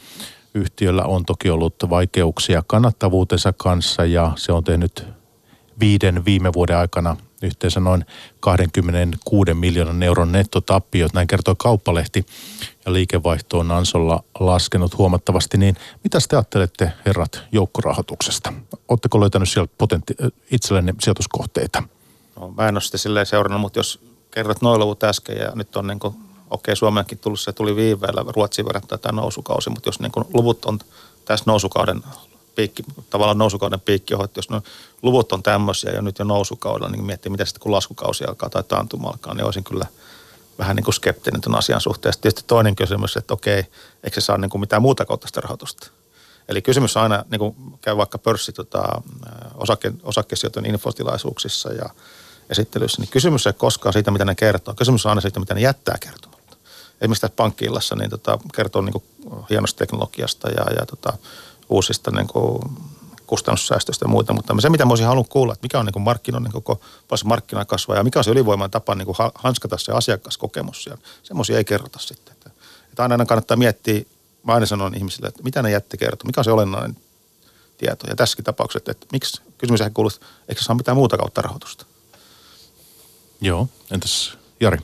Yhtiöllä 0.55 1.05
on 1.05 1.25
toki 1.25 1.51
ollut 1.51 1.75
vaikeuksia 1.91 2.63
kannattavuutensa 2.67 3.53
kanssa 3.53 4.05
ja 4.05 4.33
se 4.37 4.53
on 4.53 4.65
tehnyt 4.65 5.07
viiden 5.81 6.25
viime 6.25 6.53
vuoden 6.53 6.77
aikana 6.77 7.17
yhteensä 7.43 7.81
noin 7.81 8.05
26 8.41 9.55
miljoonan 9.55 10.03
euron 10.03 10.33
nettotappiot, 10.33 11.13
näin 11.13 11.27
kertoo 11.27 11.55
Kauppalehti, 11.55 12.27
ja 12.87 12.93
liikevaihto 12.93 13.59
on 13.59 13.71
Ansolla 13.71 14.25
laskenut 14.41 14.99
huomattavasti, 14.99 15.59
niin 15.59 15.77
mitä 16.05 16.19
te 16.29 16.37
ajattelette 16.37 16.93
herrat 17.07 17.43
joukkorahoituksesta? 17.53 18.53
Oletteko 18.89 19.21
löytänyt 19.21 19.49
siellä 19.49 19.69
potentti- 19.79 20.15
itsellenne 20.51 20.95
sijoituskohteita? 21.01 21.83
No, 22.37 22.53
mä 22.57 22.69
en 22.69 22.75
ole 22.75 22.81
sitä 22.81 22.99
silleen 22.99 23.27
seurannut, 23.27 23.61
mutta 23.61 23.79
jos 23.79 24.01
kerrot 24.31 24.63
noin 24.63 24.81
luvut 24.81 25.05
äsken 25.05 25.37
ja 25.37 25.53
nyt 25.55 25.77
on 25.77 25.87
niin 25.87 26.01
okei 26.51 26.77
Suomeenkin 26.77 27.19
tullut, 27.19 27.41
se 27.41 27.53
tuli 27.53 27.77
viiveellä 27.77 28.25
Ruotsiin 28.37 28.67
verrattuna 28.67 28.99
tämä 28.99 29.21
nousukausi, 29.21 29.71
mutta 29.71 29.89
jos 29.89 30.01
niin 30.01 30.13
kuin 30.13 30.25
luvut 30.35 30.65
on 30.65 30.79
tässä 31.25 31.45
nousukauden 31.47 32.03
piikki, 32.55 32.83
tavallaan 33.11 33.39
nousukauden 33.39 33.81
piikki 33.81 34.15
on, 34.15 34.29
jos 34.37 34.49
luvut 35.03 35.33
on 35.33 35.43
tämmöisiä 35.43 35.93
ja 35.93 36.03
nyt 36.03 36.19
jo 36.19 36.25
nousukaudella, 36.25 36.89
niin 36.89 37.05
miettii, 37.05 37.31
mitä 37.31 37.45
sitten 37.45 37.61
kun 37.61 37.73
laskukausi 37.73 38.25
alkaa 38.25 38.51
tai 38.51 38.63
taantuma 38.63 39.09
alkaa, 39.09 39.35
niin 39.35 39.45
olisin 39.45 39.65
kyllä 39.65 39.87
vähän 40.59 40.77
niin 40.77 40.85
kuin 40.85 40.95
skeptinen 40.95 41.41
tämän 41.41 41.59
asian 41.59 41.81
suhteen. 41.81 42.13
Sitten 42.13 42.23
tietysti 42.23 42.49
toinen 42.49 42.77
kysymys, 42.77 43.17
että 43.17 43.35
okei, 43.35 43.65
eikö 44.05 44.21
se 44.21 44.25
saa 44.25 44.39
niin 44.39 44.51
kuin 44.51 44.61
mitään 44.61 44.83
muuta 44.83 45.05
kautta 45.05 45.27
sitä 45.27 45.41
rahoitusta? 45.41 45.91
Eli 46.49 46.63
kysymys 46.63 46.97
on 46.97 47.03
aina, 47.03 47.25
niin 47.31 47.39
kuin 47.39 47.55
käy 47.81 47.97
vaikka 47.97 48.19
pörssi 48.19 48.53
tota, 48.53 49.03
osake, 49.55 49.93
osakesijoitujen 50.03 50.67
infotilaisuuksissa 50.67 51.73
ja 51.73 51.91
esittelyssä, 52.51 53.03
niin 53.03 53.11
kysymys 53.11 53.47
ei 53.47 53.53
koskaan 53.53 53.93
siitä, 53.93 54.11
mitä 54.11 54.25
ne 54.25 54.35
kertoo. 54.35 54.75
Kysymys 54.75 55.07
on 55.07 55.11
aina 55.11 55.21
siitä, 55.21 55.41
mitä 55.41 55.55
ne 55.55 55.61
jättää 55.61 55.97
kertomatta. 56.01 56.30
Esimerkiksi 57.01 57.21
tässä 57.21 57.37
pankkiillassa 57.37 57.97
niin 57.97 58.11
tota, 58.11 58.39
kertoo 58.55 58.83
niin 58.83 58.93
kuin 58.93 59.05
hienosta 59.51 59.79
teknologiasta 59.79 60.49
ja, 60.49 60.65
ja 60.81 60.87
tota, 60.87 61.19
uusista 61.69 62.11
niin 62.11 62.27
kuin 62.27 62.63
kustannussäästöistä 63.27 64.05
ja 64.05 64.09
muita, 64.09 64.33
mutta 64.33 64.55
se 64.61 64.71
mitä 64.71 64.85
mä 64.85 64.91
olisin 64.91 65.07
halunnut 65.07 65.29
kuulla, 65.29 65.53
että 65.53 65.65
mikä 65.65 65.79
on 65.79 65.87
niin 65.87 65.93
kuin 65.93 66.03
markkinoiden 66.03 66.53
koko, 66.53 66.81
paljon 67.09 67.29
markkina 67.29 67.65
kasvaa 67.65 67.97
ja 67.97 68.05
mikä 68.05 68.21
on 68.21 68.25
se 68.25 68.31
ylivoiman 68.31 68.71
tapa 68.71 68.95
niin 68.95 69.07
kuin 69.07 69.17
hanskata 69.35 69.79
se 69.79 69.93
asiakaskokemus 69.93 70.85
siellä. 70.85 71.01
Semmoisia 71.23 71.57
ei 71.57 71.65
kerrota 71.65 71.99
sitten. 71.99 72.33
Että, 72.33 72.51
että 72.89 73.03
aina 73.03 73.27
kannattaa 73.27 73.57
miettiä, 73.57 74.03
mä 74.43 74.55
aina 74.55 74.67
sanon 74.67 74.95
ihmisille, 74.95 75.29
että 75.29 75.43
mitä 75.43 75.63
ne 75.63 75.71
jätti 75.71 75.99
kertoo, 75.99 76.27
mikä 76.27 76.41
on 76.41 76.45
se 76.45 76.51
olennainen 76.51 76.97
tieto. 77.79 78.07
Ja 78.07 78.17
tässäkin 78.17 78.45
tapauksessa, 78.45 78.91
että 78.91 79.07
miksi, 79.13 79.43
kysymys 79.59 79.81
kuuluu, 79.95 80.11
eikö 80.49 80.63
saa 80.63 80.77
mitään 80.77 80.97
muuta 80.97 81.17
kautta 81.17 81.43
rahoitusta. 81.43 81.87
Joo, 83.41 83.69
entäs 83.91 84.39
Jari? 84.61 84.79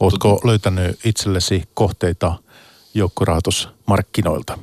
Oletko 0.00 0.40
löytänyt 0.44 0.98
itsellesi 1.04 1.62
kohteita 1.74 2.38
joukkorahoitusmarkkinoilta? 2.94 4.58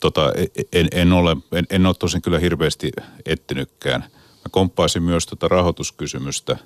Tota, 0.00 0.32
e, 0.36 0.42
e, 0.42 0.80
en, 0.80 0.88
en, 0.92 1.12
ole, 1.12 1.36
en, 1.52 1.66
en 1.70 1.86
ole 1.86 1.94
tosin 1.94 2.22
kyllä 2.22 2.38
hirveästi 2.38 2.92
etsinytkään. 3.26 4.00
Mä 4.10 4.50
komppaisin 4.50 5.02
myös 5.02 5.26
tota 5.26 5.48
rahoituskysymystä. 5.48 6.56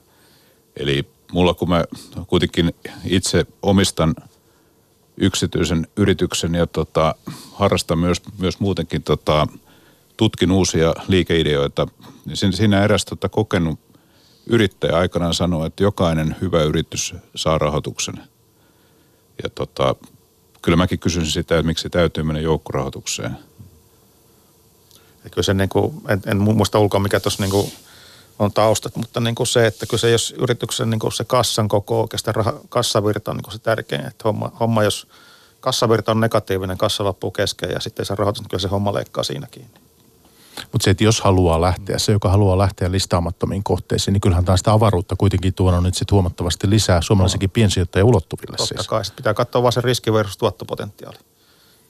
Eli 0.76 1.08
mulla 1.32 1.54
kun 1.54 1.68
mä 1.68 1.84
kuitenkin 2.26 2.74
itse 3.04 3.46
omistan 3.62 4.14
yksityisen 5.16 5.86
yrityksen 5.96 6.54
ja 6.54 6.66
tota, 6.66 7.14
harrastan 7.52 7.98
myös, 7.98 8.22
myös 8.38 8.60
muutenkin 8.60 9.02
tota, 9.02 9.46
tutkin 10.16 10.50
uusia 10.50 10.94
liikeideoita, 11.08 11.86
niin 12.24 12.52
siinä 12.52 12.84
eräs 12.84 13.04
tota, 13.04 13.28
kokenut 13.28 13.80
yrittäjä 14.46 14.96
aikanaan 14.96 15.34
sanoi, 15.34 15.66
että 15.66 15.82
jokainen 15.82 16.36
hyvä 16.40 16.62
yritys 16.62 17.14
saa 17.34 17.58
rahoituksen. 17.58 18.14
Ja 19.42 19.50
tota, 19.50 19.94
kyllä 20.62 20.76
mäkin 20.76 20.98
kysyn 20.98 21.26
sitä, 21.26 21.58
että 21.58 21.66
miksi 21.66 21.90
täytyy 21.90 22.24
mennä 22.24 22.40
joukkorahoitukseen. 22.40 23.38
Ja 25.24 25.30
kyllä 25.30 25.42
se 25.42 25.54
niin 25.54 25.68
kuin, 25.68 26.02
en, 26.08 26.22
en 26.26 26.36
muista 26.36 26.78
ulkoa 26.78 27.00
mikä 27.00 27.20
tuossa 27.20 27.42
niin 27.42 27.72
on 28.38 28.52
taustat, 28.52 28.96
mutta 28.96 29.20
niin 29.20 29.34
kuin 29.34 29.46
se, 29.46 29.66
että 29.66 29.86
kyllä 29.86 30.00
se 30.00 30.10
jos 30.10 30.34
yrityksen 30.38 30.90
niin 30.90 30.98
kuin 30.98 31.12
se 31.12 31.24
kassan 31.24 31.68
koko 31.68 32.00
oikeastaan 32.00 32.34
raha, 32.34 32.54
kassavirta 32.68 33.30
on 33.30 33.36
niin 33.36 33.44
kuin 33.44 33.52
se 33.52 33.58
tärkein, 33.58 34.06
että 34.06 34.22
homma, 34.24 34.52
homma 34.60 34.84
jos 34.84 35.06
kassavirta 35.60 36.12
on 36.12 36.20
negatiivinen, 36.20 36.78
kassa 36.78 37.04
loppuu 37.04 37.30
kesken 37.30 37.70
ja 37.70 37.80
sitten 37.80 38.06
se 38.06 38.14
rahoitus, 38.14 38.42
niin 38.42 38.48
kyllä 38.48 38.60
se 38.60 38.68
homma 38.68 38.94
leikkaa 38.94 39.24
siinäkin. 39.24 39.70
Mutta 40.72 40.84
se, 40.84 40.90
että 40.90 41.04
jos 41.04 41.20
haluaa 41.20 41.60
lähteä, 41.60 41.98
se 41.98 42.12
joka 42.12 42.28
haluaa 42.28 42.58
lähteä 42.58 42.92
listaamattomiin 42.92 43.64
kohteisiin, 43.64 44.12
niin 44.12 44.20
kyllähän 44.20 44.44
tämä 44.44 44.56
sitä 44.56 44.72
avaruutta 44.72 45.16
kuitenkin 45.16 45.54
tuonut 45.54 45.82
nyt 45.82 45.94
sit 45.94 46.10
huomattavasti 46.10 46.70
lisää 46.70 47.00
suomalaisenkin 47.02 47.48
no. 47.48 47.52
piensijoittajien 47.52 48.06
ulottuville. 48.06 48.56
Totta 48.56 48.74
siis. 48.74 48.88
kai, 48.88 49.04
sitten 49.04 49.16
pitää 49.16 49.34
katsoa 49.34 49.62
vaan 49.62 49.72
se 49.72 49.80
riski 49.80 50.12
versus 50.12 50.36
tuottopotentiaali. 50.36 51.18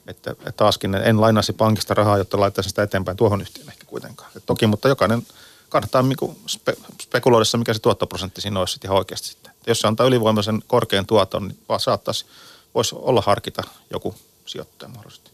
Että, 0.06 0.30
että 0.30 0.52
taaskin 0.52 0.94
en 0.94 1.20
lainasi 1.20 1.52
pankista 1.52 1.94
rahaa, 1.94 2.18
jotta 2.18 2.40
laittaisin 2.40 2.70
sitä 2.70 2.82
eteenpäin 2.82 3.16
tuohon 3.16 3.40
yhtiöön 3.40 3.68
ehkä 3.68 3.84
kuitenkaan. 3.86 4.30
Et 4.36 4.46
toki, 4.46 4.66
mutta 4.66 4.88
jokainen 4.88 5.26
kannattaa 5.68 6.02
niinku 6.02 6.36
spe, 6.46 6.74
spekuloida 7.02 7.58
mikä 7.58 7.74
se 7.74 7.78
tuottoprosentti 7.78 8.40
siinä 8.40 8.60
olisi 8.60 8.72
sitten 8.72 8.88
ihan 8.88 8.98
oikeasti 8.98 9.28
sitten. 9.28 9.52
Et 9.60 9.66
jos 9.66 9.80
se 9.80 9.86
antaa 9.86 10.06
ylivoimaisen 10.06 10.62
korkean 10.66 11.06
tuoton, 11.06 11.48
niin 11.48 11.58
vaan 11.68 11.80
saattaisi, 11.80 12.26
voisi 12.74 12.94
olla 12.98 13.22
harkita 13.26 13.62
joku 13.90 14.14
sijoittaja 14.46 14.88
mahdollisesti. 14.88 15.30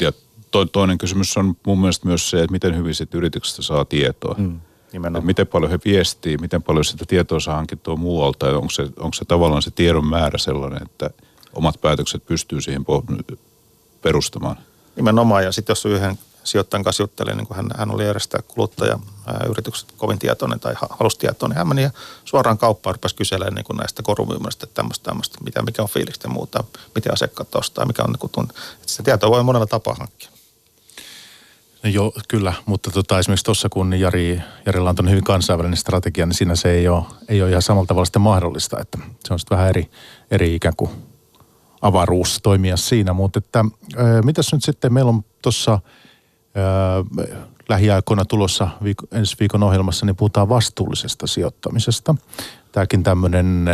Ja 0.00 0.12
to, 0.50 0.64
toinen 0.64 0.98
kysymys 0.98 1.36
on 1.36 1.56
mun 1.66 1.80
mielestä 1.80 2.06
myös 2.06 2.30
se, 2.30 2.38
että 2.38 2.52
miten 2.52 2.76
hyvin 2.76 2.94
siitä 2.94 3.18
yrityksestä 3.18 3.62
saa 3.62 3.84
tietoa. 3.84 4.34
Mm, 4.38 4.60
miten 5.22 5.46
paljon 5.46 5.70
he 5.70 5.78
viestii, 5.84 6.38
miten 6.38 6.62
paljon 6.62 6.84
sitä 6.84 7.04
tietoa 7.08 7.40
saa 7.40 7.56
hankittua 7.56 7.96
muualta 7.96 8.46
ja 8.46 8.56
onko 8.56 8.70
se, 8.70 8.82
onko 8.82 9.14
se 9.14 9.24
tavallaan 9.24 9.62
se 9.62 9.70
tiedon 9.70 10.06
määrä 10.06 10.38
sellainen, 10.38 10.82
että 10.82 11.10
omat 11.52 11.80
päätökset 11.80 12.26
pystyy 12.26 12.60
siihen 12.60 12.84
perustamaan. 14.02 14.56
Nimenomaan 14.96 15.44
ja 15.44 15.52
sitten 15.52 15.70
jos 15.70 15.86
yhden 15.86 16.18
sijoittajan 16.44 16.84
kanssa 16.84 17.02
juttelin, 17.02 17.36
niin 17.36 17.46
kun 17.46 17.56
hän, 17.56 17.70
hän 17.76 17.90
oli 17.90 18.06
järjestää 18.06 18.42
kuluttaja 18.48 18.98
yritykset 19.48 19.92
kovin 19.96 20.18
tietoinen 20.18 20.60
tai 20.60 20.74
halusi 20.90 21.18
tietoa, 21.18 21.48
niin 21.48 21.56
hän 21.56 21.68
meni 21.68 21.82
ja 21.82 21.90
suoraan 22.24 22.58
kauppaan 22.58 22.94
rupesi 22.94 23.16
kyselemään 23.16 23.54
niin 23.54 23.76
näistä 23.76 24.02
korumyymästä, 24.02 24.64
että 24.64 24.74
tämmöistä, 24.74 25.04
tämmöistä, 25.04 25.38
mitä, 25.44 25.62
mikä 25.62 25.82
on 25.82 25.88
fiilistä 25.88 26.28
ja 26.28 26.32
muuta, 26.32 26.64
miten 26.94 27.12
asiakkaat 27.12 27.54
ostaa, 27.54 27.86
mikä 27.86 28.02
on 28.02 28.10
niin 28.10 28.30
kuin, 28.30 28.46
että 28.50 28.54
sitä 28.86 29.02
tietoa 29.02 29.30
voi 29.30 29.42
monella 29.42 29.66
tapaa 29.66 29.94
hankkia. 29.94 30.29
Joo, 31.82 32.12
kyllä, 32.28 32.52
mutta 32.66 32.90
tota, 32.90 33.18
esimerkiksi 33.18 33.44
tuossa 33.44 33.68
kun 33.68 34.00
Jari, 34.00 34.42
Jarilla 34.66 34.94
on 34.98 35.10
hyvin 35.10 35.24
kansainvälinen 35.24 35.76
strategia, 35.76 36.26
niin 36.26 36.34
siinä 36.34 36.56
se 36.56 36.70
ei 36.70 36.88
ole, 36.88 37.04
ei 37.28 37.42
ole 37.42 37.50
ihan 37.50 37.62
samalla 37.62 37.86
tavalla 37.86 38.04
sitten 38.04 38.22
mahdollista, 38.22 38.80
että 38.80 38.98
se 39.24 39.32
on 39.32 39.38
sitten 39.38 39.56
vähän 39.56 39.68
eri, 39.68 39.90
eri 40.30 40.54
ikään 40.54 40.76
kuin 40.76 40.90
avaruus 41.82 42.40
toimia 42.42 42.76
siinä, 42.76 43.12
mutta 43.12 43.38
että 43.38 43.64
mitäs 44.24 44.52
nyt 44.52 44.64
sitten, 44.64 44.92
meillä 44.92 45.08
on 45.08 45.24
tuossa 45.42 45.72
äh, 45.72 45.80
lähiaikoina 47.68 48.24
tulossa 48.24 48.68
viik- 48.84 49.18
ensi 49.18 49.36
viikon 49.40 49.62
ohjelmassa, 49.62 50.06
niin 50.06 50.16
puhutaan 50.16 50.48
vastuullisesta 50.48 51.26
sijoittamisesta. 51.26 52.14
Tämäkin 52.72 53.02
tämmöinen 53.02 53.66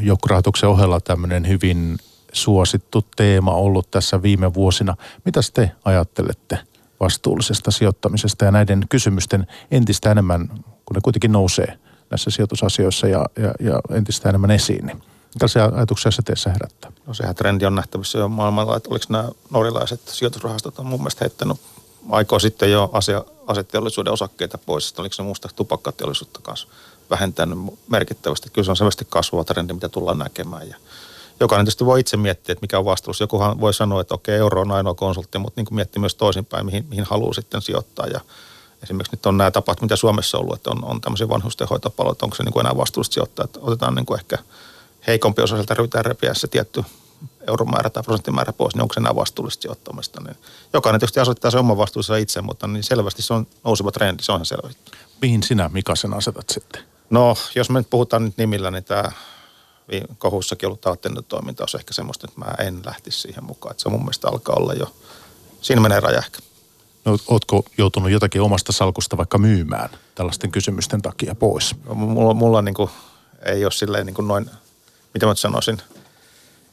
joukkorahoituksen 0.00 0.68
ohella 0.68 1.00
tämmöinen 1.00 1.48
hyvin 1.48 1.98
suosittu 2.32 3.04
teema 3.16 3.52
ollut 3.52 3.90
tässä 3.90 4.22
viime 4.22 4.54
vuosina. 4.54 4.96
Mitä 5.24 5.40
te 5.54 5.70
ajattelette– 5.84 6.58
vastuullisesta 7.04 7.70
sijoittamisesta 7.70 8.44
ja 8.44 8.50
näiden 8.50 8.86
kysymysten 8.88 9.46
entistä 9.70 10.10
enemmän, 10.10 10.48
kun 10.84 10.94
ne 10.94 11.00
kuitenkin 11.02 11.32
nousee 11.32 11.78
näissä 12.10 12.30
sijoitusasioissa 12.30 13.06
ja, 13.08 13.26
ja, 13.36 13.54
ja 13.60 13.80
entistä 13.96 14.28
enemmän 14.28 14.50
esiin, 14.50 14.86
niin 14.86 15.02
Millaisia 15.34 15.70
ajatuksia 15.74 16.10
se 16.10 16.22
teissä 16.22 16.50
herättää? 16.50 16.92
No 17.06 17.14
sehän 17.14 17.34
trendi 17.34 17.66
on 17.66 17.74
nähtävissä 17.74 18.18
jo 18.18 18.28
maailmalla, 18.28 18.76
että 18.76 18.88
oliko 18.90 19.04
nämä 19.08 19.28
norjalaiset 19.50 20.00
sijoitusrahastot 20.08 20.78
on 20.78 20.86
mun 20.86 21.00
mielestä 21.00 21.24
heittänyt 21.24 21.60
aikoa 22.10 22.38
sitten 22.38 22.72
jo 22.72 22.90
asia, 22.92 23.24
aseteollisuuden 23.46 24.12
osakkeita 24.12 24.58
pois. 24.58 24.94
Oliko 24.98 25.12
se 25.12 25.22
muusta 25.22 25.48
tupakkateollisuutta 25.56 26.40
kanssa 26.42 26.68
vähentänyt 27.10 27.58
merkittävästi. 27.88 28.50
Kyllä 28.50 28.64
se 28.64 28.70
on 28.70 28.76
selvästi 28.76 29.06
kasvava 29.08 29.44
trendi, 29.44 29.72
mitä 29.72 29.88
tullaan 29.88 30.18
näkemään. 30.18 30.68
Ja 30.68 30.76
jokainen 31.40 31.66
tietysti 31.66 31.86
voi 31.86 32.00
itse 32.00 32.16
miettiä, 32.16 32.52
että 32.52 32.62
mikä 32.62 32.78
on 32.78 32.84
vastuus. 32.84 33.20
Jokuhan 33.20 33.60
voi 33.60 33.74
sanoa, 33.74 34.00
että 34.00 34.14
okei, 34.14 34.36
euro 34.36 34.60
on 34.60 34.72
ainoa 34.72 34.94
konsultti, 34.94 35.38
mutta 35.38 35.60
niin 35.60 35.66
kuin 35.66 35.76
miettii 35.76 36.00
myös 36.00 36.14
toisinpäin, 36.14 36.66
mihin, 36.66 36.86
mihin 36.88 37.04
haluaa 37.04 37.32
sitten 37.32 37.62
sijoittaa. 37.62 38.06
Ja 38.06 38.20
esimerkiksi 38.82 39.16
nyt 39.16 39.26
on 39.26 39.36
nämä 39.36 39.50
tapat, 39.50 39.80
mitä 39.82 39.96
Suomessa 39.96 40.38
on 40.38 40.42
ollut, 40.42 40.56
että 40.56 40.70
on, 40.70 40.84
on 40.84 41.00
tämmöisiä 41.00 41.28
vanhustenhoitopaloja, 41.28 42.16
onko 42.22 42.36
se 42.36 42.42
niin 42.42 42.52
kuin 42.52 42.66
enää 42.66 42.76
vastuullista 42.76 43.14
sijoittaa, 43.14 43.44
että 43.44 43.58
otetaan 43.62 43.94
niin 43.94 44.06
kuin 44.06 44.20
ehkä 44.20 44.38
heikompi 45.06 45.42
osa 45.42 45.56
sieltä 45.56 45.74
rytään 45.74 46.04
repiä 46.04 46.34
se 46.34 46.46
tietty 46.46 46.84
euromäärä 47.48 47.90
tai 47.90 48.02
prosenttimäärä 48.02 48.52
pois, 48.52 48.74
niin 48.74 48.82
onko 48.82 48.94
se 48.94 49.00
enää 49.00 49.16
vastuullista 49.16 49.62
sijoittamista. 49.62 50.20
Niin 50.20 50.36
jokainen 50.72 51.00
tietysti 51.00 51.20
asettaa 51.20 51.50
se 51.50 51.58
oma 51.58 51.76
vastuunsa 51.76 52.16
itse, 52.16 52.42
mutta 52.42 52.66
niin 52.66 52.82
selvästi 52.82 53.22
se 53.22 53.34
on 53.34 53.46
nouseva 53.64 53.90
trendi, 53.90 54.22
se 54.22 54.32
on 54.32 54.36
ihan 54.36 54.46
selvä. 54.46 54.70
Mihin 55.22 55.42
sinä, 55.42 55.70
Mika, 55.72 55.96
sen 55.96 56.14
asetat 56.14 56.48
sitten? 56.48 56.82
No, 57.10 57.36
jos 57.54 57.70
me 57.70 57.80
nyt 57.80 57.90
puhutaan 57.90 58.24
nyt 58.24 58.36
nimillä, 58.36 58.70
niin 58.70 58.84
tämä 58.84 59.12
kohussakin 60.18 60.66
ollut 60.66 61.28
toiminta 61.28 61.62
olisi 61.62 61.76
ehkä 61.76 61.92
semmoista, 61.92 62.26
että 62.26 62.40
mä 62.40 62.66
en 62.66 62.80
lähtisi 62.84 63.20
siihen 63.20 63.44
mukaan. 63.44 63.70
Että 63.70 63.82
se 63.82 63.88
mun 63.88 64.00
mielestä 64.00 64.28
alkaa 64.28 64.56
olla 64.56 64.74
jo, 64.74 64.94
siinä 65.60 65.80
menee 65.80 66.00
raja 66.00 66.18
ehkä. 66.18 66.38
No, 67.04 67.18
ootko 67.26 67.64
joutunut 67.78 68.10
jotakin 68.10 68.42
omasta 68.42 68.72
salkusta 68.72 69.16
vaikka 69.16 69.38
myymään 69.38 69.90
tällaisten 70.14 70.50
kysymysten 70.50 71.02
takia 71.02 71.34
pois? 71.34 71.74
No, 71.84 71.94
mulla, 71.94 72.34
mulla 72.34 72.62
niin 72.62 72.74
kuin, 72.74 72.90
ei 73.46 73.64
ole 73.64 73.72
silleen 73.72 74.06
niin 74.06 74.14
kuin 74.14 74.28
noin, 74.28 74.50
mitä 75.14 75.26
mä 75.26 75.34
sanoisin, 75.34 75.82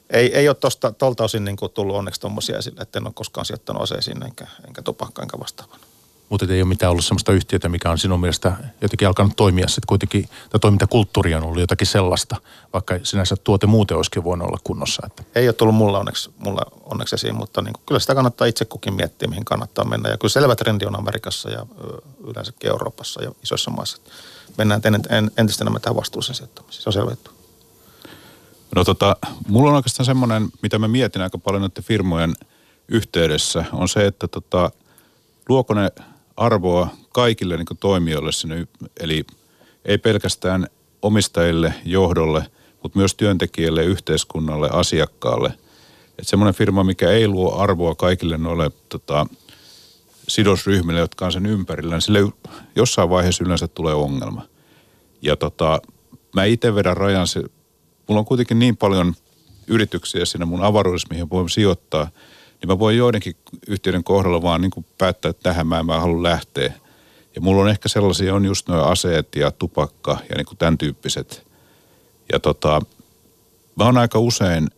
ei, 0.10 0.36
ei 0.36 0.50
ole 0.50 0.56
tosta, 0.56 0.92
tolta 0.92 1.24
osin 1.24 1.46
niin 1.46 1.58
kuin 1.58 1.72
tullut 1.72 1.96
onneksi 1.96 2.22
tuommoisia 2.22 2.58
esille, 2.58 2.82
että 2.82 3.00
en 3.00 3.08
ole 3.08 3.14
koskaan 3.14 3.46
sijoittanut 3.46 3.82
aseisiin 3.82 4.24
enkä, 4.24 4.48
enkä 4.68 4.82
tupakkaan 4.82 5.24
enkä 5.24 5.40
vastaavaan. 5.40 5.80
Mutta 6.32 6.46
ei 6.50 6.62
ole 6.62 6.68
mitään 6.68 6.92
ollut 6.92 7.06
sellaista 7.06 7.32
yhtiötä, 7.32 7.70
mikä 7.70 7.92
on 7.92 7.98
sinun 7.98 8.20
mielestä 8.20 8.54
jotenkin 8.82 9.08
alkanut 9.08 9.36
toimia 9.36 9.68
sitten 9.68 9.88
kuitenkin, 9.88 10.30
tai 10.50 10.60
toimintakulttuuri 10.60 11.36
on 11.36 11.44
ollut 11.44 11.60
jotakin 11.60 11.88
sellaista, 11.88 12.36
vaikka 12.74 13.00
sinänsä 13.04 13.36
tuote 13.36 13.68
muuten 13.68 13.98
olisikin 13.98 14.24
voinut 14.24 14.48
olla 14.48 14.60
kunnossa. 14.64 15.04
Että. 15.06 15.24
Ei 15.36 15.48
ole 15.48 15.54
tullut 15.54 15.76
mulla 15.76 16.00
onneksi, 16.00 16.32
mulla 16.38 16.62
onneksi 16.86 17.16
esiin, 17.16 17.36
mutta 17.36 17.62
niin 17.62 17.74
kuin, 17.74 17.84
kyllä 17.86 18.00
sitä 18.00 18.16
kannattaa 18.16 18.48
itse 18.48 18.66
kukin 18.66 18.94
miettiä, 18.94 19.28
mihin 19.28 19.46
kannattaa 19.46 19.86
mennä. 19.86 20.10
Ja 20.10 20.18
kyllä 20.18 20.32
selvä 20.32 20.56
trendi 20.56 20.86
on 20.86 21.00
Amerikassa 21.00 21.50
ja 21.50 21.66
yleensäkin 22.28 22.70
Euroopassa 22.70 23.24
ja 23.24 23.32
isoissa 23.44 23.72
maissa. 23.72 23.98
Mennään 24.58 24.82
entistä 25.38 25.64
enemmän 25.64 25.82
tähän 25.82 25.96
vastuulliseen 25.96 26.36
sijoittamiseen. 26.36 26.84
Se 26.84 26.90
on 26.90 26.94
selvä 26.94 27.12
juttu. 27.12 27.32
No 28.76 28.84
tota, 28.84 29.16
mulla 29.48 29.70
on 29.70 29.76
oikeastaan 29.76 30.06
semmoinen, 30.06 30.50
mitä 30.62 30.80
mä 30.80 30.88
mietin 30.88 31.22
aika 31.22 31.38
paljon 31.38 31.62
näiden 31.62 31.84
firmojen 31.84 32.34
yhteydessä, 32.88 33.66
on 33.74 33.90
se, 33.90 34.06
että 34.06 34.28
tota, 34.28 34.72
luoko 35.50 35.74
ne 35.74 35.92
arvoa 36.42 36.90
kaikille 37.10 37.58
niin 37.58 37.78
toimijoille 37.80 38.32
sinne, 38.32 38.68
eli 39.00 39.26
ei 39.86 39.98
pelkästään 39.98 40.68
omistajille, 41.02 41.74
johdolle, 41.86 42.46
mutta 42.84 43.00
myös 43.00 43.16
työntekijälle, 43.16 43.84
yhteiskunnalle, 43.84 44.70
asiakkaalle. 44.72 45.48
Että 46.10 46.24
semmoinen 46.24 46.54
firma, 46.54 46.84
mikä 46.84 47.10
ei 47.10 47.28
luo 47.28 47.56
arvoa 47.56 47.96
kaikille 47.96 48.38
noille 48.38 48.72
tota, 48.90 49.26
sidosryhmille, 50.28 51.00
jotka 51.00 51.26
on 51.26 51.32
sen 51.32 51.46
ympärillä, 51.46 51.96
niin 51.96 52.02
sille 52.02 52.20
jossain 52.76 53.10
vaiheessa 53.10 53.44
yleensä 53.44 53.68
tulee 53.68 53.94
ongelma. 53.94 54.46
Ja 55.22 55.36
tota, 55.36 55.82
mä 56.36 56.44
itse 56.44 56.76
vedän 56.76 56.98
rajan, 56.98 57.28
se, 57.28 57.44
mulla 58.08 58.20
on 58.20 58.26
kuitenkin 58.26 58.60
niin 58.60 58.78
paljon 58.78 59.14
yrityksiä 59.68 60.26
siinä 60.26 60.46
mun 60.46 60.64
avaruudessa, 60.64 61.08
mihin 61.12 61.30
voin 61.30 61.50
sijoittaa– 61.50 62.08
niin 62.62 62.68
mä 62.70 62.80
voin 62.80 62.98
joidenkin 62.98 63.36
yhtiöiden 63.68 64.04
kohdalla 64.04 64.42
vaan 64.42 64.62
niin 64.62 64.72
kuin 64.72 64.86
päättää, 64.98 65.30
että 65.30 65.44
tähän 65.44 65.68
mä 65.68 65.80
en 65.80 65.86
mä 65.86 66.00
halua 66.00 66.24
lähteä. 66.24 66.74
Ja 67.36 67.42
mulla 67.42 67.62
on 67.62 67.70
ehkä 67.70 67.90
sellaisia, 67.90 68.36
on 68.36 68.46
just 68.46 68.68
nuo 68.68 68.84
aseet 68.84 69.36
ja 69.36 69.52
tupakka 69.52 70.18
ja 70.30 70.36
niin 70.36 70.46
kuin 70.46 70.58
tämän 70.58 70.78
tyyppiset. 70.78 71.48
Ja 72.32 72.40
tota, 72.40 72.82
mä 73.76 73.86
oon 73.86 73.98
aika 73.98 74.20
usein, 74.20 74.70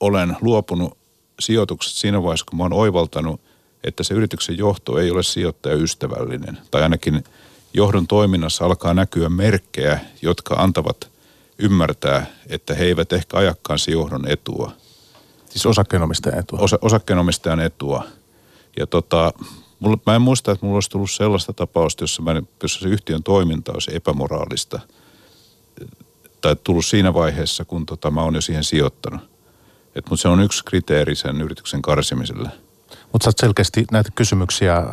olen 0.00 0.36
luopunut 0.40 0.98
sijoitukset 1.40 1.92
siinä 1.92 2.22
vaiheessa, 2.22 2.46
kun 2.48 2.56
mä 2.56 2.62
oon 2.62 2.72
oivaltanut, 2.72 3.40
että 3.84 4.02
se 4.02 4.14
yrityksen 4.14 4.58
johto 4.58 4.98
ei 4.98 5.10
ole 5.10 5.22
sijoittajaystävällinen. 5.22 6.58
Tai 6.70 6.82
ainakin 6.82 7.24
johdon 7.74 8.06
toiminnassa 8.06 8.64
alkaa 8.64 8.94
näkyä 8.94 9.28
merkkejä, 9.28 10.00
jotka 10.22 10.54
antavat 10.54 11.10
ymmärtää, 11.58 12.26
että 12.48 12.74
he 12.74 12.84
eivät 12.84 13.12
ehkä 13.12 13.36
ajakkaan 13.36 13.78
johdon 13.88 14.28
etua– 14.28 14.72
Siis 15.52 15.66
osakkeenomistajan 15.66 16.38
etua? 16.38 16.58
Osa, 16.58 16.78
osakkeenomistajan 16.80 17.60
etua. 17.60 18.04
Ja 18.78 18.86
tota, 18.86 19.32
mulla, 19.80 19.98
mä 20.06 20.14
en 20.14 20.22
muista, 20.22 20.52
että 20.52 20.66
mulla 20.66 20.76
olisi 20.76 20.90
tullut 20.90 21.10
sellaista 21.10 21.52
tapausta, 21.52 22.02
jossa, 22.04 22.22
mä, 22.22 22.42
jossa 22.62 22.80
se 22.80 22.88
yhtiön 22.88 23.22
toiminta 23.22 23.72
olisi 23.72 23.96
epämoraalista. 23.96 24.80
Tai 26.40 26.56
tullut 26.64 26.84
siinä 26.84 27.14
vaiheessa, 27.14 27.64
kun 27.64 27.86
tota, 27.86 28.10
mä 28.10 28.22
oon 28.22 28.34
jo 28.34 28.40
siihen 28.40 28.64
sijoittanut. 28.64 29.20
Mutta 29.94 30.16
se 30.16 30.28
on 30.28 30.42
yksi 30.42 30.64
kriteeri 30.64 31.14
sen 31.14 31.40
yrityksen 31.40 31.82
karsimiselle. 31.82 32.50
Mutta 33.12 33.24
sä 33.24 33.28
oot 33.28 33.38
selkeästi 33.38 33.84
näitä 33.90 34.10
kysymyksiä 34.14 34.86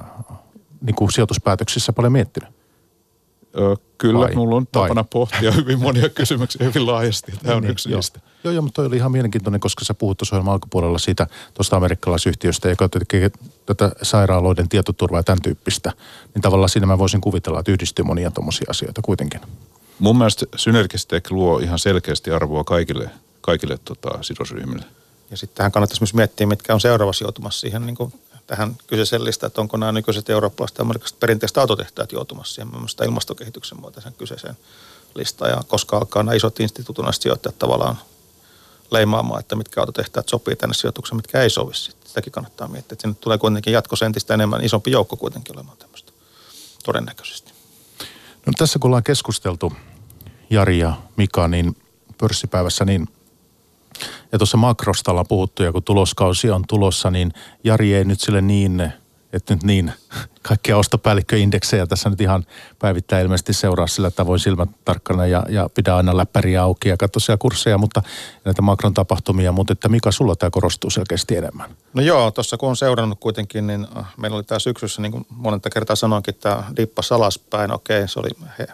niin 0.81 0.95
kuin 0.95 1.11
sijoituspäätöksissä 1.11 1.93
paljon 1.93 2.13
miettinyt. 2.13 2.58
Ö, 3.57 3.75
kyllä, 3.97 4.19
vai, 4.19 4.35
mulla 4.35 4.55
on 4.55 4.67
tapana 4.67 4.95
vai. 4.95 5.07
pohtia 5.11 5.51
hyvin 5.51 5.79
monia 5.79 6.09
kysymyksiä 6.09 6.65
hyvin 6.65 6.85
laajasti. 6.85 7.31
Tämä 7.43 7.55
on 7.55 7.61
niin, 7.61 7.71
yksi 7.71 7.89
joo. 7.89 7.97
niistä. 7.97 8.19
Joo, 8.43 8.53
joo, 8.53 8.61
mutta 8.61 8.75
toi 8.75 8.85
oli 8.85 8.95
ihan 8.95 9.11
mielenkiintoinen, 9.11 9.59
koska 9.59 9.85
sä 9.85 9.93
puhut 9.93 10.17
tuossa 10.17 10.43
alkupuolella 10.47 10.97
siitä 10.97 11.27
tuosta 11.53 11.75
amerikkalaisyhtiöstä, 11.75 12.69
joka 12.69 12.89
tekee 12.89 13.31
tätä 13.65 13.91
sairaaloiden 14.01 14.69
tietoturvaa 14.69 15.19
ja 15.19 15.23
tämän 15.23 15.41
tyyppistä. 15.41 15.91
Niin 16.33 16.41
tavallaan 16.41 16.69
siinä 16.69 16.87
mä 16.87 16.97
voisin 16.97 17.21
kuvitella, 17.21 17.59
että 17.59 17.71
yhdistyy 17.71 18.05
monia 18.05 18.31
tuommoisia 18.31 18.65
asioita 18.69 19.01
kuitenkin. 19.01 19.41
Mun 19.99 20.17
mielestä 20.17 20.45
Synergistek 20.55 21.31
luo 21.31 21.59
ihan 21.59 21.79
selkeästi 21.79 22.31
arvoa 22.31 22.63
kaikille, 22.63 23.09
kaikille 23.41 23.79
tota, 23.85 24.09
sidosryhmille. 24.21 24.85
Ja 25.31 25.37
sitten 25.37 25.57
tähän 25.57 25.71
kannattaisi 25.71 26.03
myös 26.03 26.13
miettiä, 26.13 26.47
mitkä 26.47 26.73
on 26.73 26.81
seuraava 26.81 27.13
sijoitumassa 27.13 27.59
siihen 27.59 27.85
niin 27.85 27.95
kuin 27.95 28.13
tähän 28.49 28.77
kyseiseen 28.87 29.23
listaan, 29.23 29.47
että 29.47 29.61
onko 29.61 29.77
nämä 29.77 29.91
nykyiset 29.91 30.29
eurooppalaiset 30.29 30.77
ja 30.77 30.81
amerikkalaiset 30.81 31.19
perinteiset 31.19 31.57
autotehtaat 31.57 32.11
joutumassa 32.11 32.53
siihen 32.53 32.71
ilmastokehityksen 33.05 33.81
muotoisen 33.81 34.13
kyseiseen 34.13 34.57
listaan. 35.15 35.51
Ja 35.51 35.61
koska 35.67 35.97
alkaa 35.97 36.23
nämä 36.23 36.35
isot 36.35 36.59
instituutunaiset 36.59 37.21
sijoittajat 37.21 37.59
tavallaan 37.59 37.99
leimaamaan, 38.91 39.39
että 39.39 39.55
mitkä 39.55 39.79
autotehtaat 39.79 40.29
sopii 40.29 40.55
tänne 40.55 40.73
sijoitukseen, 40.73 41.15
mitkä 41.15 41.41
ei 41.41 41.49
sovi. 41.49 41.73
Sitäkin 41.73 42.31
kannattaa 42.31 42.67
miettiä. 42.67 42.93
Että 42.93 43.01
sinne 43.01 43.17
tulee 43.21 43.37
kuitenkin 43.37 43.73
jatkossa 43.73 44.05
entistä 44.05 44.33
enemmän, 44.33 44.63
isompi 44.63 44.91
joukko 44.91 45.17
kuitenkin 45.17 45.55
olemaan 45.55 45.77
tämmöistä 45.77 46.11
todennäköisesti. 46.85 47.51
No 48.45 48.53
tässä 48.57 48.79
kun 48.79 48.87
ollaan 48.87 49.03
keskusteltu 49.03 49.73
Jari 50.49 50.79
ja 50.79 50.93
Mika, 51.17 51.47
niin 51.47 51.75
pörssipäivässä, 52.17 52.85
niin 52.85 53.07
ja 54.31 54.37
tuossa 54.37 54.57
makrosta 54.57 55.11
ollaan 55.11 55.27
puhuttu, 55.29 55.63
ja 55.63 55.71
kun 55.71 55.83
tuloskausi 55.83 56.49
on 56.49 56.63
tulossa, 56.67 57.11
niin 57.11 57.33
Jari 57.63 57.93
ei 57.93 58.05
nyt 58.05 58.19
sille 58.19 58.41
niin 58.41 58.91
että 59.33 59.53
nyt 59.53 59.63
niin 59.63 59.91
kaikkia 60.41 60.77
ostopäällikköindeksejä 60.77 61.87
tässä 61.87 62.09
nyt 62.09 62.21
ihan 62.21 62.45
päivittäin 62.79 63.23
ilmeisesti 63.23 63.53
seuraa 63.53 63.87
sillä 63.87 64.11
tavoin 64.11 64.39
silmät 64.39 64.69
tarkkana 64.85 65.25
ja, 65.25 65.43
ja 65.49 65.69
pidä 65.75 65.95
aina 65.95 66.17
läppäriä 66.17 66.63
auki 66.63 66.89
ja 66.89 66.97
katso 66.97 67.19
siellä 67.19 67.37
kursseja, 67.37 67.77
mutta 67.77 68.01
näitä 68.45 68.61
makron 68.61 68.93
tapahtumia, 68.93 69.51
mutta 69.51 69.73
että 69.73 69.89
mikä 69.89 70.11
sulla 70.11 70.35
tämä 70.35 70.49
korostuu 70.49 70.89
selkeästi 70.89 71.35
enemmän? 71.35 71.75
No 71.93 72.01
joo, 72.01 72.31
tuossa 72.31 72.57
kun 72.57 72.69
on 72.69 72.75
seurannut 72.75 73.19
kuitenkin, 73.19 73.67
niin 73.67 73.87
äh, 73.97 74.05
meillä 74.17 74.35
oli 74.35 74.43
tämä 74.43 74.59
syksyssä, 74.59 75.01
niin 75.01 75.11
kuin 75.11 75.25
monenta 75.29 75.69
kertaa 75.69 75.95
sanoinkin, 75.95 76.35
tämä 76.35 76.63
dippa 76.77 77.01
alaspäin, 77.11 77.71
okei, 77.71 78.07
se 78.07 78.19
oli 78.19 78.29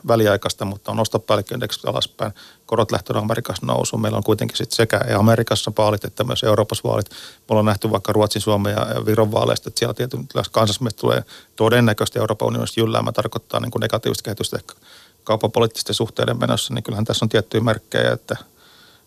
väliaikaista, 0.08 0.66
mutta 0.66 0.92
on 0.92 1.00
ostopäällikköindeksi 1.00 1.88
alaspäin 1.88 2.34
korot 2.66 2.92
lähtenyt 2.92 3.24
Amerikassa 3.24 3.66
nousuun. 3.66 4.02
Meillä 4.02 4.18
on 4.18 4.24
kuitenkin 4.24 4.58
sit 4.58 4.72
sekä 4.72 5.02
Amerikassa 5.18 5.72
vaalit 5.78 6.06
että 6.06 6.24
myös 6.24 6.44
Euroopassa 6.44 6.90
vaalit. 6.90 7.10
Me 7.10 7.46
ollaan 7.50 7.66
nähty 7.66 7.92
vaikka 7.92 8.14
Ruotsin, 8.14 8.42
Suomen 8.42 8.72
ja 8.72 9.06
Viron 9.06 9.32
vaaleista, 9.32 9.70
että 9.70 9.80
siellä 9.80 9.94
tietysti 9.94 10.28
kansallismielestä 10.52 11.02
tulee 11.02 11.24
todennäköisesti 11.56 12.20
Euroopan 12.20 12.48
unionista 12.48 12.80
jylläämä 12.80 13.12
tarkoittaa 13.12 13.60
niin 13.60 13.72
kuin 13.72 13.80
negatiivista 13.80 14.24
kehitystä 14.24 14.58
ehkä 14.58 14.74
kauppapoliittisten 15.24 15.96
suhteiden 15.96 16.40
menossa, 16.40 16.74
niin 16.74 16.84
kyllähän 16.84 17.06
tässä 17.06 17.26
on 17.26 17.30
tiettyjä 17.30 17.64
merkkejä, 17.64 18.12
että 18.12 18.38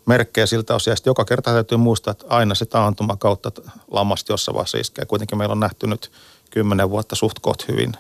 merkkejä 0.06 0.46
siltä 0.46 0.74
osin. 0.74 0.96
Joka 1.06 1.24
kerta 1.24 1.52
täytyy 1.52 1.78
muistaa, 1.78 2.10
että 2.10 2.24
aina 2.28 2.54
se 2.54 2.66
taantuma 2.66 3.16
kautta 3.16 3.52
lamasta 3.90 4.32
jossain 4.32 4.54
vaiheessa 4.54 4.78
iskee. 4.78 5.04
Kuitenkin 5.04 5.38
meillä 5.38 5.52
on 5.52 5.60
nähty 5.60 5.86
nyt 5.86 6.12
kymmenen 6.50 6.90
vuotta 6.90 7.16
suht 7.16 7.38
koht 7.38 7.68
hyvin 7.68 7.92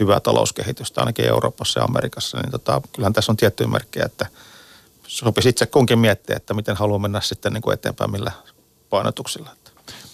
hyvää 0.00 0.20
talouskehitystä, 0.20 1.00
ainakin 1.00 1.24
Euroopassa 1.24 1.80
ja 1.80 1.84
Amerikassa. 1.84 2.38
Niin 2.38 2.50
tota, 2.50 2.82
kyllähän 2.92 3.12
tässä 3.12 3.32
on 3.32 3.36
tiettyjä 3.36 3.68
merkkejä, 3.68 4.06
että– 4.06 4.26
sopisi 5.06 5.48
itse 5.48 5.66
kunkin 5.66 5.98
miettiä, 5.98 6.36
että 6.36 6.54
miten 6.54 6.76
haluaa 6.76 6.98
mennä 6.98 7.20
sitten 7.20 7.52
niin 7.52 7.62
kuin 7.62 7.74
eteenpäin, 7.74 8.10
millä 8.10 8.32
painotuksilla. 8.90 9.50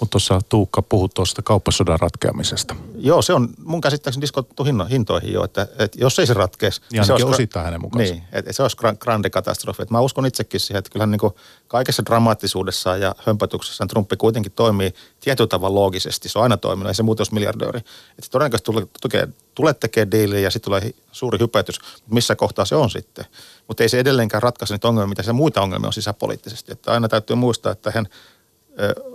Mutta 0.03 0.11
tuossa 0.11 0.41
Tuukka 0.49 0.83
puhut 0.83 1.15
tuosta 1.15 1.43
kauppasodan 1.43 2.01
ratkeamisesta. 2.01 2.77
Joo, 2.95 3.23
se 3.23 3.33
on 3.33 3.49
mun 3.65 3.81
käsittääkseni 3.81 4.21
diskottu 4.21 4.65
hinno, 4.65 4.85
hintoihin 4.85 5.33
jo, 5.33 5.45
että, 5.45 5.67
että 5.79 5.99
jos 6.01 6.19
ei 6.19 6.27
se 6.27 6.35
ratkeisi. 6.35 6.81
Niin, 6.93 7.05
se 7.05 7.13
olisi 7.13 7.27
osittain 7.27 7.65
hänen 7.65 7.81
mukaansa. 7.81 8.13
Niin, 8.13 8.25
että 8.33 8.53
se 8.53 8.63
olisi 8.63 8.77
grandi 9.01 9.31
katastrofi. 9.31 9.83
Että 9.83 9.95
mä 9.95 10.01
uskon 10.01 10.27
itsekin 10.27 10.61
siihen, 10.61 10.79
että 10.79 10.91
kyllähän 10.91 11.11
niin 11.11 11.19
kuin 11.19 11.35
kaikessa 11.69 12.05
dramaattisuudessa 12.05 12.97
ja 12.97 13.15
hömpötyksessä 13.27 13.87
Trumpi 13.87 14.17
kuitenkin 14.17 14.53
toimii 14.53 14.95
tietyllä 15.21 15.49
tavalla 15.49 15.75
loogisesti. 15.75 16.29
Se 16.29 16.39
on 16.39 16.43
aina 16.43 16.57
toiminut, 16.57 16.89
ei 16.89 16.95
se 16.95 17.03
muuten 17.03 17.21
olisi 17.21 17.35
miljardööri. 17.35 17.79
Että 17.79 18.31
todennäköisesti 18.31 18.65
tulee, 18.65 18.87
tulee, 19.01 19.29
tulee 19.55 19.75
tekemään 19.75 20.11
diiliä 20.11 20.41
ja 20.41 20.51
sitten 20.51 20.65
tulee 20.65 20.91
suuri 21.13 21.39
hypetys, 21.39 21.79
missä 22.11 22.37
kohtaa 22.37 22.65
se 22.65 22.77
on 22.77 22.91
sitten. 22.91 23.25
Mutta 23.69 23.83
ei 23.83 23.89
se 23.89 23.99
edelleenkään 23.99 24.43
ratkaise 24.43 24.75
niitä 24.75 24.89
ongelmia, 24.89 25.09
mitä 25.09 25.23
se 25.23 25.33
muita 25.33 25.63
ongelmia 25.63 25.87
on 25.87 25.93
sisäpoliittisesti. 25.93 26.73
Että 26.73 26.93
aina 26.93 27.09
täytyy 27.09 27.37
muistaa, 27.37 27.73
että 27.73 27.91
hän 27.95 28.09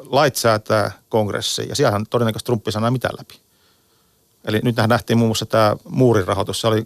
lait 0.10 0.36
säätää 0.36 0.92
kongressi 1.10 1.66
ja 1.70 1.76
siellähän 1.76 2.06
todennäköisesti 2.10 2.46
Trumpi 2.46 2.72
sanoo 2.72 2.92
mitään 2.92 3.16
läpi. 3.18 3.40
Eli 4.46 4.60
nyt 4.64 4.76
nähtiin 4.88 5.18
muun 5.18 5.30
muassa 5.30 5.46
tämä 5.46 5.76
muurirahoitus. 5.90 6.62
Se 6.62 6.68
oli 6.68 6.86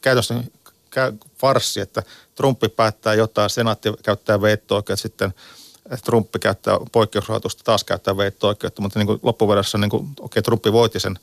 käytössä 0.00 0.34
farssi, 1.38 1.80
että 1.80 2.02
Trumpi 2.34 2.68
päättää 2.68 3.14
jotain, 3.14 3.50
senaatti 3.50 3.88
käyttää 4.02 4.40
veitto 4.40 4.82
sitten 4.94 5.34
Trumpi 6.04 6.38
käyttää 6.38 6.78
poikkeusrahoitusta, 6.92 7.64
taas 7.64 7.84
käyttää 7.84 8.16
veitto-oikeutta, 8.16 8.82
mutta 8.82 8.98
niin 8.98 9.06
kuin 9.06 9.20
loppuvedessä 9.22 9.78
niin 9.78 9.90
kuin, 9.90 10.02
okei, 10.02 10.24
okay, 10.24 10.42
Trumpi 10.42 10.72
voitti 10.72 11.00
sen, 11.00 11.18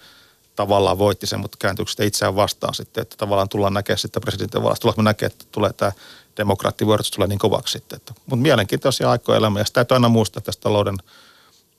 tavallaan 0.56 0.98
voitti 0.98 1.28
sen, 1.28 1.40
mutta 1.40 1.58
kääntyykö 1.60 1.92
sitä 1.92 2.04
itseään 2.04 2.36
vastaan 2.36 2.74
sitten, 2.74 3.02
että 3.02 3.18
tavallaan 3.18 3.50
tullaan 3.50 3.74
näkemään 3.74 4.00
sitten 4.00 4.22
presidentin 4.22 4.64
vallasta, 4.64 4.82
tullaan 4.82 5.04
näkemään, 5.04 5.32
että 5.32 5.46
tulee 5.52 5.74
tämä 5.74 5.92
demokraattivuorotus 6.40 7.12
tulee 7.12 7.28
niin 7.28 7.40
kovaksi 7.40 7.72
sitten. 7.72 7.98
Että, 7.98 8.14
mutta 8.26 8.44
mielenkiintoisia 8.44 9.12
aikoja 9.12 9.38
elämä 9.38 9.60
ja 9.60 9.66
sitä 9.66 9.76
täytyy 9.76 9.96
aina 9.96 10.10
muistaa 10.10 10.42
tästä 10.42 10.62
talouden 10.62 10.98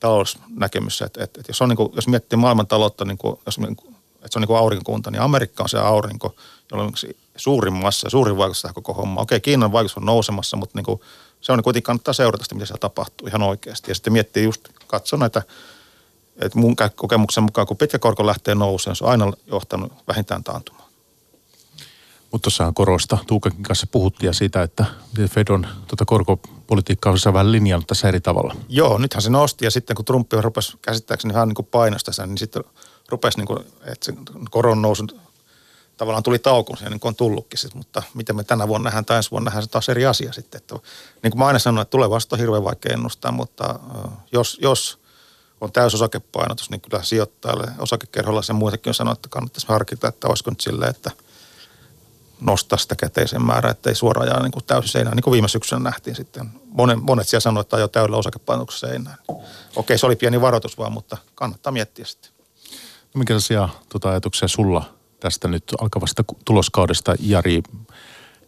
talousnäkemyssä, 0.00 1.04
että, 1.04 1.24
että, 1.24 1.40
että 1.40 1.50
jos, 1.50 1.62
on 1.62 1.68
niin 1.68 1.76
kuin, 1.76 1.92
jos 1.94 2.08
miettii 2.08 2.36
maailman 2.36 2.66
taloutta, 2.66 3.04
niin 3.04 3.18
kuin, 3.18 3.38
jos, 3.46 3.58
että 3.58 4.28
se 4.30 4.38
on 4.38 4.40
niin 4.40 4.46
kuin 4.46 4.58
aurinkokunta, 4.58 5.10
niin 5.10 5.22
Amerikka 5.22 5.62
on 5.62 5.68
se 5.68 5.78
aurinko, 5.78 6.34
jolla 6.70 6.84
on 6.84 6.92
suurin 7.36 7.72
massa 7.72 8.10
suurin 8.10 8.36
vaikutus 8.36 8.62
tähän 8.62 8.74
koko 8.74 8.94
homma. 8.94 9.20
Okei, 9.20 9.40
Kiinan 9.40 9.72
vaikutus 9.72 9.96
on 9.96 10.06
nousemassa, 10.06 10.56
mutta 10.56 10.78
niin 10.78 10.84
kuin, 10.84 11.00
se 11.40 11.52
on 11.52 11.58
niin 11.58 11.64
kuitenkin 11.64 11.86
kannattaa 11.86 12.14
seurata 12.14 12.44
sitä, 12.44 12.54
mitä 12.54 12.66
siellä 12.66 12.80
tapahtuu 12.80 13.28
ihan 13.28 13.42
oikeasti. 13.42 13.90
Ja 13.90 13.94
sitten 13.94 14.12
miettii 14.12 14.44
just, 14.44 14.68
katso 14.86 15.16
näitä 15.16 15.42
Et 16.40 16.54
mun 16.54 16.76
kokemuksen 16.94 17.44
mukaan, 17.44 17.66
kun 17.66 17.76
pitkä 17.76 17.98
korko 17.98 18.26
lähtee 18.26 18.54
nousemaan, 18.54 18.96
se 18.96 19.04
on 19.04 19.10
aina 19.10 19.32
johtanut 19.46 19.92
vähintään 20.08 20.44
taantumaan. 20.44 20.79
Mutta 22.32 22.42
tuossahan 22.44 22.74
korosta 22.74 23.18
Tuukakin 23.26 23.62
kanssa 23.62 23.86
puhuttiin 23.86 24.34
siitä, 24.34 24.62
että 24.62 24.84
Fed 25.30 25.48
on 25.48 25.66
tuota 25.86 26.04
korkopolitiikkaa 26.04 27.12
on 27.26 27.32
vähän 27.32 27.52
linjannut 27.52 27.86
tässä 27.86 28.08
eri 28.08 28.20
tavalla. 28.20 28.56
Joo, 28.68 28.98
nythän 28.98 29.22
se 29.22 29.30
nosti 29.30 29.64
ja 29.64 29.70
sitten 29.70 29.96
kun 29.96 30.04
Trump 30.04 30.32
rupesi 30.32 30.78
käsittääkseni 30.82 31.34
vähän 31.34 31.48
niin 31.48 31.66
painosta 31.70 32.12
sen, 32.12 32.28
niin 32.28 32.38
sitten 32.38 32.64
rupesi 33.08 33.38
niin 33.38 33.46
kuin, 33.46 33.58
että 33.84 34.06
se 34.06 34.12
koron 34.50 34.82
nousu 34.82 35.06
tavallaan 35.96 36.22
tuli 36.22 36.38
tauko, 36.38 36.76
ja 36.80 36.90
niin 36.90 37.00
kuin 37.00 37.08
on 37.08 37.14
tullutkin. 37.14 37.58
Sit, 37.58 37.74
mutta 37.74 38.02
miten 38.14 38.36
me 38.36 38.44
tänä 38.44 38.68
vuonna 38.68 38.84
nähdään 38.84 39.04
tai 39.04 39.16
ensi 39.16 39.30
vuonna 39.30 39.44
nähdään 39.44 39.62
se 39.62 39.70
taas 39.70 39.88
eri 39.88 40.06
asia 40.06 40.32
sitten. 40.32 40.58
Että, 40.58 40.74
niin 41.22 41.30
kuin 41.30 41.38
mä 41.38 41.46
aina 41.46 41.58
sanoin, 41.58 41.82
että 41.82 41.90
tulevasta 41.90 42.36
on 42.36 42.40
hirveän 42.40 42.64
vaikea 42.64 42.92
ennustaa, 42.92 43.32
mutta 43.32 43.78
jos, 44.32 44.58
jos 44.62 44.98
on 45.60 45.72
täys 45.72 45.94
osakepainotus, 45.94 46.70
niin 46.70 46.80
kyllä 46.80 47.02
sijoittajalle, 47.02 47.66
osakekerholla 47.78 48.42
sen 48.42 48.56
muitakin 48.56 48.90
on 48.90 48.94
sanonut, 48.94 49.18
että 49.18 49.28
kannattaisi 49.28 49.68
harkita, 49.68 50.08
että 50.08 50.28
olisiko 50.28 50.50
nyt 50.50 50.60
silleen, 50.60 50.90
että 50.90 51.10
nostaa 52.40 52.78
sitä 52.78 52.96
käteisen 52.96 53.42
määrää, 53.42 53.70
ettei 53.70 53.94
suoraan 53.94 54.28
jää 54.28 54.42
niin 54.42 54.52
täysin 54.66 54.90
seinään, 54.90 55.16
niin 55.16 55.24
kuin 55.24 55.32
viime 55.32 55.48
syksynä 55.48 55.78
nähtiin 55.78 56.16
sitten. 56.16 56.50
Monet, 56.66 57.02
monet 57.02 57.28
siellä 57.28 57.40
sanoivat, 57.40 57.66
että 57.66 57.78
jo 57.78 57.88
täydellä 57.88 58.16
osakepainotuksessa 58.16 58.86
seinään. 58.86 59.16
Okei, 59.76 59.98
se 59.98 60.06
oli 60.06 60.16
pieni 60.16 60.40
varoitus 60.40 60.78
vaan, 60.78 60.92
mutta 60.92 61.16
kannattaa 61.34 61.72
miettiä 61.72 62.04
sitten. 62.04 62.30
No 63.14 63.18
minkälaisia 63.18 63.68
tuota 63.88 64.10
ajatuksia 64.10 64.48
sulla 64.48 64.94
tästä 65.20 65.48
nyt 65.48 65.64
alkavasta 65.80 66.24
tuloskaudesta, 66.44 67.14
Jari, 67.20 67.62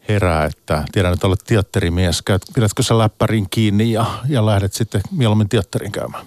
herää, 0.09 0.45
että 0.45 0.84
tiedän, 0.93 1.12
että 1.12 1.26
olet 1.26 1.45
teatterimies. 1.47 2.22
Pidätkö 2.55 2.82
sä 2.82 2.99
läppärin 2.99 3.47
kiinni 3.51 3.93
ja, 3.93 4.05
ja 4.28 4.47
lähdet 4.47 4.72
sitten 4.72 5.01
mieluummin 5.11 5.49
teatterin 5.49 5.93
käymään, 5.93 6.26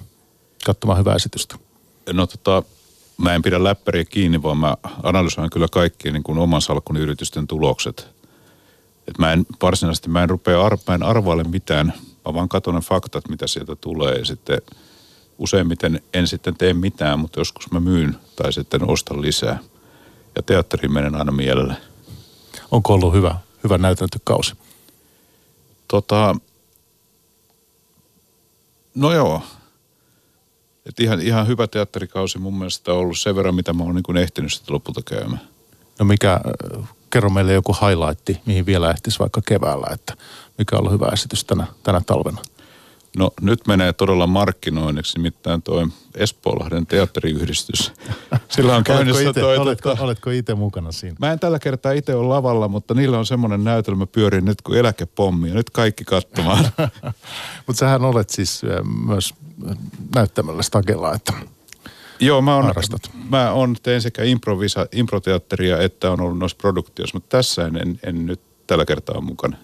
katsomaan 0.66 1.00
hyvää 1.00 1.16
esitystä? 1.16 1.56
No 2.14 2.28
tota, 2.28 2.64
mä 3.18 3.34
en 3.34 3.42
pidä 3.42 3.64
läppäriä 3.64 4.06
kiinni, 4.06 4.44
vaan 4.44 4.58
mä 4.58 4.76
analysoin 5.04 5.50
kyllä 5.50 5.68
kaikki 5.72 6.12
niin 6.12 6.24
kuin 6.24 6.38
oman 6.38 6.62
salkun 6.62 6.98
yritysten 6.98 7.48
tulokset. 7.48 8.08
Et 9.08 9.18
mä 9.18 9.34
en 9.34 9.46
varsinaisesti, 9.62 10.10
mä 10.10 10.24
en 10.24 10.30
rupea, 10.30 10.66
ar, 10.66 10.78
mä 10.88 10.96
en 10.96 11.04
arvaile 11.04 11.44
mitään, 11.44 11.94
mä 12.26 12.34
vaan 12.34 12.50
katson 12.50 12.76
ne 12.76 12.82
faktat, 12.82 13.30
mitä 13.30 13.48
sieltä 13.48 13.76
tulee 13.76 14.16
ja 14.16 14.26
sitten 14.26 14.62
useimmiten 15.38 16.02
en 16.14 16.28
sitten 16.28 16.58
tee 16.58 16.74
mitään, 16.74 17.20
mutta 17.20 17.40
joskus 17.40 17.72
mä 17.72 17.80
myyn 17.80 18.16
tai 18.36 18.54
sitten 18.54 18.90
ostan 18.90 19.22
lisää. 19.22 19.60
Ja 20.36 20.42
teatteriin 20.44 20.94
menen 20.94 21.16
aina 21.16 21.32
mielelle. 21.32 21.76
Onko 22.72 22.94
ollut 22.94 23.14
hyvä, 23.14 23.36
hyvä 23.64 23.78
näytäntökausi? 23.78 24.54
Tota, 25.88 26.36
no 28.96 29.14
joo, 29.14 29.42
et 30.86 31.00
ihan, 31.00 31.22
ihan 31.22 31.48
hyvä 31.48 31.68
teatterikausi 31.68 32.38
mun 32.38 32.58
mielestä 32.58 32.94
on 32.94 33.00
ollut 33.00 33.20
sen 33.20 33.36
verran, 33.36 33.56
mitä 33.56 33.74
mä 33.74 33.84
oon 33.84 33.96
niin 33.96 34.18
ehtinyt 34.18 34.54
sitten 34.54 34.74
lopulta 34.74 35.02
käymään. 35.06 35.42
No 36.00 36.06
mikä, 36.06 36.34
äh, 36.34 36.90
kerro 37.10 37.30
meille 37.30 37.54
joku 37.54 37.74
highlightti, 37.74 38.42
mihin 38.46 38.66
vielä 38.66 38.92
ehtisi 38.92 39.20
vaikka 39.20 39.42
keväällä, 39.48 39.88
että 39.94 40.14
mikä 40.58 40.76
on 40.76 40.80
ollut 40.80 40.94
hyvä 40.94 41.10
esitys 41.14 41.46
tänä, 41.46 41.68
tänä 41.84 42.02
talvena? 42.06 42.42
No 43.18 43.32
nyt 43.42 43.68
menee 43.68 43.94
todella 43.94 44.28
markkinoinniksi, 44.28 45.18
nimittäin 45.18 45.62
tuo 45.62 45.88
Espoolahden 46.16 46.88
teatteriyhdistys. 46.88 47.94
Sillä 48.50 48.76
on 48.76 48.84
käynnissä 48.84 49.22
oletko 49.22 49.32
ite, 49.32 49.42
toi... 49.42 49.58
Oletko, 49.58 49.90
tota, 49.90 50.04
oletko 50.04 50.30
itse 50.30 50.56
mukana 50.56 50.92
siinä? 50.92 51.16
Mä 51.20 51.32
en 51.32 51.40
tällä 51.40 51.60
kertaa 51.60 51.92
itse 51.92 52.16
ole 52.16 52.28
lavalla, 52.28 52.68
mutta 52.68 52.94
niillä 52.94 53.20
on 53.20 53.26
semmoinen 53.26 53.64
näytelmä 53.64 54.06
pyörin 54.06 54.46
nyt 54.46 54.62
kuin 54.62 54.80
eläkepommi 54.80 55.50
ja 55.50 55.56
nyt 55.56 55.70
kaikki 55.70 56.04
katsomaan. 56.04 56.66
mutta 57.68 57.80
sähän 57.80 58.06
olet 58.06 58.30
siis 58.30 58.62
myös 59.06 59.34
näyttämällä 60.16 60.64
stagella, 60.64 61.14
että 61.14 61.34
Joo, 62.20 62.42
mä, 62.42 62.56
on, 62.56 62.74
mä 63.30 63.52
on, 63.52 63.76
teen 63.84 64.02
sekä 64.02 64.24
improvisa, 64.24 64.88
improteatteria 64.92 65.82
että 65.82 66.12
on 66.12 66.22
ollut 66.22 66.40
noissa 66.40 66.58
produktioissa, 66.58 67.16
mutta 67.16 67.38
tässä 67.38 67.66
en, 67.66 67.78
en, 67.78 68.00
en 68.04 68.26
nyt 68.26 68.42
tällä 68.68 68.86
kertaa 68.86 69.22
mukana. 69.22 69.58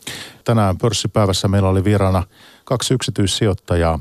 Tänään 0.43 0.77
pörssipäivässä 0.77 1.47
meillä 1.47 1.69
oli 1.69 1.83
vieraana 1.83 2.23
kaksi 2.63 2.93
yksityissijoittajaa. 2.93 3.99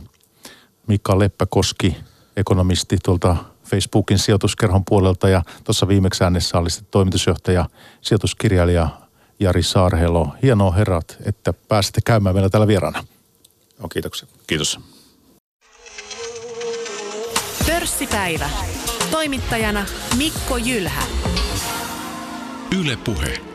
Mika 0.87 1.19
Leppäkoski, 1.19 1.97
ekonomisti 2.37 2.99
tuolta 3.05 3.37
Facebookin 3.65 4.19
sijoituskerhon 4.19 4.85
puolelta 4.85 5.29
ja 5.29 5.43
tuossa 5.65 5.89
viimeksi 5.89 6.25
äänessä 6.25 6.59
oli 6.59 6.71
sitten 6.71 6.91
toimitusjohtaja, 6.91 7.69
sijoituskirjailija 8.01 8.89
Jari 9.41 9.63
Saarhelo. 9.63 10.29
Hienoa 10.43 10.73
herrat, 10.73 11.17
että 11.25 11.53
pääsitte 11.53 12.01
käymään 12.05 12.35
meillä 12.35 12.51
täällä 12.51 12.67
vieraana. 12.67 13.05
No, 13.83 13.89
kiitoksia. 13.89 14.29
Kiitos. 14.47 14.81
Pörssipäivä. 17.67 18.51
Toimittajana 19.11 19.87
Mikko 20.17 20.57
Jylhä. 20.57 21.03
Yle 22.81 22.97
Puhe. 22.97 23.50